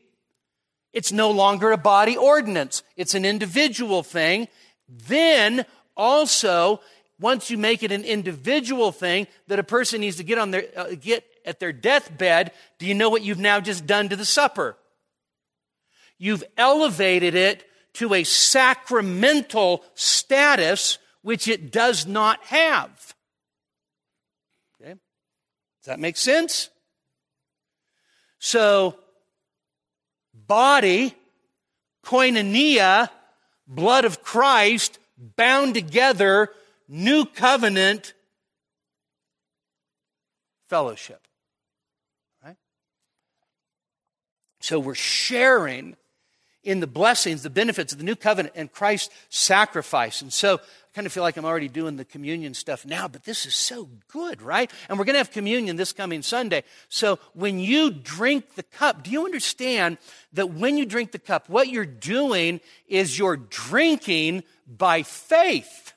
it's 0.92 1.12
no 1.12 1.30
longer 1.30 1.72
a 1.72 1.78
body 1.78 2.18
ordinance. 2.18 2.82
It's 2.98 3.14
an 3.14 3.26
individual 3.26 4.02
thing. 4.02 4.48
Then 4.90 5.66
also, 5.96 6.82
once 7.20 7.52
you 7.52 7.60
make 7.60 7.84
it 7.84 7.92
an 7.92 8.04
individual 8.04 8.92
thing 8.92 9.28
that 9.46 9.60
a 9.60 9.64
person 9.64 10.02
needs 10.02 10.18
to 10.18 10.24
get 10.24 10.40
on 10.40 10.50
their, 10.50 10.66
uh, 10.76 10.96
get 11.00 11.24
at 11.46 11.60
their 11.60 11.74
deathbed, 11.74 12.52
do 12.80 12.86
you 12.86 12.94
know 12.94 13.10
what 13.10 13.22
you've 13.22 13.40
now 13.40 13.60
just 13.60 13.86
done 13.86 14.10
to 14.10 14.16
the 14.16 14.26
supper? 14.26 14.78
You've 16.18 16.44
elevated 16.58 17.36
it 17.36 17.66
to 17.94 18.14
a 18.14 18.24
sacramental 18.24 19.84
status 19.94 20.98
which 21.22 21.48
it 21.48 21.72
does 21.72 22.06
not 22.06 22.44
have. 22.46 23.16
Okay? 24.82 24.92
Does 24.92 25.86
that 25.86 26.00
make 26.00 26.18
sense? 26.18 26.70
So, 28.40 29.00
body, 30.34 31.16
koinonia, 32.04 33.10
blood 33.68 34.06
of 34.06 34.22
Christ, 34.22 35.00
bound 35.18 35.74
together, 35.74 36.50
new 36.88 37.26
covenant, 37.26 38.14
fellowship. 40.68 41.28
Right? 42.44 42.58
So 44.66 44.80
we're 44.80 44.96
sharing 44.96 45.96
in 46.64 46.80
the 46.80 46.88
blessings, 46.88 47.44
the 47.44 47.52
benefits 47.52 47.94
of 47.94 48.00
the 48.00 48.04
new 48.04 48.16
covenant 48.16 48.56
and 48.58 48.72
Christ's 48.72 49.14
sacrifice. 49.30 50.24
And 50.24 50.34
so 50.34 50.56
I 50.56 50.60
kind 50.96 51.06
of 51.06 51.14
feel 51.14 51.22
like 51.22 51.38
I'm 51.38 51.46
already 51.46 51.68
doing 51.68 51.98
the 51.98 52.04
communion 52.04 52.56
stuff 52.56 52.84
now, 52.84 53.08
but 53.08 53.26
this 53.26 53.46
is 53.46 53.54
so 53.54 53.88
good, 54.08 54.42
right? 54.42 54.72
And 54.90 54.98
we're 54.98 55.06
going 55.06 55.14
to 55.14 55.20
have 55.20 55.30
communion 55.30 55.76
this 55.76 55.94
coming 55.94 56.24
Sunday. 56.24 56.64
So 56.90 57.20
when 57.34 57.60
you 57.60 57.92
drink 57.92 58.56
the 58.56 58.64
cup, 58.64 59.04
do 59.04 59.12
you 59.12 59.26
understand 59.26 60.00
that 60.34 60.50
when 60.50 60.80
you 60.80 60.88
drink 60.88 61.12
the 61.12 61.20
cup, 61.20 61.48
what 61.48 61.68
you're 61.68 61.86
doing 61.86 62.60
is 62.88 63.20
you're 63.20 63.38
drinking 63.38 64.44
by 64.66 65.04
faith? 65.04 65.94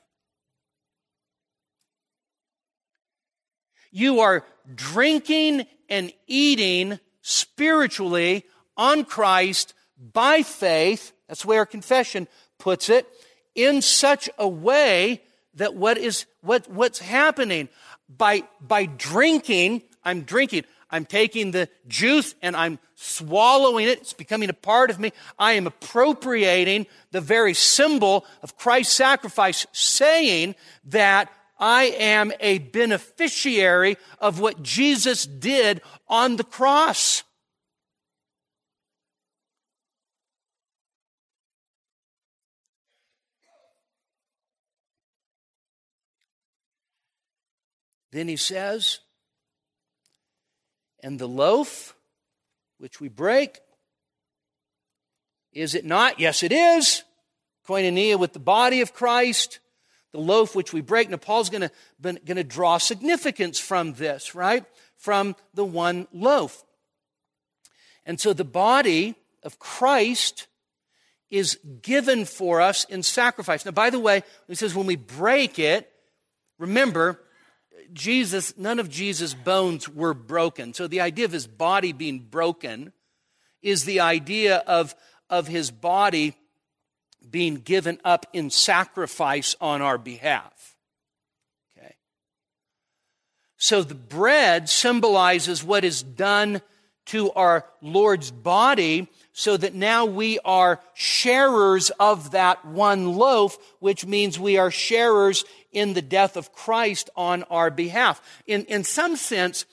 You 3.89 4.19
are 4.19 4.45
drinking 4.75 5.65
and 5.89 6.13
eating 6.27 6.99
spiritually 7.21 8.45
on 8.79 9.03
Christ 9.03 9.75
by 9.99 10.41
faith. 10.41 11.11
That's 11.27 11.45
where 11.45 11.67
confession 11.67 12.27
puts 12.57 12.89
it 12.89 13.07
in 13.53 13.81
such 13.81 14.29
a 14.39 14.47
way 14.47 15.21
that 15.55 15.75
what 15.75 15.97
is 15.97 16.25
what 16.41 16.69
what's 16.69 16.99
happening 16.99 17.69
by 18.07 18.43
by 18.61 18.85
drinking 18.85 19.81
i'm 20.03 20.21
drinking 20.21 20.63
i'm 20.91 21.05
taking 21.05 21.51
the 21.51 21.67
juice 21.87 22.35
and 22.41 22.55
i'm 22.55 22.79
swallowing 22.95 23.85
it 23.87 23.99
it's 23.99 24.13
becoming 24.13 24.49
a 24.49 24.53
part 24.53 24.89
of 24.89 24.99
me 24.99 25.11
i 25.37 25.53
am 25.53 25.67
appropriating 25.67 26.85
the 27.11 27.21
very 27.21 27.53
symbol 27.53 28.25
of 28.41 28.55
christ's 28.57 28.93
sacrifice 28.93 29.65
saying 29.71 30.55
that 30.85 31.31
i 31.59 31.85
am 31.97 32.31
a 32.39 32.59
beneficiary 32.59 33.97
of 34.19 34.39
what 34.39 34.61
jesus 34.63 35.25
did 35.25 35.81
on 36.07 36.35
the 36.37 36.43
cross 36.43 37.23
Then 48.11 48.27
he 48.27 48.35
says, 48.35 48.99
and 51.01 51.19
the 51.19 51.27
loaf 51.27 51.95
which 52.77 52.99
we 52.99 53.07
break, 53.07 53.59
is 55.53 55.75
it 55.75 55.85
not? 55.85 56.19
Yes, 56.19 56.43
it 56.43 56.51
is. 56.51 57.03
Koinonia 57.67 58.19
with 58.19 58.33
the 58.33 58.39
body 58.39 58.81
of 58.81 58.93
Christ, 58.93 59.59
the 60.11 60.19
loaf 60.19 60.55
which 60.55 60.73
we 60.73 60.81
break. 60.81 61.09
Now, 61.09 61.17
Paul's 61.17 61.49
going 61.49 61.69
to 62.01 62.43
draw 62.43 62.79
significance 62.79 63.59
from 63.59 63.93
this, 63.93 64.33
right? 64.33 64.65
From 64.97 65.35
the 65.53 65.65
one 65.65 66.07
loaf. 66.11 66.63
And 68.05 68.19
so 68.19 68.33
the 68.33 68.43
body 68.43 69.15
of 69.43 69.59
Christ 69.59 70.47
is 71.29 71.59
given 71.83 72.25
for 72.25 72.59
us 72.59 72.85
in 72.85 73.03
sacrifice. 73.03 73.65
Now, 73.65 73.71
by 73.71 73.91
the 73.91 73.99
way, 73.99 74.23
he 74.47 74.55
says 74.55 74.73
when 74.73 74.87
we 74.87 74.95
break 74.95 75.59
it, 75.59 75.91
remember, 76.57 77.21
Jesus, 77.93 78.57
none 78.57 78.79
of 78.79 78.89
Jesus' 78.89 79.33
bones 79.33 79.87
were 79.89 80.13
broken. 80.13 80.73
So 80.73 80.87
the 80.87 81.01
idea 81.01 81.25
of 81.25 81.31
his 81.31 81.47
body 81.47 81.91
being 81.93 82.19
broken 82.19 82.93
is 83.61 83.85
the 83.85 83.99
idea 83.99 84.57
of, 84.57 84.95
of 85.29 85.47
his 85.47 85.71
body 85.71 86.35
being 87.29 87.55
given 87.55 87.99
up 88.03 88.25
in 88.33 88.49
sacrifice 88.49 89.55
on 89.59 89.81
our 89.81 89.97
behalf. 89.97 90.75
Okay. 91.77 91.95
So 93.57 93.83
the 93.83 93.95
bread 93.95 94.69
symbolizes 94.69 95.63
what 95.63 95.83
is 95.83 96.01
done 96.01 96.61
to 97.07 97.31
our 97.31 97.65
Lord's 97.81 98.29
body 98.29 99.07
so 99.33 99.57
that 99.57 99.73
now 99.73 100.05
we 100.05 100.37
are 100.45 100.79
sharers 100.93 101.89
of 101.99 102.31
that 102.31 102.63
one 102.65 103.13
loaf, 103.13 103.57
which 103.79 104.05
means 104.05 104.39
we 104.39 104.57
are 104.57 104.69
sharers 104.69 105.43
in 105.71 105.93
the 105.93 106.01
death 106.01 106.37
of 106.37 106.53
Christ 106.53 107.09
on 107.15 107.43
our 107.43 107.69
behalf. 107.69 108.21
In, 108.47 108.65
in 108.65 108.83
some 108.83 109.15
sense, 109.15 109.65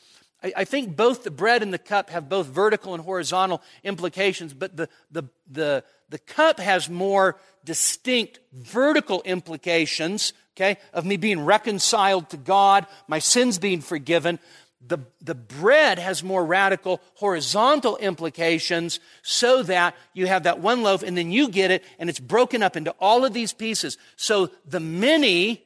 I, 0.43 0.53
I 0.59 0.65
think 0.65 0.97
both 0.97 1.25
the 1.25 1.31
bread 1.31 1.63
and 1.63 1.73
the 1.73 1.79
cup 1.79 2.11
have 2.11 2.29
both 2.29 2.47
vertical 2.47 2.95
and 2.95 3.03
horizontal 3.03 3.63
implications, 3.83 4.53
but 4.53 4.77
the, 4.77 4.89
the, 5.11 5.25
the, 5.51 5.85
the 6.09 6.19
cup 6.19 6.61
has 6.61 6.89
more 6.89 7.41
distinct 7.65 8.41
vertical 8.53 9.23
implications 9.23 10.33
okay, 10.57 10.79
of 10.93 11.05
me 11.05 11.17
being 11.17 11.45
reconciled 11.45 12.31
to 12.31 12.37
God, 12.37 12.87
my 13.07 13.19
sins 13.19 13.59
being 13.59 13.81
forgiven. 13.81 14.39
The, 14.87 14.99
the 15.21 15.35
bread 15.35 15.99
has 15.99 16.23
more 16.23 16.45
radical 16.45 17.01
horizontal 17.15 17.97
implications 17.97 19.01
so 19.23 19.63
that 19.65 19.97
you 20.15 20.27
have 20.29 20.45
that 20.45 20.61
one 20.61 20.83
loaf 20.83 21.03
and 21.03 21.17
then 21.17 21.31
you 21.31 21.49
get 21.49 21.71
it 21.71 21.85
and 21.99 22.09
it's 22.09 22.21
broken 22.21 22.63
up 22.63 22.77
into 22.77 22.93
all 23.01 23.25
of 23.25 23.33
these 23.33 23.53
pieces. 23.53 23.99
So 24.17 24.51
the 24.65 24.81
many 24.81 25.66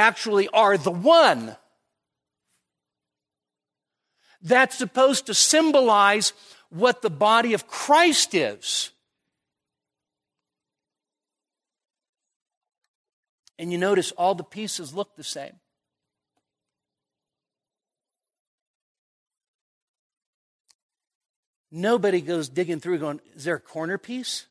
actually 0.00 0.48
are 0.48 0.78
the 0.78 0.90
one. 0.90 1.56
That's 4.42 4.76
supposed 4.76 5.26
to 5.26 5.34
symbolize 5.34 6.32
what 6.70 7.02
the 7.02 7.10
body 7.10 7.52
of 7.52 7.68
Christ 7.68 8.34
is. 8.34 8.90
And 13.58 13.70
you 13.70 13.76
notice 13.76 14.10
all 14.12 14.34
the 14.34 14.42
pieces 14.42 14.94
look 14.94 15.16
the 15.16 15.22
same. 15.22 15.52
Nobody 21.70 22.22
goes 22.22 22.48
digging 22.48 22.80
through 22.80 22.98
going, 22.98 23.20
is 23.36 23.44
there 23.44 23.56
a 23.56 23.60
corner 23.60 23.98
piece? 23.98 24.46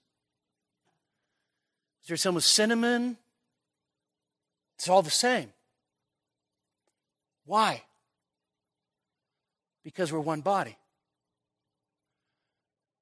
Is 2.03 2.07
there 2.07 2.17
some 2.17 2.35
with 2.35 2.43
cinnamon? 2.43 3.17
It's 4.79 4.87
all 4.87 5.01
the 5.01 5.09
same. 5.09 5.51
Why? 7.45 7.83
Because 9.83 10.13
we're 10.13 10.21
one 10.21 10.39
body. 10.39 10.77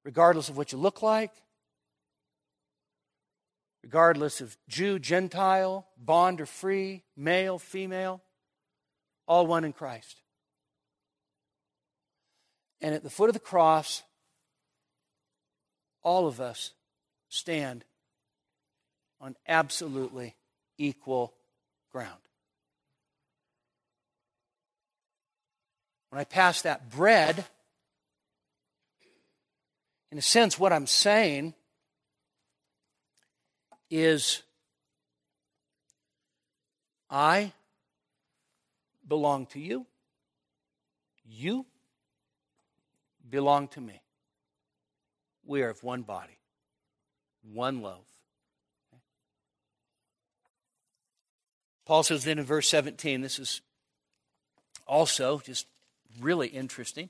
Regardless 0.04 0.50
of 0.50 0.58
what 0.58 0.72
you 0.72 0.80
look 0.80 1.04
like, 1.04 1.30
regardless 3.84 4.42
of 4.42 4.58
Jew, 4.68 4.98
Gentile, 4.98 5.86
bond 5.96 6.42
or 6.42 6.48
free, 6.48 7.04
male, 7.16 7.60
female, 7.60 8.24
all 9.28 9.46
one 9.46 9.64
in 9.64 9.72
Christ. 9.72 10.24
And 12.82 12.96
at 12.96 13.04
the 13.04 13.12
foot 13.12 13.30
of 13.30 13.36
the 13.36 13.40
cross, 13.40 14.02
all 16.02 16.26
of 16.26 16.42
us 16.42 16.72
stand 17.30 17.86
on 19.22 19.36
absolutely 19.48 20.36
equal 20.80 21.37
ground. 21.92 22.20
When 26.10 26.20
I 26.20 26.24
pass 26.24 26.62
that 26.62 26.90
bread, 26.90 27.46
in 30.12 30.18
a 30.18 30.22
sense, 30.22 30.58
what 30.58 30.72
I'm 30.72 30.88
saying 30.88 31.54
is 33.90 34.42
I 37.10 37.52
belong 39.08 39.46
to 39.48 39.60
you. 39.60 39.86
You 41.26 41.66
belong 43.30 43.68
to 43.70 43.82
me. 43.82 44.02
We 45.46 45.62
are 45.64 45.70
of 45.70 45.84
one 45.84 46.02
body, 46.02 46.38
one 47.44 47.82
loaf. 47.82 48.17
Paul 51.88 52.04
says 52.04 52.26
then 52.26 52.38
in 52.38 52.44
verse 52.44 52.68
17, 52.68 53.22
this 53.22 53.40
is 53.40 53.62
also 54.86 55.40
just 55.40 55.68
really 56.20 56.50
interesting. 56.50 57.10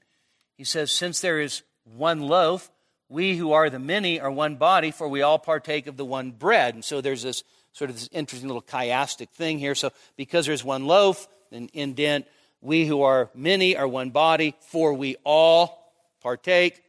He 0.56 0.64
says, 0.64 0.92
Since 0.92 1.20
there 1.20 1.40
is 1.40 1.64
one 1.84 2.20
loaf, 2.20 2.70
we 3.10 3.36
who 3.36 3.54
are 3.54 3.72
the 3.72 3.80
many 3.80 4.20
are 4.20 4.30
one 4.30 4.58
body, 4.58 4.92
for 4.92 5.08
we 5.08 5.24
all 5.24 5.40
partake 5.40 5.88
of 5.88 5.98
the 5.98 6.06
one 6.06 6.30
bread. 6.30 6.76
And 6.76 6.86
so 6.86 7.02
there's 7.02 7.24
this 7.24 7.44
sort 7.72 7.90
of 7.90 7.96
this 7.96 8.08
interesting 8.12 8.48
little 8.48 8.62
chiastic 8.62 9.30
thing 9.30 9.58
here. 9.58 9.74
So 9.74 9.92
because 10.16 10.46
there's 10.46 10.64
one 10.64 10.86
loaf, 10.86 11.28
and 11.52 11.72
indent, 11.74 12.28
we 12.62 12.86
who 12.86 13.02
are 13.02 13.32
many 13.34 13.76
are 13.76 13.88
one 13.88 14.12
body, 14.12 14.54
for 14.70 14.94
we 14.94 15.16
all 15.24 15.92
partake 16.22 16.84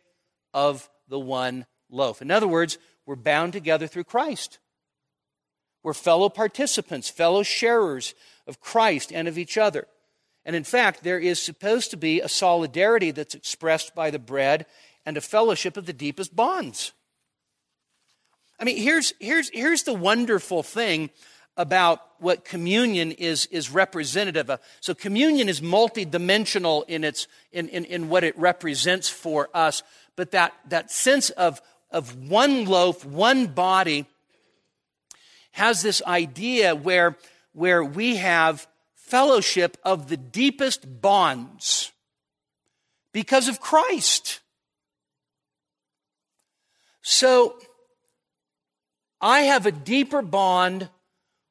of 0.52 0.86
the 1.08 1.18
one 1.18 1.64
loaf. 1.88 2.20
In 2.20 2.30
other 2.30 2.48
words, 2.48 2.76
we're 3.06 3.16
bound 3.16 3.54
together 3.54 3.86
through 3.86 4.04
Christ. 4.04 4.58
We're 5.82 5.94
fellow 5.94 6.28
participants, 6.28 7.08
fellow 7.08 7.42
sharers 7.42 8.14
of 8.46 8.60
Christ 8.60 9.12
and 9.12 9.28
of 9.28 9.38
each 9.38 9.56
other. 9.56 9.86
And 10.44 10.56
in 10.56 10.64
fact, 10.64 11.04
there 11.04 11.18
is 11.18 11.40
supposed 11.40 11.90
to 11.90 11.96
be 11.96 12.20
a 12.20 12.28
solidarity 12.28 13.10
that's 13.10 13.34
expressed 13.34 13.94
by 13.94 14.10
the 14.10 14.18
bread 14.18 14.66
and 15.04 15.16
a 15.16 15.20
fellowship 15.20 15.76
of 15.76 15.86
the 15.86 15.92
deepest 15.92 16.34
bonds. 16.34 16.92
I 18.58 18.64
mean, 18.64 18.76
here's, 18.76 19.12
here's, 19.20 19.50
here's 19.50 19.84
the 19.84 19.94
wonderful 19.94 20.62
thing 20.62 21.10
about 21.56 22.00
what 22.18 22.44
communion 22.44 23.12
is, 23.12 23.46
is 23.46 23.70
representative 23.70 24.48
of. 24.48 24.60
So, 24.80 24.94
communion 24.94 25.48
is 25.48 25.60
multidimensional 25.60 26.84
in, 26.88 27.04
its, 27.04 27.26
in, 27.52 27.68
in, 27.68 27.84
in 27.84 28.08
what 28.08 28.24
it 28.24 28.38
represents 28.38 29.08
for 29.08 29.48
us, 29.52 29.82
but 30.16 30.30
that, 30.30 30.52
that 30.68 30.90
sense 30.90 31.30
of, 31.30 31.60
of 31.90 32.28
one 32.28 32.64
loaf, 32.64 33.04
one 33.04 33.48
body, 33.48 34.06
has 35.58 35.82
this 35.82 36.00
idea 36.06 36.74
where, 36.74 37.16
where 37.52 37.82
we 37.82 38.16
have 38.16 38.68
fellowship 38.94 39.76
of 39.84 40.08
the 40.08 40.16
deepest 40.16 41.00
bonds 41.02 41.90
because 43.12 43.48
of 43.48 43.60
Christ. 43.60 44.38
So, 47.02 47.58
I 49.20 49.40
have 49.40 49.66
a 49.66 49.72
deeper 49.72 50.22
bond 50.22 50.88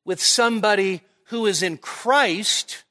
with 0.05 0.21
somebody 0.21 1.01
who 1.25 1.45
is 1.45 1.61
in 1.61 1.77
Christ 1.77 2.85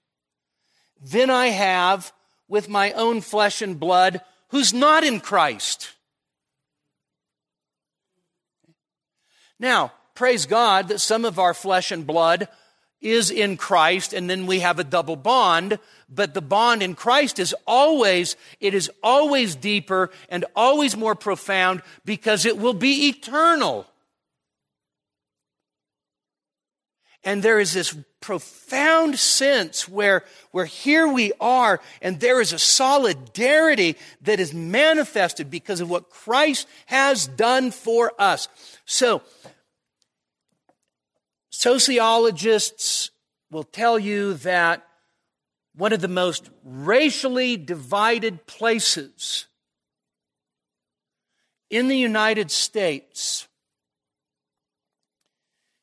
than 1.02 1.30
I 1.30 1.46
have 1.46 2.12
with 2.46 2.68
my 2.68 2.92
own 2.92 3.22
flesh 3.22 3.62
and 3.62 3.80
blood 3.80 4.20
who's 4.48 4.74
not 4.74 5.02
in 5.02 5.20
Christ. 5.20 5.92
Now, 9.58 9.92
praise 10.16 10.46
God 10.46 10.88
that 10.88 11.00
some 11.00 11.24
of 11.24 11.38
our 11.38 11.54
flesh 11.54 11.92
and 11.92 12.06
blood 12.06 12.48
is 13.00 13.30
in 13.30 13.56
Christ 13.56 14.12
and 14.12 14.28
then 14.28 14.46
we 14.46 14.60
have 14.60 14.78
a 14.78 14.84
double 14.84 15.16
bond, 15.16 15.78
but 16.08 16.34
the 16.34 16.42
bond 16.42 16.82
in 16.82 16.94
Christ 16.94 17.38
is 17.38 17.54
always, 17.66 18.36
it 18.60 18.74
is 18.74 18.90
always 19.02 19.54
deeper 19.54 20.10
and 20.28 20.44
always 20.56 20.96
more 20.96 21.14
profound 21.14 21.82
because 22.04 22.46
it 22.46 22.58
will 22.58 22.74
be 22.74 23.08
eternal. 23.08 23.86
And 27.22 27.42
there 27.42 27.58
is 27.58 27.72
this 27.72 27.96
profound 28.20 29.18
sense 29.18 29.88
where, 29.88 30.24
where 30.52 30.64
here 30.64 31.06
we 31.06 31.32
are 31.40 31.80
and 32.00 32.18
there 32.18 32.40
is 32.40 32.52
a 32.52 32.58
solidarity 32.58 33.96
that 34.22 34.40
is 34.40 34.54
manifested 34.54 35.50
because 35.50 35.80
of 35.80 35.90
what 35.90 36.10
Christ 36.10 36.68
has 36.86 37.26
done 37.26 37.72
for 37.72 38.12
us. 38.18 38.48
So, 38.84 39.22
sociologists 41.57 43.11
will 43.50 43.64
tell 43.64 43.98
you 43.98 44.34
that 44.34 44.86
one 45.74 45.94
of 45.94 46.02
the 46.02 46.09
most 46.09 46.50
racially 46.62 47.57
divided 47.57 48.46
places 48.46 49.46
in 51.70 51.88
the 51.88 51.96
United 51.96 52.50
States 52.50 53.48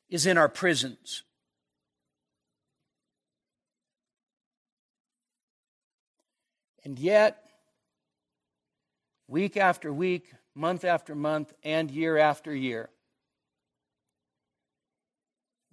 is 0.08 0.26
in 0.26 0.38
our 0.38 0.48
prisons. 0.48 1.24
And 6.84 7.00
yet, 7.00 7.50
week 9.26 9.56
after 9.56 9.92
week, 9.92 10.32
month 10.54 10.84
after 10.84 11.16
month, 11.16 11.52
and 11.64 11.90
year 11.90 12.16
after 12.16 12.54
year, 12.54 12.90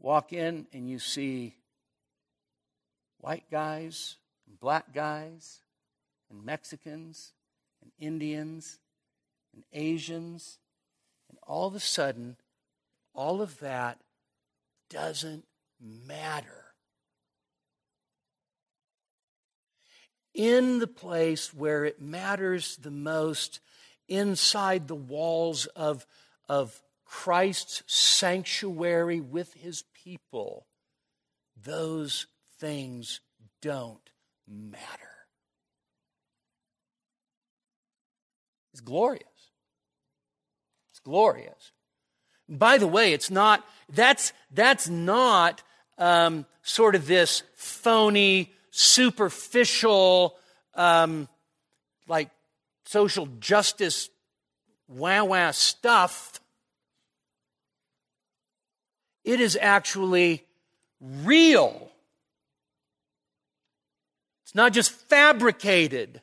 walk 0.01 0.33
in 0.33 0.67
and 0.73 0.89
you 0.89 0.99
see 0.99 1.55
white 3.19 3.45
guys, 3.51 4.17
and 4.47 4.59
black 4.59 4.93
guys, 4.93 5.61
and 6.29 6.43
Mexicans, 6.43 7.33
and 7.81 7.91
Indians, 7.99 8.79
and 9.53 9.63
Asians, 9.71 10.57
and 11.29 11.37
all 11.43 11.67
of 11.67 11.75
a 11.75 11.79
sudden, 11.79 12.35
all 13.13 13.41
of 13.41 13.59
that 13.59 13.99
doesn't 14.89 15.45
matter. 15.79 16.65
In 20.33 20.79
the 20.79 20.87
place 20.87 21.53
where 21.53 21.85
it 21.85 22.01
matters 22.01 22.77
the 22.77 22.91
most, 22.91 23.59
inside 24.07 24.87
the 24.87 24.95
walls 24.95 25.65
of, 25.67 26.07
of 26.47 26.81
Christ's 27.05 27.83
sanctuary 27.87 29.19
with 29.19 29.53
his 29.53 29.83
people, 30.03 30.65
those 31.63 32.27
things 32.59 33.21
don't 33.61 34.09
matter. 34.47 34.81
It's 38.71 38.81
glorious. 38.81 39.23
It's 40.91 40.99
glorious. 40.99 41.71
By 42.47 42.77
the 42.77 42.87
way, 42.87 43.13
it's 43.13 43.31
not, 43.31 43.65
that's, 43.93 44.33
that's 44.51 44.89
not 44.89 45.63
um, 45.97 46.45
sort 46.63 46.95
of 46.95 47.07
this 47.07 47.43
phony, 47.55 48.51
superficial, 48.71 50.35
um, 50.75 51.27
like 52.07 52.29
social 52.85 53.27
justice 53.39 54.09
wah 54.87 55.23
wah 55.23 55.51
stuff. 55.51 56.40
It 59.23 59.39
is 59.39 59.57
actually 59.59 60.45
real. 60.99 61.91
It's 64.43 64.55
not 64.55 64.73
just 64.73 64.91
fabricated 64.91 66.21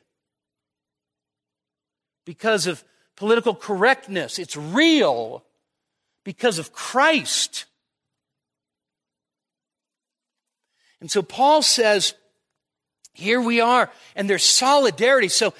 because 2.25 2.67
of 2.67 2.83
political 3.15 3.55
correctness. 3.55 4.37
It's 4.37 4.55
real 4.55 5.43
because 6.23 6.59
of 6.59 6.71
Christ. 6.73 7.65
And 11.01 11.09
so 11.09 11.21
Paul 11.21 11.61
says, 11.61 12.13
here 13.13 13.41
we 13.41 13.61
are, 13.61 13.89
and 14.15 14.29
there's 14.29 14.43
solidarity. 14.43 15.27
So, 15.27 15.53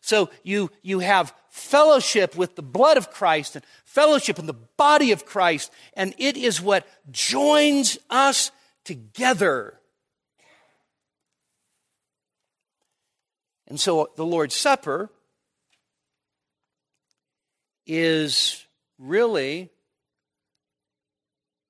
so 0.00 0.30
you, 0.42 0.70
you 0.82 0.98
have 0.98 1.34
fellowship 1.56 2.36
with 2.36 2.54
the 2.54 2.62
blood 2.62 2.98
of 2.98 3.10
Christ 3.10 3.56
and 3.56 3.64
fellowship 3.84 4.38
in 4.38 4.46
the 4.46 4.52
body 4.52 5.10
of 5.10 5.24
Christ, 5.24 5.72
and 5.94 6.14
it 6.18 6.36
is 6.36 6.60
what 6.60 6.86
joins 7.10 7.96
us 8.10 8.50
together. 8.84 9.80
And 13.66 13.80
so 13.80 14.10
the 14.16 14.26
Lord's 14.26 14.54
Supper 14.54 15.10
is 17.86 18.64
really 18.98 19.70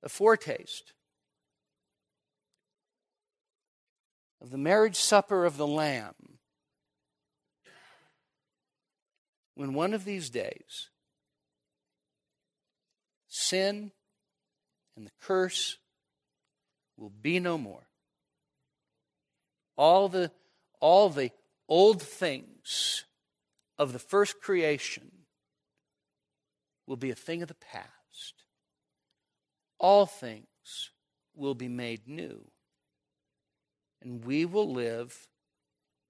a 0.03 0.09
foretaste 0.09 0.93
of 4.41 4.51
the 4.51 4.59
marriage 4.59 4.97
supper 4.97 5.45
of 5.45 5.57
the 5.57 5.66
Lamb. 5.66 6.36
When 9.57 9.72
one 9.72 9.94
of 9.94 10.04
these 10.04 10.28
days, 10.28 10.90
sin 13.26 13.90
and 14.94 15.07
the 15.07 15.12
curse 15.22 15.78
will 16.98 17.11
be 17.11 17.40
no 17.40 17.57
more. 17.57 17.88
All 19.78 20.11
the, 20.11 20.30
all 20.78 21.09
the 21.09 21.30
old 21.68 22.02
things 22.02 23.04
of 23.78 23.94
the 23.94 23.98
first 23.98 24.42
creation 24.42 25.11
will 26.86 26.96
be 26.96 27.11
a 27.11 27.14
thing 27.14 27.40
of 27.40 27.48
the 27.48 27.54
past. 27.54 28.44
All 29.78 30.04
things 30.04 30.90
will 31.34 31.54
be 31.54 31.68
made 31.68 32.07
new. 32.07 32.50
And 34.02 34.22
we 34.22 34.44
will 34.44 34.70
live 34.70 35.28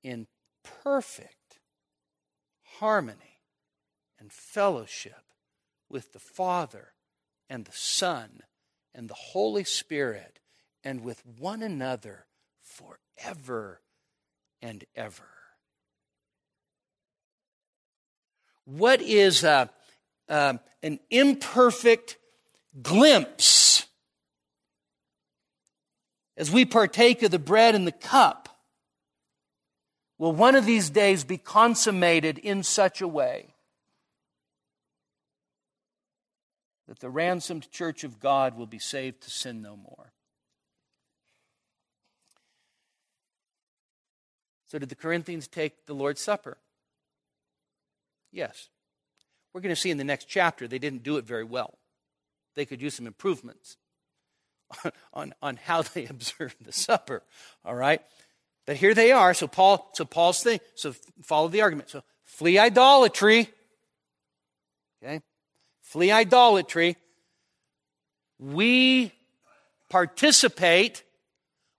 in 0.02 0.26
perfect 0.82 1.60
harmony 2.78 3.25
and 4.18 4.32
fellowship 4.32 5.24
with 5.88 6.12
the 6.12 6.18
Father 6.18 6.92
and 7.48 7.64
the 7.64 7.72
Son 7.72 8.40
and 8.94 9.08
the 9.08 9.14
Holy 9.14 9.64
Spirit 9.64 10.38
and 10.82 11.02
with 11.02 11.22
one 11.38 11.62
another 11.62 12.26
forever 12.62 13.80
and 14.62 14.84
ever. 14.94 15.28
What 18.64 19.00
is 19.00 19.44
a, 19.44 19.70
um, 20.28 20.60
an 20.82 20.98
imperfect 21.10 22.16
glimpse 22.82 23.86
as 26.36 26.50
we 26.50 26.64
partake 26.64 27.22
of 27.22 27.30
the 27.30 27.38
bread 27.38 27.74
and 27.74 27.86
the 27.86 27.92
cup 27.92 28.48
will 30.18 30.32
one 30.32 30.54
of 30.54 30.66
these 30.66 30.90
days 30.90 31.24
be 31.24 31.38
consummated 31.38 32.38
in 32.38 32.62
such 32.62 33.00
a 33.00 33.08
way 33.08 33.55
that 36.88 37.00
the 37.00 37.10
ransomed 37.10 37.70
church 37.70 38.04
of 38.04 38.20
God 38.20 38.56
will 38.56 38.66
be 38.66 38.78
saved 38.78 39.22
to 39.22 39.30
sin 39.30 39.62
no 39.62 39.76
more. 39.76 40.12
So, 44.68 44.78
did 44.78 44.88
the 44.88 44.94
Corinthians 44.94 45.46
take 45.46 45.86
the 45.86 45.94
Lord's 45.94 46.20
Supper? 46.20 46.58
Yes. 48.32 48.68
We're 49.52 49.60
going 49.60 49.74
to 49.74 49.80
see 49.80 49.90
in 49.90 49.96
the 49.96 50.04
next 50.04 50.26
chapter 50.26 50.68
they 50.68 50.78
didn't 50.78 51.02
do 51.02 51.16
it 51.16 51.24
very 51.24 51.44
well. 51.44 51.78
They 52.56 52.66
could 52.66 52.82
use 52.82 52.94
some 52.94 53.06
improvements 53.06 53.76
on, 54.84 54.92
on, 55.14 55.34
on 55.40 55.56
how 55.56 55.82
they 55.82 56.06
observed 56.10 56.56
the 56.64 56.72
supper. 56.72 57.22
All 57.64 57.74
right? 57.74 58.02
But 58.66 58.76
here 58.76 58.94
they 58.94 59.12
are. 59.12 59.32
So 59.32 59.46
Paul, 59.46 59.90
so 59.94 60.04
Paul's 60.04 60.42
thing. 60.42 60.60
So 60.74 60.94
follow 61.22 61.48
the 61.48 61.62
argument. 61.62 61.90
So 61.90 62.02
flee 62.24 62.58
idolatry. 62.58 63.48
Okay? 65.02 65.20
Flee 65.86 66.10
idolatry. 66.10 66.96
We 68.40 69.12
participate 69.88 71.04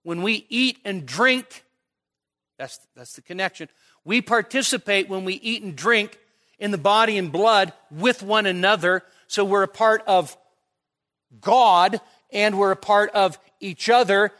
when 0.03 0.24
we 0.24 0.45
eat 0.47 0.80
and 0.86 1.05
drink. 1.05 1.66
That's, 2.58 2.80
that's 2.95 3.16
the 3.16 3.22
connection. 3.22 3.68
We 4.05 4.22
participate 4.22 5.10
when 5.10 5.26
we 5.26 5.34
eat 5.34 5.62
and 5.62 5.76
drink 5.76 6.18
in 6.58 6.72
the 6.72 6.78
body 6.78 7.18
and 7.18 7.34
blood 7.34 7.74
with 7.91 8.24
one 8.24 8.45
another. 8.45 9.03
So 9.28 9.43
we're 9.43 9.64
a 9.64 9.68
part 9.68 10.03
of 10.08 10.38
God 11.41 11.99
and 12.32 12.58
we're 12.58 12.72
a 12.72 12.78
part 12.78 13.10
of 13.10 13.38
each 13.60 13.89
other. 13.89 14.32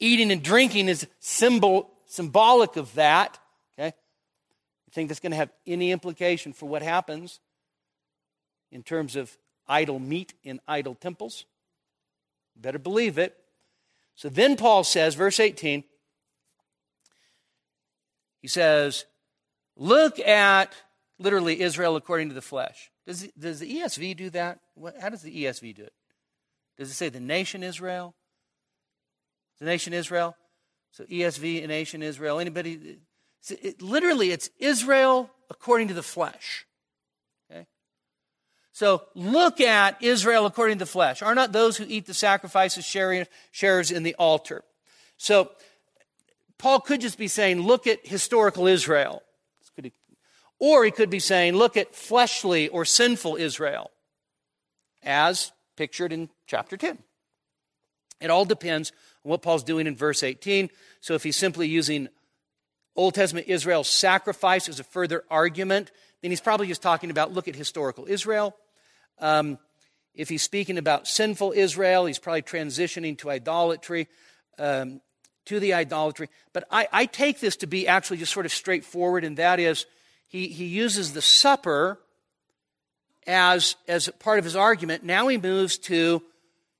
Eating 0.00 0.30
and 0.30 0.42
drinking 0.42 0.88
is 0.88 1.06
symbol, 1.18 1.90
symbolic 2.04 2.76
of 2.76 2.92
that. 2.96 3.38
Okay? 3.72 3.86
You 3.86 4.92
think 4.92 5.08
that's 5.08 5.20
going 5.20 5.30
to 5.30 5.36
have 5.36 5.50
any 5.66 5.92
implication 5.92 6.52
for 6.52 6.68
what 6.68 6.82
happens 6.82 7.40
in 8.72 8.82
terms 8.82 9.14
of 9.14 9.38
idol 9.68 10.00
meat 10.00 10.34
in 10.42 10.60
idol 10.66 10.96
temples? 10.96 11.44
better 12.56 12.78
believe 12.78 13.18
it. 13.18 13.36
So 14.14 14.28
then 14.28 14.56
Paul 14.56 14.84
says, 14.84 15.14
verse 15.14 15.40
18, 15.40 15.84
he 18.40 18.48
says, 18.48 19.06
Look 19.76 20.18
at 20.20 20.72
literally 21.18 21.60
Israel 21.60 21.96
according 21.96 22.28
to 22.28 22.34
the 22.34 22.42
flesh. 22.42 22.90
Does, 23.06 23.28
does 23.38 23.60
the 23.60 23.78
ESV 23.78 24.16
do 24.16 24.30
that? 24.30 24.60
What, 24.74 24.98
how 25.00 25.08
does 25.08 25.22
the 25.22 25.44
ESV 25.44 25.74
do 25.74 25.82
it? 25.82 25.92
Does 26.76 26.90
it 26.90 26.94
say 26.94 27.08
the 27.08 27.20
nation 27.20 27.62
Israel? 27.62 28.14
The 29.58 29.64
nation 29.64 29.92
Israel? 29.92 30.36
So 30.92 31.04
ESV, 31.04 31.64
a 31.64 31.66
nation 31.66 32.02
Israel. 32.02 32.38
Anybody? 32.38 32.98
It, 33.48 33.80
literally, 33.80 34.30
it's 34.30 34.50
Israel 34.58 35.30
according 35.50 35.88
to 35.88 35.94
the 35.94 36.02
flesh. 36.02 36.66
So 38.72 39.02
look 39.14 39.60
at 39.60 40.02
Israel 40.02 40.46
according 40.46 40.78
to 40.78 40.84
the 40.84 40.90
flesh. 40.90 41.22
Are 41.22 41.34
not 41.34 41.52
those 41.52 41.76
who 41.76 41.84
eat 41.86 42.06
the 42.06 42.14
sacrifices 42.14 42.84
sharers 42.84 43.90
in 43.90 44.02
the 44.02 44.14
altar? 44.14 44.64
So 45.18 45.52
Paul 46.58 46.80
could 46.80 47.00
just 47.00 47.18
be 47.18 47.28
saying, 47.28 47.60
look 47.60 47.86
at 47.86 48.06
historical 48.06 48.66
Israel. 48.66 49.22
Or 50.58 50.84
he 50.84 50.92
could 50.92 51.10
be 51.10 51.18
saying, 51.18 51.54
look 51.54 51.76
at 51.76 51.94
fleshly 51.94 52.68
or 52.68 52.84
sinful 52.84 53.34
Israel, 53.34 53.90
as 55.02 55.50
pictured 55.76 56.12
in 56.12 56.28
chapter 56.46 56.76
10. 56.76 56.98
It 58.20 58.30
all 58.30 58.44
depends 58.44 58.92
on 59.24 59.30
what 59.30 59.42
Paul's 59.42 59.64
doing 59.64 59.88
in 59.88 59.96
verse 59.96 60.22
18. 60.22 60.70
So 61.00 61.14
if 61.14 61.24
he's 61.24 61.36
simply 61.36 61.66
using 61.66 62.08
Old 62.94 63.14
Testament 63.14 63.48
Israel's 63.48 63.88
sacrifice 63.88 64.68
as 64.68 64.78
a 64.78 64.84
further 64.84 65.24
argument, 65.28 65.90
then 66.20 66.30
he's 66.30 66.40
probably 66.40 66.68
just 66.68 66.80
talking 66.80 67.10
about 67.10 67.32
look 67.32 67.48
at 67.48 67.56
historical 67.56 68.06
Israel. 68.06 68.54
Um, 69.22 69.58
if 70.14 70.28
he's 70.28 70.42
speaking 70.42 70.76
about 70.76 71.06
sinful 71.06 71.52
Israel, 71.56 72.04
he's 72.04 72.18
probably 72.18 72.42
transitioning 72.42 73.16
to 73.18 73.30
idolatry, 73.30 74.08
um, 74.58 75.00
to 75.46 75.58
the 75.58 75.72
idolatry. 75.72 76.28
But 76.52 76.64
I, 76.70 76.88
I 76.92 77.06
take 77.06 77.40
this 77.40 77.56
to 77.56 77.66
be 77.66 77.88
actually 77.88 78.18
just 78.18 78.32
sort 78.32 78.44
of 78.44 78.52
straightforward, 78.52 79.24
and 79.24 79.38
that 79.38 79.58
is 79.58 79.86
he, 80.28 80.48
he 80.48 80.66
uses 80.66 81.12
the 81.12 81.22
supper 81.22 81.98
as, 83.26 83.76
as 83.88 84.08
part 84.18 84.38
of 84.38 84.44
his 84.44 84.56
argument. 84.56 85.04
Now 85.04 85.28
he 85.28 85.38
moves 85.38 85.78
to 85.78 86.22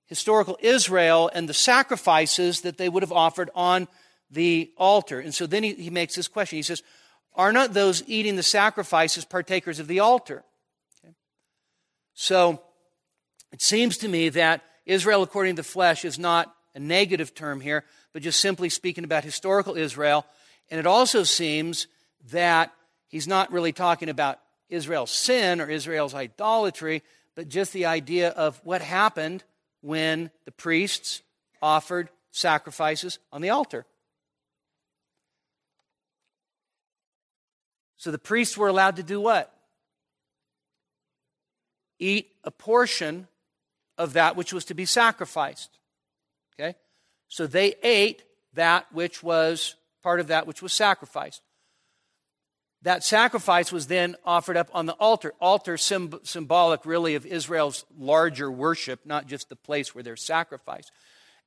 historical 0.07 0.59
Israel 0.61 1.31
and 1.33 1.49
the 1.49 1.55
sacrifices 1.55 2.63
that 2.63 2.77
they 2.77 2.89
would 2.89 3.03
have 3.03 3.13
offered 3.13 3.51
on 3.55 3.89
the 4.31 4.71
altar. 4.77 5.21
And 5.21 5.35
so 5.35 5.47
then 5.47 5.63
he, 5.63 5.75
he 5.75 5.91
makes 5.91 6.17
this 6.17 6.29
question. 6.29 6.57
He 6.57 6.63
says, 6.63 6.83
Are 7.35 7.53
not 7.53 7.73
those 7.73 8.03
eating 8.07 8.37
the 8.37 8.43
sacrifices 8.43 9.25
partakers 9.25 9.79
of 9.79 9.87
the 9.87 10.01
altar? 10.01 10.45
So 12.15 12.63
it 13.53 13.63
seems 13.63 13.99
to 13.99 14.09
me 14.09 14.29
that 14.31 14.63
Israel 14.87 15.23
according 15.23 15.57
to 15.57 15.63
the 15.63 15.69
flesh 15.69 16.05
is 16.05 16.19
not 16.19 16.55
a 16.75 16.81
negative 16.81 17.35
term 17.35 17.61
here, 17.61 17.85
but 18.13 18.23
just 18.23 18.41
simply 18.41 18.69
speaking 18.69 19.05
about 19.05 19.25
historical 19.25 19.77
Israel. 19.77 20.27
And 20.71 20.79
it 20.81 20.87
also 20.87 21.23
seems 21.23 21.87
that 22.31 22.73
he's 23.09 23.29
not 23.29 23.53
really 23.53 23.73
talking 23.73 24.09
about 24.09 24.39
Israel's 24.69 25.11
sin 25.11 25.61
or 25.61 25.69
Israel's 25.69 26.15
idolatry, 26.15 27.03
but 27.35 27.49
just 27.49 27.73
the 27.73 27.87
idea 27.87 28.31
of 28.31 28.61
what 28.65 28.81
happened 28.81 29.45
when 29.81 30.31
the 30.45 30.53
priests 30.53 31.23
offered 31.61 32.09
sacrifices 32.31 33.19
on 33.33 33.43
the 33.43 33.51
altar. 33.51 33.85
So 37.99 38.11
the 38.11 38.19
priests 38.19 38.57
were 38.57 38.69
allowed 38.69 38.97
to 38.97 39.03
do 39.03 39.21
what? 39.21 39.55
Eat 42.03 42.33
a 42.43 42.51
portion 42.51 43.29
of 43.97 44.15
that 44.15 44.35
which 44.35 44.53
was 44.53 44.65
to 44.65 44.75
be 44.75 44.85
sacrificed. 44.85 45.79
Okay? 46.55 46.75
So 47.29 47.47
they 47.47 47.77
ate 47.83 48.25
that 48.55 48.93
which 48.93 49.23
was 49.23 49.77
part 50.03 50.19
of 50.19 50.27
that 50.27 50.47
which 50.47 50.61
was 50.63 50.73
sacrificed. 50.73 51.43
That 52.83 53.05
sacrifice 53.05 53.71
was 53.71 53.87
then 53.87 54.17
offered 54.25 54.57
up 54.57 54.69
on 54.75 54.87
the 54.87 54.95
altar. 54.95 55.33
Altar 55.41 55.77
symbolic 55.77 56.85
really 56.85 57.15
of 57.15 57.25
Israel's 57.25 57.85
larger 57.97 58.51
worship, 58.51 59.07
not 59.07 59.29
just 59.29 59.49
the 59.49 59.55
place 59.55 59.95
where 59.95 60.03
they're 60.03 60.17
sacrificed. 60.17 60.91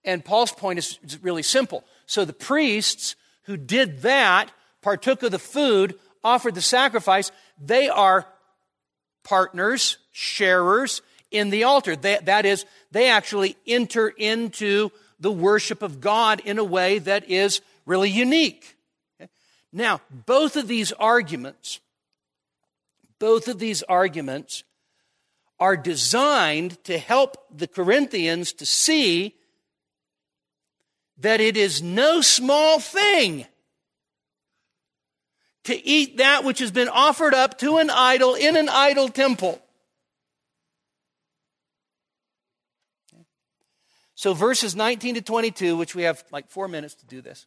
And 0.06 0.24
Paul's 0.24 0.54
point 0.54 0.80
is 0.80 1.20
really 1.22 1.44
simple. 1.44 1.84
So 2.06 2.24
the 2.24 2.32
priests 2.32 3.18
who 3.44 3.58
did 3.58 4.04
that, 4.04 4.52
partook 4.82 5.24
of 5.24 5.32
the 5.32 5.40
food, 5.40 6.00
offered 6.24 6.56
the 6.56 6.62
sacrifice, 6.62 7.34
they 7.60 7.90
are 7.90 8.26
partners, 9.26 9.98
sharers 10.14 11.02
in 11.32 11.50
the 11.50 11.66
altar. 11.66 11.98
They, 11.98 12.20
that 12.24 12.46
is, 12.46 12.66
they 12.92 13.10
actually 13.10 13.58
enter 13.68 14.08
into 14.08 14.92
the 15.20 15.32
worship 15.32 15.82
of 15.82 16.00
God 16.00 16.42
in 16.46 16.58
a 16.58 16.64
way 16.64 17.00
that 17.00 17.30
is 17.30 17.60
really 17.86 18.10
unique. 18.10 18.78
Okay? 19.20 19.30
Now, 19.74 20.00
both 20.10 20.56
of 20.56 20.70
these 20.70 20.94
arguments, 20.94 21.82
both 23.20 23.50
of 23.50 23.60
these 23.60 23.84
arguments 23.84 24.64
are 25.60 25.76
designed 25.76 26.82
to 26.86 26.98
help 26.98 27.38
the 27.56 27.68
Corinthians 27.68 28.54
to 28.54 28.66
see 28.66 29.36
that 31.18 31.40
it 31.42 31.58
is 31.58 31.82
no 31.82 32.22
small 32.22 32.80
thing 32.80 33.46
to 35.66 35.86
eat 35.86 36.18
that 36.18 36.44
which 36.44 36.60
has 36.60 36.72
been 36.72 36.88
offered 36.88 37.34
up 37.34 37.60
to 37.60 37.78
an 37.78 37.90
idol 37.90 38.36
in 38.36 38.56
an 38.56 38.70
idol 38.70 39.10
temple. 39.10 39.62
So, 44.16 44.34
verses 44.34 44.76
19 44.76 45.16
to 45.16 45.22
22, 45.22 45.76
which 45.76 45.94
we 45.94 46.04
have 46.04 46.24
like 46.32 46.50
four 46.50 46.68
minutes 46.68 46.96
to 46.96 47.06
do 47.06 47.22
this. 47.22 47.46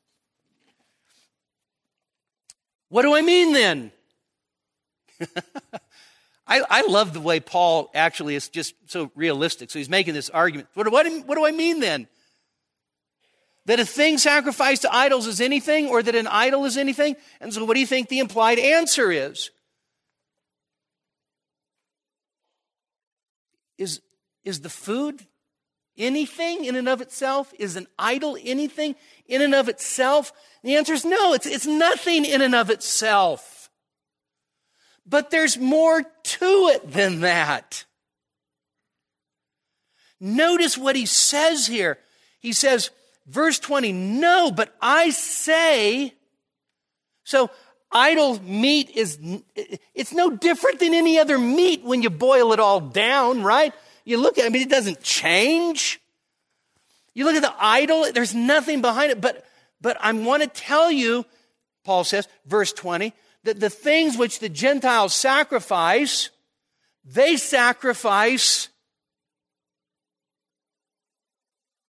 What 2.88 3.02
do 3.02 3.14
I 3.14 3.22
mean 3.22 3.52
then? 3.52 3.92
I, 6.46 6.62
I, 6.70 6.86
love 6.86 7.12
the 7.12 7.20
way 7.20 7.40
Paul 7.40 7.90
actually 7.94 8.34
is 8.34 8.48
just 8.48 8.74
so 8.86 9.10
realistic. 9.14 9.70
So 9.70 9.78
he's 9.78 9.88
making 9.88 10.14
this 10.14 10.30
argument. 10.30 10.68
What, 10.74 10.90
what, 10.90 11.06
what 11.26 11.34
do 11.34 11.44
I 11.44 11.50
mean 11.50 11.80
then? 11.80 12.06
That 13.68 13.80
a 13.80 13.84
thing 13.84 14.16
sacrificed 14.16 14.80
to 14.82 14.94
idols 14.94 15.26
is 15.26 15.42
anything, 15.42 15.88
or 15.88 16.02
that 16.02 16.14
an 16.14 16.26
idol 16.26 16.64
is 16.64 16.78
anything? 16.78 17.16
And 17.38 17.52
so, 17.52 17.66
what 17.66 17.74
do 17.74 17.80
you 17.80 17.86
think 17.86 18.08
the 18.08 18.18
implied 18.18 18.58
answer 18.58 19.12
is? 19.12 19.50
Is, 23.76 24.00
is 24.42 24.62
the 24.62 24.70
food 24.70 25.26
anything 25.98 26.64
in 26.64 26.76
and 26.76 26.88
of 26.88 27.02
itself? 27.02 27.52
Is 27.58 27.76
an 27.76 27.88
idol 27.98 28.38
anything 28.42 28.94
in 29.26 29.42
and 29.42 29.54
of 29.54 29.68
itself? 29.68 30.32
The 30.64 30.76
answer 30.76 30.94
is 30.94 31.04
no, 31.04 31.34
it's, 31.34 31.44
it's 31.44 31.66
nothing 31.66 32.24
in 32.24 32.40
and 32.40 32.54
of 32.54 32.70
itself. 32.70 33.68
But 35.04 35.30
there's 35.30 35.58
more 35.58 36.02
to 36.02 36.70
it 36.72 36.90
than 36.90 37.20
that. 37.20 37.84
Notice 40.18 40.78
what 40.78 40.96
he 40.96 41.04
says 41.04 41.66
here. 41.66 41.98
He 42.40 42.54
says, 42.54 42.88
Verse 43.28 43.58
20, 43.58 43.92
no, 43.92 44.50
but 44.50 44.74
I 44.80 45.10
say, 45.10 46.14
so 47.24 47.50
idol 47.92 48.42
meat 48.42 48.90
is, 48.94 49.18
it's 49.94 50.14
no 50.14 50.30
different 50.30 50.80
than 50.80 50.94
any 50.94 51.18
other 51.18 51.38
meat 51.38 51.84
when 51.84 52.00
you 52.00 52.08
boil 52.08 52.54
it 52.54 52.60
all 52.60 52.80
down, 52.80 53.42
right? 53.42 53.74
You 54.06 54.16
look 54.16 54.38
at 54.38 54.44
it, 54.44 54.46
I 54.46 54.50
mean, 54.50 54.62
it 54.62 54.70
doesn't 54.70 55.02
change. 55.02 56.00
You 57.12 57.26
look 57.26 57.36
at 57.36 57.42
the 57.42 57.54
idol, 57.58 58.10
there's 58.14 58.34
nothing 58.34 58.80
behind 58.80 59.12
it, 59.12 59.20
but, 59.20 59.44
but 59.78 59.98
I 60.00 60.10
want 60.12 60.42
to 60.42 60.48
tell 60.48 60.90
you, 60.90 61.26
Paul 61.84 62.04
says, 62.04 62.26
verse 62.46 62.72
20, 62.72 63.12
that 63.44 63.60
the 63.60 63.68
things 63.68 64.16
which 64.16 64.38
the 64.38 64.48
Gentiles 64.48 65.14
sacrifice, 65.14 66.30
they 67.04 67.36
sacrifice 67.36 68.70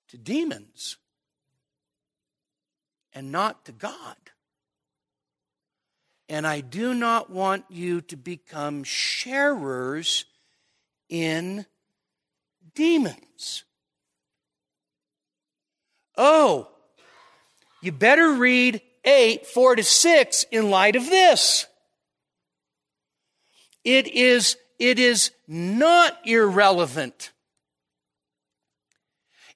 to 0.10 0.18
demons 0.18 0.98
and 3.20 3.34
not 3.34 3.66
to 3.66 3.74
God. 3.74 4.16
And 6.30 6.48
I 6.48 6.62
do 6.62 6.94
not 6.94 7.30
want 7.30 7.66
you 7.68 8.00
to 8.00 8.16
become 8.16 8.86
sharers 8.86 10.24
in 11.10 11.66
demons. 12.74 13.66
Oh, 16.18 16.70
you 17.82 17.92
better 17.92 18.32
read 18.32 18.82
8, 19.04 19.46
4 19.46 19.76
to 19.76 19.84
6 19.84 20.46
in 20.50 20.70
light 20.70 20.96
of 20.96 21.06
this. 21.06 21.66
It 23.84 24.08
is, 24.08 24.56
it 24.80 24.98
is 24.98 25.32
not 25.46 26.18
irrelevant 26.26 27.34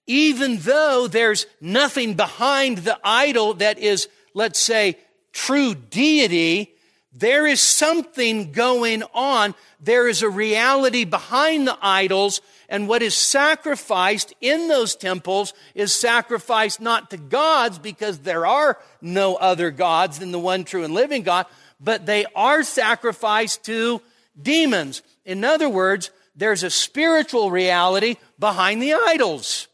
even 0.08 0.58
though 0.58 1.08
there's 1.08 1.46
nothing 1.62 2.16
behind 2.16 2.80
the 2.80 3.00
idol 3.04 3.56
that 3.56 3.80
is, 3.80 4.08
let's 4.34 4.60
say, 4.60 4.98
true 5.32 5.74
deity, 5.76 6.74
there 7.14 7.46
is 7.46 7.62
something 7.62 8.52
going 8.52 9.04
on. 9.14 9.54
There 9.80 10.08
is 10.08 10.24
a 10.24 10.30
reality 10.30 11.06
behind 11.06 11.68
the 11.68 11.78
idols, 11.82 12.42
and 12.68 12.88
what 12.88 13.04
is 13.04 13.16
sacrificed 13.16 14.34
in 14.42 14.68
those 14.68 14.96
temples 14.96 15.54
is 15.76 15.94
sacrificed 15.94 16.82
not 16.82 17.12
to 17.12 17.18
gods 17.18 17.78
because 17.78 18.20
there 18.20 18.48
are 18.48 18.80
no 19.02 19.36
other 19.36 19.70
gods 19.70 20.20
than 20.20 20.32
the 20.32 20.40
one 20.40 20.64
true 20.64 20.84
and 20.84 20.94
living 20.94 21.22
God, 21.22 21.46
but 21.80 22.06
they 22.06 22.26
are 22.36 22.64
sacrificed 22.64 23.64
to 23.66 24.02
demons. 24.42 25.04
In 25.24 25.44
other 25.44 25.70
words, 25.70 26.10
there's 26.36 26.64
a 26.64 26.70
spiritual 26.72 27.52
reality 27.52 28.16
behind 28.40 28.82
the 28.82 28.94
idols. 28.94 29.68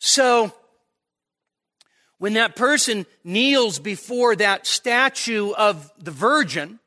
So, 0.00 0.50
when 2.18 2.32
that 2.32 2.56
person 2.56 3.06
kneels 3.22 3.78
before 3.78 4.34
that 4.36 4.66
statue 4.66 5.52
of 5.52 5.92
the 5.98 6.10
Virgin 6.10 6.80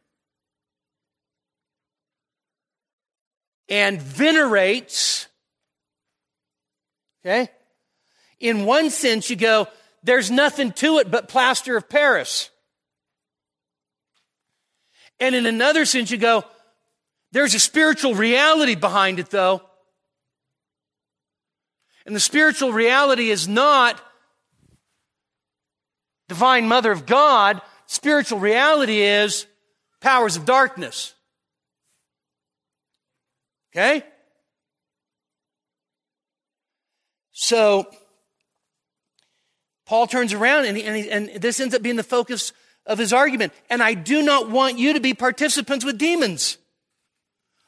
and 3.70 4.02
venerates, 4.02 5.28
okay, 7.24 7.50
in 8.40 8.66
one 8.66 8.90
sense 8.90 9.30
you 9.30 9.36
go, 9.36 9.68
there's 10.04 10.32
nothing 10.32 10.72
to 10.74 10.98
it 10.98 11.10
but 11.10 11.30
plaster 11.30 11.78
of 11.78 11.88
Paris. 11.88 12.50
And 15.20 15.36
in 15.36 15.46
another 15.46 15.86
sense 15.86 16.10
you 16.10 16.18
go, 16.18 16.44
there's 17.32 17.54
a 17.54 17.60
spiritual 17.60 18.16
reality 18.16 18.74
behind 18.76 19.20
it 19.20 19.30
though. 19.30 19.62
And 22.06 22.16
the 22.16 22.20
spiritual 22.20 22.74
reality 22.74 23.30
is 23.30 23.48
not 23.48 24.00
divine 26.28 26.68
mother 26.68 26.92
of 26.92 27.06
God. 27.06 27.62
Spiritual 27.86 28.40
reality 28.40 29.02
is 29.02 29.46
powers 30.02 30.36
of 30.36 30.46
darkness. 30.46 31.14
Okay? 33.74 34.04
So, 37.32 37.88
Paul 39.86 40.08
turns 40.08 40.34
around 40.34 40.66
and, 40.66 40.78
he, 40.78 40.84
and, 40.84 40.96
he, 40.96 41.12
and 41.12 41.30
this 41.42 41.60
ends 41.60 41.74
up 41.74 41.82
being 41.82 41.96
the 41.96 42.04
focus 42.04 42.54
of 42.86 42.98
his 42.98 43.14
argument. 43.14 43.54
And 43.70 43.82
I 43.82 43.94
do 43.94 44.22
not 44.22 44.50
want 44.50 44.78
you 44.78 44.94
to 44.94 45.00
be 45.00 45.14
participants 45.14 45.84
with 45.84 45.98
demons. 45.98 46.58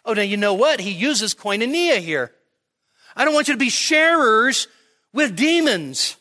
Oh, 0.03 0.13
now 0.13 0.21
you 0.21 0.37
know 0.37 0.53
what? 0.53 0.79
He 0.79 0.91
uses 0.91 1.33
koinonia 1.33 1.97
here. 1.97 2.31
I 3.15 3.25
don't 3.25 3.33
want 3.33 3.47
you 3.47 3.53
to 3.53 3.59
be 3.59 3.69
sharers 3.69 4.67
with 5.13 5.35
demons. 5.35 6.17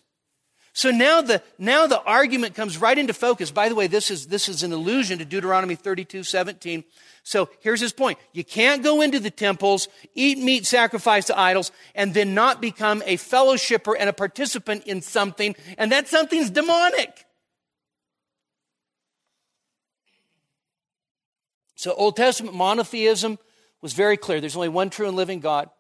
So 0.77 0.91
now 0.91 1.21
the, 1.21 1.41
now 1.57 1.87
the 1.87 2.03
argument 2.03 2.57
comes 2.57 2.79
right 2.79 2.99
into 2.99 3.13
focus. 3.13 3.53
By 3.53 3.69
the 3.69 3.77
way, 3.77 3.87
this 3.87 4.11
is, 4.11 4.27
this 4.27 4.49
is 4.49 4.65
an 4.65 4.73
allusion 4.73 5.21
to 5.21 5.25
Deuteronomy 5.25 5.77
32, 5.77 6.25
17. 6.25 6.83
So 7.23 7.49
here's 7.61 7.81
his 7.81 7.93
point. 7.93 8.19
You 8.33 8.43
can't 8.43 8.83
go 8.83 9.01
into 9.01 9.21
the 9.21 9.31
temples, 9.31 9.87
eat 10.15 10.37
meat 10.37 10.67
sacrificed 10.67 11.29
to 11.29 11.39
idols, 11.39 11.71
and 11.95 12.13
then 12.13 12.35
not 12.35 12.61
become 12.61 13.05
a 13.07 13.17
fellowshipper 13.17 13.95
and 13.99 14.09
a 14.09 14.13
participant 14.13 14.83
in 14.85 15.01
something, 15.01 15.55
and 15.79 15.93
that 15.93 16.09
something's 16.09 16.51
demonic. 16.51 17.25
So, 21.77 21.93
Old 21.95 22.17
Testament 22.17 22.57
monotheism 22.57 23.39
was 23.81 23.93
very 23.93 24.17
clear. 24.17 24.41
There's 24.41 24.57
only 24.57 24.69
one 24.69 24.91
true 24.91 25.07
and 25.07 25.17
living 25.17 25.41
God. 25.41 25.71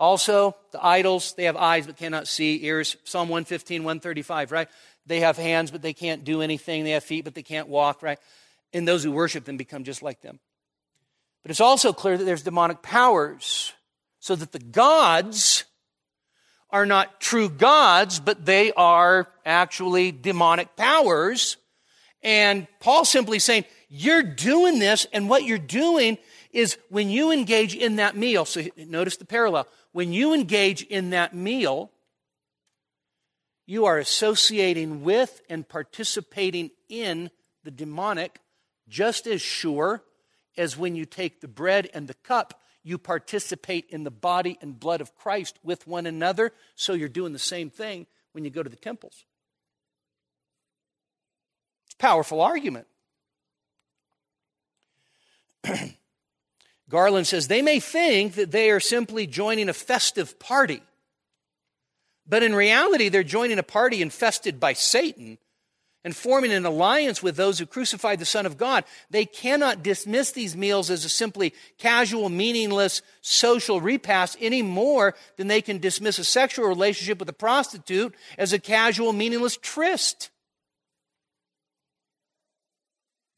Also, 0.00 0.56
the 0.72 0.84
idols, 0.84 1.34
they 1.34 1.44
have 1.44 1.56
eyes 1.56 1.86
but 1.86 1.98
cannot 1.98 2.26
see, 2.26 2.64
ears. 2.64 2.96
Psalm 3.04 3.28
115, 3.28 3.84
135, 3.84 4.50
right? 4.50 4.68
They 5.04 5.20
have 5.20 5.36
hands 5.36 5.70
but 5.70 5.82
they 5.82 5.92
can't 5.92 6.24
do 6.24 6.40
anything. 6.40 6.84
They 6.84 6.92
have 6.92 7.04
feet 7.04 7.24
but 7.24 7.34
they 7.34 7.42
can't 7.42 7.68
walk, 7.68 8.02
right? 8.02 8.18
And 8.72 8.88
those 8.88 9.04
who 9.04 9.12
worship 9.12 9.44
them 9.44 9.58
become 9.58 9.84
just 9.84 10.02
like 10.02 10.22
them. 10.22 10.40
But 11.42 11.50
it's 11.50 11.60
also 11.60 11.92
clear 11.92 12.16
that 12.16 12.24
there's 12.24 12.42
demonic 12.42 12.82
powers, 12.82 13.74
so 14.20 14.34
that 14.36 14.52
the 14.52 14.58
gods 14.58 15.64
are 16.70 16.86
not 16.86 17.20
true 17.20 17.48
gods, 17.48 18.20
but 18.20 18.46
they 18.46 18.72
are 18.72 19.28
actually 19.44 20.12
demonic 20.12 20.76
powers. 20.76 21.56
And 22.22 22.66
Paul 22.80 23.04
simply 23.04 23.38
saying, 23.38 23.64
you're 23.88 24.22
doing 24.22 24.78
this, 24.78 25.06
and 25.12 25.28
what 25.28 25.44
you're 25.44 25.58
doing 25.58 26.18
is 26.52 26.78
when 26.90 27.08
you 27.10 27.32
engage 27.32 27.74
in 27.74 27.96
that 27.96 28.16
meal, 28.16 28.44
so 28.44 28.62
notice 28.76 29.16
the 29.16 29.24
parallel. 29.24 29.66
When 29.92 30.12
you 30.12 30.34
engage 30.34 30.82
in 30.82 31.10
that 31.10 31.34
meal, 31.34 31.90
you 33.66 33.86
are 33.86 33.98
associating 33.98 35.02
with 35.02 35.40
and 35.48 35.68
participating 35.68 36.70
in 36.88 37.30
the 37.64 37.70
demonic 37.70 38.40
just 38.88 39.26
as 39.26 39.40
sure 39.40 40.02
as 40.56 40.76
when 40.76 40.96
you 40.96 41.06
take 41.06 41.40
the 41.40 41.48
bread 41.48 41.88
and 41.94 42.08
the 42.08 42.14
cup, 42.14 42.60
you 42.82 42.98
participate 42.98 43.86
in 43.88 44.04
the 44.04 44.10
body 44.10 44.58
and 44.60 44.78
blood 44.78 45.00
of 45.00 45.14
Christ 45.14 45.58
with 45.62 45.86
one 45.86 46.06
another. 46.06 46.52
So 46.74 46.92
you're 46.92 47.08
doing 47.08 47.32
the 47.32 47.38
same 47.38 47.70
thing 47.70 48.06
when 48.32 48.44
you 48.44 48.50
go 48.50 48.62
to 48.62 48.70
the 48.70 48.76
temples. 48.76 49.24
It's 51.86 51.94
a 51.94 51.98
powerful 51.98 52.40
argument. 52.40 52.86
Garland 56.90 57.26
says 57.26 57.48
they 57.48 57.62
may 57.62 57.80
think 57.80 58.34
that 58.34 58.50
they 58.50 58.70
are 58.70 58.80
simply 58.80 59.26
joining 59.26 59.68
a 59.68 59.72
festive 59.72 60.38
party, 60.38 60.82
but 62.28 62.42
in 62.42 62.54
reality, 62.54 63.08
they're 63.08 63.22
joining 63.22 63.58
a 63.58 63.62
party 63.62 64.02
infested 64.02 64.60
by 64.60 64.72
Satan 64.72 65.38
and 66.02 66.16
forming 66.16 66.52
an 66.52 66.64
alliance 66.64 67.22
with 67.22 67.36
those 67.36 67.58
who 67.58 67.66
crucified 67.66 68.18
the 68.18 68.24
Son 68.24 68.46
of 68.46 68.56
God. 68.56 68.84
They 69.10 69.24
cannot 69.24 69.82
dismiss 69.82 70.32
these 70.32 70.56
meals 70.56 70.90
as 70.90 71.04
a 71.04 71.08
simply 71.08 71.54
casual, 71.78 72.28
meaningless 72.28 73.02
social 73.20 73.80
repast 73.80 74.36
any 74.40 74.62
more 74.62 75.14
than 75.36 75.46
they 75.46 75.60
can 75.60 75.78
dismiss 75.78 76.18
a 76.18 76.24
sexual 76.24 76.66
relationship 76.66 77.18
with 77.18 77.28
a 77.28 77.34
prostitute 77.34 78.14
as 78.38 78.52
a 78.52 78.58
casual, 78.58 79.12
meaningless 79.12 79.56
tryst. 79.56 80.30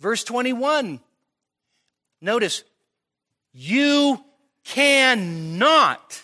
Verse 0.01 0.25
21. 0.25 1.01
Notice, 2.21 2.63
you 3.53 4.23
cannot. 4.65 6.23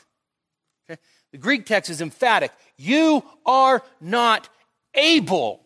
Okay? 0.89 1.01
The 1.33 1.39
Greek 1.39 1.67
text 1.67 1.91
is 1.91 2.01
emphatic. 2.01 2.53
You 2.77 3.25
are 3.45 3.83
not 4.01 4.49
able 4.95 5.63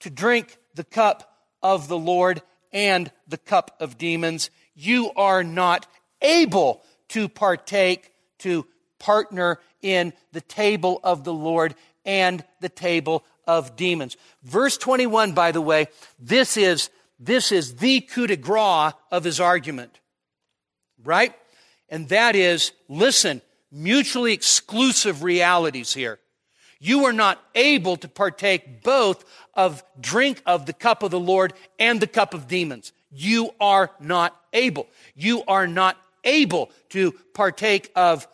to 0.00 0.10
drink 0.10 0.58
the 0.74 0.84
cup 0.84 1.36
of 1.62 1.88
the 1.88 1.98
Lord 1.98 2.42
and 2.72 3.10
the 3.28 3.38
cup 3.38 3.76
of 3.80 3.98
demons. 3.98 4.50
You 4.74 5.12
are 5.16 5.44
not 5.44 5.86
able 6.22 6.82
to 7.08 7.28
partake, 7.28 8.12
to 8.38 8.66
partner 8.98 9.58
in 9.82 10.12
the 10.32 10.40
table 10.40 11.00
of 11.02 11.24
the 11.24 11.32
Lord 11.32 11.74
and 12.04 12.44
the 12.60 12.68
table 12.68 13.24
of 13.46 13.76
demons. 13.76 14.16
Verse 14.42 14.76
21, 14.76 15.32
by 15.32 15.52
the 15.52 15.60
way, 15.60 15.88
this 16.18 16.56
is, 16.56 16.90
this 17.20 17.52
is 17.52 17.76
the 17.76 18.00
coup 18.00 18.26
de 18.26 18.36
grace 18.36 18.94
of 19.12 19.24
his 19.24 19.38
argument. 19.38 20.00
Right? 21.04 21.34
And 21.88 22.08
that 22.08 22.34
is, 22.34 22.72
listen, 22.88 23.42
mutually 23.70 24.32
exclusive 24.32 25.22
realities 25.22 25.92
here. 25.92 26.18
You 26.78 27.04
are 27.04 27.12
not 27.12 27.38
able 27.54 27.96
to 27.98 28.08
partake 28.08 28.82
both 28.82 29.24
of 29.52 29.84
drink 30.00 30.42
of 30.46 30.64
the 30.64 30.72
cup 30.72 31.02
of 31.02 31.10
the 31.10 31.20
Lord 31.20 31.52
and 31.78 32.00
the 32.00 32.06
cup 32.06 32.32
of 32.32 32.48
demons. 32.48 32.92
You 33.10 33.50
are 33.60 33.90
not 34.00 34.34
able. 34.52 34.86
You 35.14 35.44
are 35.46 35.66
not 35.66 35.98
able 36.24 36.70
to 36.90 37.12
partake 37.34 37.90
of 37.94 38.26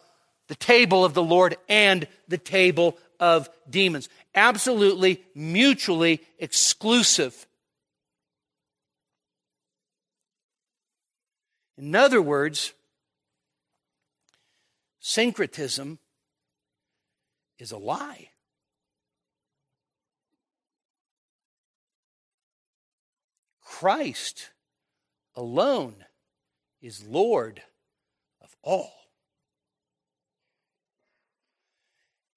the 0.49 0.55
table 0.55 1.05
of 1.05 1.15
the 1.15 1.23
Lord 1.23 1.57
and 1.69 2.07
the 2.29 2.39
table 2.39 2.97
of 3.19 3.49
demons. 3.69 4.09
Absolutely 4.35 5.25
mutually 5.35 6.21
exclusive. 6.39 7.46
In 11.79 11.95
other 11.95 12.23
words, 12.23 12.73
syncretism 15.01 15.99
is 17.59 17.73
a 17.73 17.79
lie. 17.79 18.31
Christ 23.63 24.51
alone 25.35 25.97
is 26.81 27.07
Lord 27.07 27.61
of 28.41 28.57
all. 28.63 28.93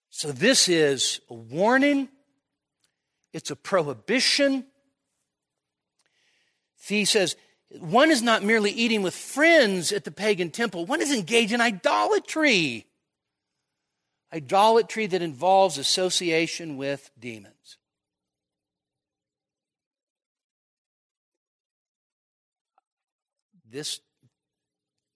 So, 0.10 0.34
this 0.34 0.68
is 0.68 1.22
a 1.30 1.34
warning, 1.34 2.10
it's 3.32 3.52
a 3.52 3.56
prohibition. 3.56 4.66
He 6.86 7.06
says, 7.06 7.38
one 7.78 8.10
is 8.10 8.22
not 8.22 8.44
merely 8.44 8.72
eating 8.72 9.04
with 9.04 9.16
friends 9.16 9.92
at 9.92 10.04
the 10.04 10.12
pagan 10.12 10.50
temple, 10.50 10.86
one 10.86 11.02
is 11.02 11.12
engaged 11.12 11.52
in 11.52 11.62
idolatry. 11.62 12.88
Idolatry 14.34 15.08
that 15.08 15.22
involves 15.22 15.78
association 15.78 16.78
with 16.78 17.10
demons. 17.20 17.78
This 23.72 24.00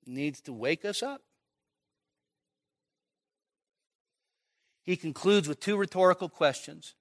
needs 0.06 0.42
to 0.42 0.54
wake 0.54 0.86
us 0.86 1.02
up. 1.02 1.22
He 4.84 4.96
concludes 4.96 5.48
with 5.48 5.60
two 5.60 5.78
rhetorical 5.78 6.30
questions. 6.30 6.94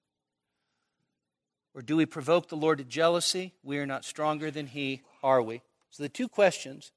Or 1.75 1.81
do 1.81 1.97
we 1.97 2.05
provoke 2.05 2.49
the 2.49 2.55
Lord 2.55 2.77
to 2.77 2.83
jealousy? 2.83 3.53
We 3.63 3.77
are 3.77 3.85
not 3.85 4.05
stronger 4.05 4.51
than 4.51 4.67
he, 4.67 5.01
are 5.23 5.41
we? 5.41 5.61
So 5.89 6.03
the 6.03 6.09
two 6.09 6.27
questions 6.27 6.91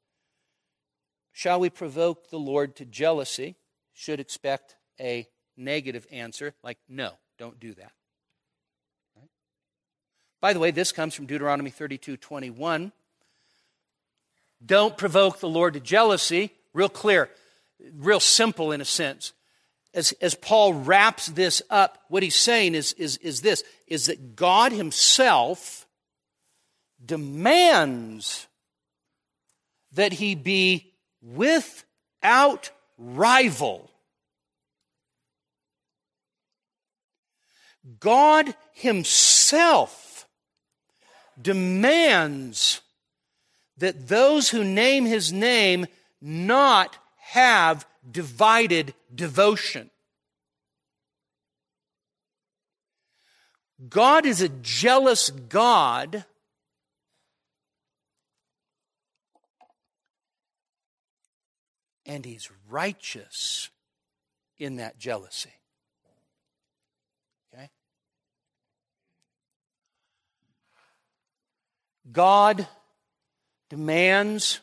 shall 1.33 1.61
we 1.61 1.71
provoke 1.71 2.31
the 2.31 2.39
Lord 2.39 2.77
to 2.77 2.85
jealousy? 2.85 3.57
Should 3.95 4.21
expect 4.21 4.77
a 5.01 5.27
negative 5.57 6.07
answer, 6.11 6.55
like 6.63 6.79
no, 6.89 7.13
don't 7.39 7.59
do 7.59 7.73
that. 7.75 7.93
Right? 9.17 9.31
By 10.41 10.53
the 10.53 10.59
way, 10.59 10.71
this 10.71 10.93
comes 10.93 11.15
from 11.15 11.27
Deuteronomy 11.27 11.71
32 11.71 12.17
21. 12.17 12.93
Don't 14.65 14.97
provoke 14.97 15.41
the 15.41 15.49
Lord 15.49 15.75
to 15.75 15.81
jealousy. 15.81 16.51
Real 16.73 16.89
clear, 16.89 17.31
real 17.95 18.21
simple 18.21 18.73
in 18.73 18.81
a 18.81 18.85
sense. 18.85 19.33
As, 19.95 20.13
as 20.21 20.35
Paul 20.35 20.75
wraps 20.75 21.27
this 21.27 21.63
up, 21.71 21.99
what 22.09 22.23
he's 22.23 22.35
saying 22.35 22.75
is, 22.75 22.93
is, 22.95 23.17
is 23.19 23.41
this 23.41 23.63
is 23.87 24.07
that 24.07 24.37
God 24.37 24.73
Himself 24.73 25.86
demands 27.07 28.47
that 29.93 30.13
He 30.15 30.35
be 30.35 30.93
without 31.23 32.71
rival. 32.99 33.91
God 38.01 38.55
Himself 38.73 40.07
demands 41.41 42.81
that 43.79 44.09
those 44.09 44.49
who 44.49 44.65
name 44.65 45.05
his 45.05 45.33
name 45.33 45.87
not 46.21 46.97
have 47.19 47.87
divided 48.11 48.95
devotion. 49.15 49.91
God 53.89 54.25
is 54.25 54.41
a 54.41 54.49
jealous 54.49 55.29
God. 55.31 56.25
And 62.07 62.25
he's 62.25 62.49
righteous 62.69 63.69
in 64.59 64.77
that 64.77 64.99
jealousy. 64.99 65.53
Okay? 67.53 67.69
God 72.13 72.67
demands 73.69 74.61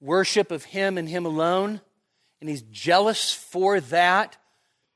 worship 0.00 0.50
of 0.50 0.64
Him 0.64 0.98
and 0.98 1.08
Him 1.08 1.26
alone, 1.26 1.80
and 2.40 2.50
He's 2.50 2.62
jealous 2.62 3.32
for 3.32 3.80
that 3.80 4.36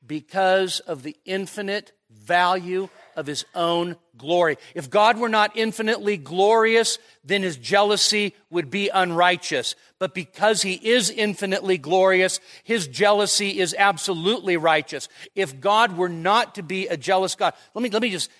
because 0.05 0.79
of 0.81 1.03
the 1.03 1.17
infinite 1.25 1.91
value 2.09 2.89
of 3.19 3.27
his 3.27 3.45
own 3.53 3.97
glory. 4.17 4.57
If 4.73 4.89
God 4.89 5.17
were 5.17 5.29
not 5.29 5.57
infinitely 5.57 6.15
glorious, 6.15 6.97
then 7.25 7.43
his 7.43 7.57
jealousy 7.57 8.33
would 8.49 8.71
be 8.71 8.87
unrighteous. 8.87 9.75
But 9.99 10.13
because 10.13 10.61
he 10.61 10.73
is 10.73 11.09
infinitely 11.09 11.77
glorious, 11.77 12.39
his 12.63 12.87
jealousy 12.87 13.59
is 13.59 13.75
absolutely 13.77 14.55
righteous. 14.55 15.09
If 15.35 15.59
God 15.59 15.97
were 15.97 16.09
not 16.09 16.55
to 16.55 16.63
be 16.63 16.87
a 16.87 16.95
jealous 16.95 17.35
God, 17.35 17.53
let 17.75 17.83
me, 17.83 17.89
let 17.89 18.01
me 18.01 18.09
just, 18.09 18.31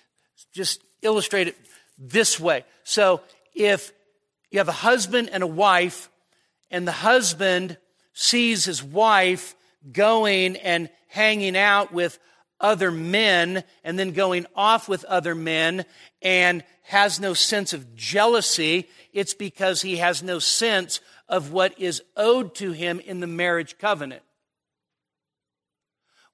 just 0.53 0.82
illustrate 1.01 1.49
it 1.49 1.57
this 1.97 2.39
way. 2.39 2.63
So 2.86 3.21
if 3.53 3.91
you 4.49 4.59
have 4.59 4.69
a 4.69 4.71
husband 4.71 5.30
and 5.34 5.43
a 5.43 5.47
wife, 5.47 6.09
and 6.71 6.88
the 6.88 6.93
husband 6.93 7.77
sees 8.13 8.63
his 8.63 8.82
wife 8.82 9.55
going 9.91 10.55
and 10.57 10.89
hanging 11.07 11.57
out 11.57 11.91
with 11.91 12.19
other 12.60 12.91
men 12.91 13.64
and 13.84 13.97
then 13.97 14.12
going 14.12 14.45
off 14.55 14.89
with 14.89 15.03
other 15.05 15.36
men 15.36 15.86
and 16.22 16.64
has 16.84 17.20
no 17.20 17.34
sense 17.34 17.74
of 17.74 17.95
jealousy, 17.95 18.89
it's 19.14 19.34
because 19.34 19.82
he 19.82 19.97
has 19.97 20.24
no 20.24 20.39
sense 20.39 20.99
of 21.28 21.51
what 21.51 21.80
is 21.80 22.01
owed 22.18 22.55
to 22.55 22.72
him 22.72 22.99
in 22.99 23.20
the 23.20 23.28
marriage 23.28 23.78
covenant. 23.78 24.24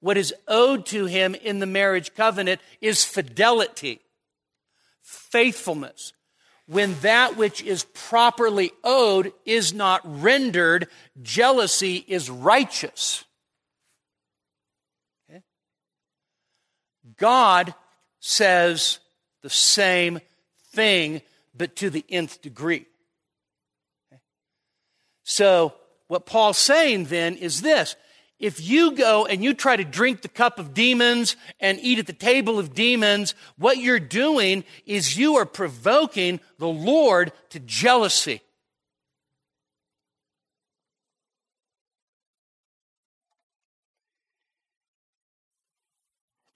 What 0.00 0.16
is 0.16 0.34
owed 0.48 0.86
to 0.86 1.06
him 1.06 1.34
in 1.34 1.58
the 1.58 1.66
marriage 1.66 2.14
covenant 2.14 2.60
is 2.80 3.04
fidelity, 3.04 4.00
faithfulness. 5.02 6.12
When 6.66 6.98
that 7.00 7.36
which 7.36 7.62
is 7.62 7.84
properly 7.84 8.72
owed 8.82 9.32
is 9.44 9.72
not 9.74 10.00
rendered, 10.04 10.88
jealousy 11.22 12.04
is 12.08 12.28
righteous. 12.28 13.24
God 17.18 17.74
says 18.20 18.98
the 19.42 19.50
same 19.50 20.20
thing, 20.72 21.22
but 21.56 21.76
to 21.76 21.90
the 21.90 22.04
nth 22.08 22.42
degree. 22.42 22.86
So, 25.24 25.74
what 26.08 26.26
Paul's 26.26 26.58
saying 26.58 27.06
then 27.06 27.34
is 27.36 27.62
this 27.62 27.96
if 28.38 28.60
you 28.60 28.92
go 28.92 29.24
and 29.24 29.42
you 29.42 29.54
try 29.54 29.76
to 29.76 29.84
drink 29.84 30.20
the 30.20 30.28
cup 30.28 30.58
of 30.58 30.74
demons 30.74 31.36
and 31.58 31.78
eat 31.80 31.98
at 31.98 32.06
the 32.06 32.12
table 32.12 32.58
of 32.58 32.74
demons, 32.74 33.34
what 33.56 33.78
you're 33.78 33.98
doing 33.98 34.64
is 34.84 35.16
you 35.16 35.36
are 35.36 35.46
provoking 35.46 36.40
the 36.58 36.68
Lord 36.68 37.32
to 37.50 37.60
jealousy. 37.60 38.42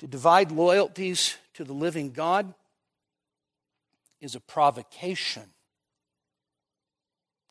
To 0.00 0.06
divide 0.06 0.50
loyalties 0.50 1.36
to 1.54 1.64
the 1.64 1.74
living 1.74 2.12
God 2.12 2.54
is 4.20 4.34
a 4.34 4.40
provocation 4.40 5.44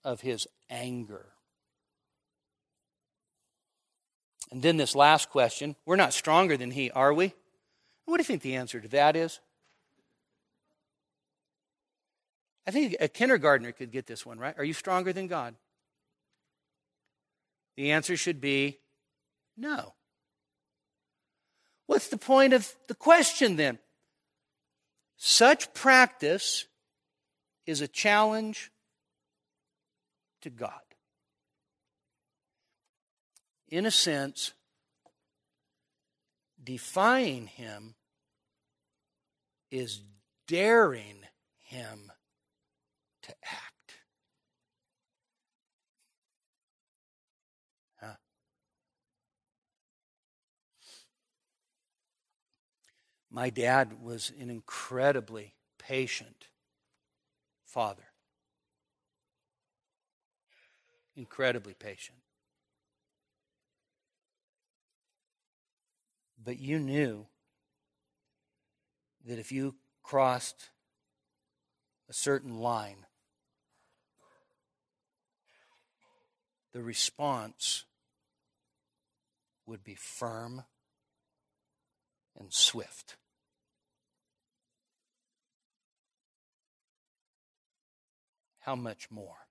of 0.03 0.21
his 0.21 0.47
anger. 0.69 1.27
And 4.51 4.63
then 4.63 4.77
this 4.77 4.95
last 4.95 5.29
question 5.29 5.75
we're 5.85 5.95
not 5.95 6.11
stronger 6.11 6.57
than 6.57 6.71
he, 6.71 6.89
are 6.91 7.13
we? 7.13 7.33
What 8.05 8.17
do 8.17 8.21
you 8.21 8.25
think 8.25 8.41
the 8.41 8.55
answer 8.55 8.79
to 8.79 8.87
that 8.89 9.15
is? 9.15 9.39
I 12.65 12.71
think 12.71 12.95
a 12.99 13.07
kindergartner 13.07 13.71
could 13.71 13.91
get 13.91 14.07
this 14.07 14.25
one, 14.25 14.39
right? 14.39 14.55
Are 14.57 14.63
you 14.63 14.73
stronger 14.73 15.13
than 15.13 15.27
God? 15.27 15.53
The 17.77 17.91
answer 17.91 18.17
should 18.17 18.41
be 18.41 18.79
no. 19.55 19.93
What's 21.89 22.09
the 22.09 22.17
point 22.17 22.53
of 22.53 22.75
the 22.87 22.93
question 22.93 23.55
then? 23.55 23.79
Such 25.17 25.73
practice 25.73 26.67
is 27.65 27.81
a 27.81 27.87
challenge 27.87 28.69
to 30.43 30.51
God. 30.51 30.71
In 33.69 33.87
a 33.87 33.91
sense, 33.91 34.53
defying 36.63 37.47
Him 37.47 37.95
is 39.71 40.01
daring 40.47 41.23
Him 41.57 42.11
to 43.23 43.31
act. 43.43 43.68
My 53.31 53.49
dad 53.49 54.01
was 54.01 54.31
an 54.39 54.49
incredibly 54.49 55.53
patient 55.77 56.47
father. 57.63 58.03
Incredibly 61.15 61.73
patient. 61.73 62.17
But 66.43 66.59
you 66.59 66.79
knew 66.79 67.27
that 69.25 69.37
if 69.37 69.51
you 69.51 69.75
crossed 70.01 70.69
a 72.09 72.13
certain 72.13 72.57
line, 72.57 73.05
the 76.71 76.81
response 76.81 77.85
would 79.67 79.83
be 79.83 79.95
firm 79.95 80.63
and 82.39 82.51
swift. 82.51 83.17
How 88.69 88.75
much 88.75 89.09
more 89.09 89.47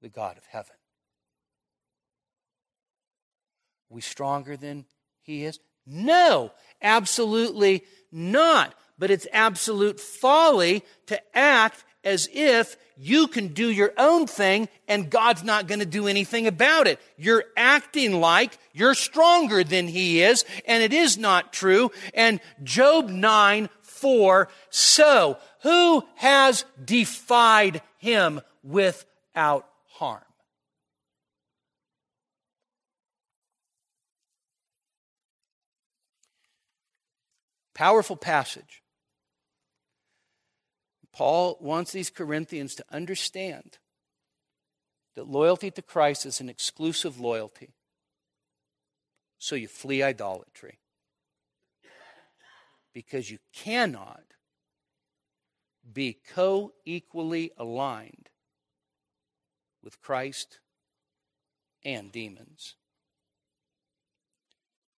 the 0.00 0.08
God 0.08 0.36
of 0.36 0.44
heaven? 0.48 0.76
Are 3.90 3.96
we 3.96 4.00
stronger 4.00 4.56
than 4.56 4.84
he 5.22 5.44
is? 5.44 5.58
No, 5.84 6.52
absolutely 6.80 7.82
not. 8.12 8.76
But 8.96 9.10
it's 9.10 9.26
absolute 9.32 9.98
folly 9.98 10.84
to 11.06 11.20
act 11.36 11.82
as 12.04 12.28
if 12.32 12.76
you 12.96 13.26
can 13.26 13.48
do 13.48 13.72
your 13.72 13.92
own 13.98 14.28
thing 14.28 14.68
and 14.86 15.10
God's 15.10 15.42
not 15.42 15.66
going 15.66 15.80
to 15.80 15.86
do 15.86 16.06
anything 16.06 16.46
about 16.46 16.86
it. 16.86 17.00
You're 17.16 17.44
acting 17.56 18.20
like 18.20 18.56
you're 18.72 18.94
stronger 18.94 19.64
than 19.64 19.88
He 19.88 20.22
is, 20.22 20.44
and 20.64 20.80
it 20.80 20.92
is 20.92 21.18
not 21.18 21.52
true. 21.52 21.90
And 22.14 22.38
Job 22.62 23.08
9 23.08 23.68
4, 24.02 24.48
so 24.68 25.38
who 25.62 26.04
has 26.16 26.64
defied 26.84 27.82
Him 27.98 28.40
without 28.64 29.68
harm? 29.92 30.20
Powerful 37.74 38.16
passage. 38.16 38.82
Paul 41.12 41.56
wants 41.60 41.92
these 41.92 42.10
Corinthians 42.10 42.74
to 42.74 42.84
understand 42.90 43.78
that 45.14 45.28
loyalty 45.28 45.70
to 45.70 45.82
Christ 45.82 46.26
is 46.26 46.40
an 46.40 46.48
exclusive 46.48 47.20
loyalty. 47.20 47.74
So 49.38 49.54
you 49.54 49.68
flee 49.68 50.02
idolatry. 50.02 50.78
Because 52.92 53.30
you 53.30 53.38
cannot 53.52 54.22
be 55.90 56.18
co 56.34 56.72
equally 56.84 57.52
aligned 57.56 58.28
with 59.82 60.00
Christ 60.00 60.60
and 61.84 62.12
demons. 62.12 62.76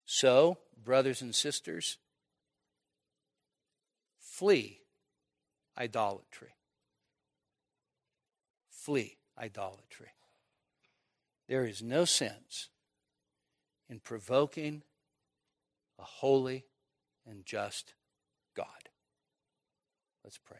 So, 0.05 0.59
brothers 0.83 1.23
and 1.23 1.35
sisters, 1.35 1.99
flee 4.19 4.81
idolatry. 5.79 6.55
Flee 8.71 9.17
idolatry. 9.39 10.11
There 11.49 11.65
is 11.65 11.83
no 11.83 12.05
sense 12.05 12.69
in 13.89 14.01
provoking 14.01 14.83
a 15.99 16.03
holy 16.03 16.65
and 17.29 17.45
just 17.45 17.95
God. 18.57 18.67
Let's 20.23 20.39
pray. 20.39 20.59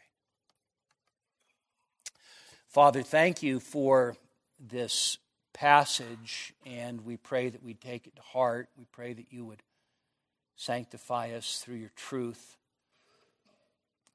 Father, 2.67 3.01
thank 3.01 3.41
you 3.41 3.59
for 3.59 4.15
this 4.59 5.17
passage, 5.53 6.53
and 6.65 7.05
we 7.05 7.15
pray 7.17 7.49
that 7.49 7.63
we 7.63 7.73
take 7.73 8.07
it 8.07 8.15
to 8.17 8.21
heart. 8.21 8.67
We 8.77 8.85
pray 8.91 9.13
that 9.13 9.31
you 9.31 9.45
would 9.45 9.63
sanctify 10.57 11.31
us 11.31 11.61
through 11.63 11.75
your 11.75 11.91
truth. 11.95 12.57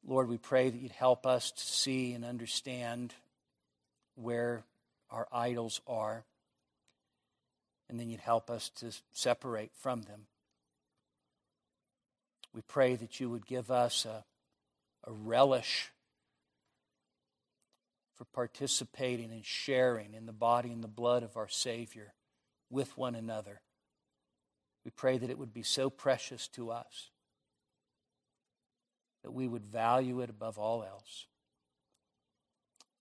Lord, 0.07 0.29
we 0.29 0.39
pray 0.39 0.71
that 0.71 0.79
you'd 0.79 0.93
help 0.93 1.27
us 1.27 1.51
to 1.51 1.63
see 1.63 2.13
and 2.13 2.25
understand 2.25 3.15
where 4.15 4.63
our 5.11 5.27
idols 5.33 5.81
are, 5.87 6.25
and 7.89 7.99
then 7.99 8.09
you'd 8.09 8.21
help 8.21 8.51
us 8.51 8.69
to 8.77 8.93
separate 9.13 9.73
from 9.75 10.03
them. 10.03 10.27
We 12.55 12.63
pray 12.63 12.97
that 12.97 13.21
you 13.21 13.31
would 13.31 13.47
give 13.47 13.71
us 13.71 14.05
a, 14.05 14.25
a 15.05 15.13
relish 15.13 15.91
for 18.17 18.25
participating 18.25 19.31
and 19.31 19.45
sharing 19.45 20.15
in 20.15 20.27
the 20.27 20.33
body 20.33 20.73
and 20.73 20.83
the 20.83 20.89
blood 20.89 21.23
of 21.23 21.37
our 21.37 21.49
Savior 21.49 22.13
with 22.69 22.97
one 22.99 23.15
another. 23.15 23.61
We 24.85 24.91
pray 24.91 25.19
that 25.19 25.31
it 25.31 25.39
would 25.39 25.53
be 25.53 25.63
so 25.63 25.91
precious 25.91 26.49
to 26.49 26.71
us 26.71 27.11
that 29.23 29.33
we 29.33 29.47
would 29.47 29.65
value 29.65 30.21
it 30.21 30.31
above 30.31 30.59
all 30.59 30.83
else. 30.83 31.27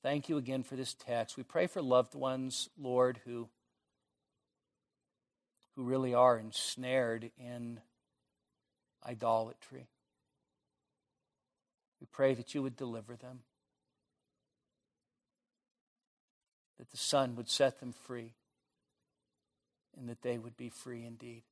Thank 0.01 0.29
you 0.29 0.37
again 0.37 0.63
for 0.63 0.75
this 0.75 0.93
text. 0.93 1.37
We 1.37 1.43
pray 1.43 1.67
for 1.67 1.81
loved 1.81 2.15
ones, 2.15 2.69
Lord, 2.77 3.19
who, 3.25 3.49
who 5.75 5.83
really 5.83 6.13
are 6.13 6.37
ensnared 6.37 7.31
in 7.37 7.81
idolatry. 9.07 9.87
We 11.99 12.07
pray 12.11 12.33
that 12.33 12.55
you 12.55 12.63
would 12.63 12.75
deliver 12.75 13.15
them, 13.15 13.39
that 16.77 16.91
the 16.91 16.97
Son 16.97 17.35
would 17.35 17.49
set 17.49 17.79
them 17.79 17.93
free, 17.93 18.33
and 19.97 20.07
that 20.07 20.21
they 20.21 20.37
would 20.37 20.55
be 20.55 20.69
free 20.69 21.05
indeed. 21.05 21.43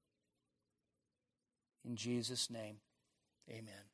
In 1.85 1.95
Jesus' 1.95 2.49
name, 2.49 2.77
amen. 3.49 3.85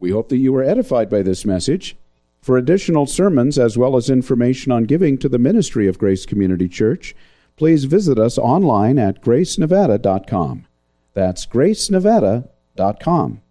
We 0.00 0.10
hope 0.10 0.28
that 0.30 0.38
you 0.38 0.52
were 0.52 0.64
edified 0.64 1.08
by 1.08 1.22
this 1.22 1.44
message. 1.44 1.96
For 2.40 2.56
additional 2.56 3.06
sermons 3.06 3.56
as 3.56 3.78
well 3.78 3.96
as 3.96 4.10
information 4.10 4.72
on 4.72 4.82
giving 4.82 5.16
to 5.18 5.28
the 5.28 5.38
ministry 5.38 5.86
of 5.86 5.98
Grace 5.98 6.26
Community 6.26 6.68
Church, 6.68 7.14
please 7.56 7.84
visit 7.84 8.18
us 8.18 8.38
online 8.38 8.98
at 8.98 9.22
gracenevada.com. 9.22 10.66
That's 11.14 11.46
gracenevada.com. 11.46 13.42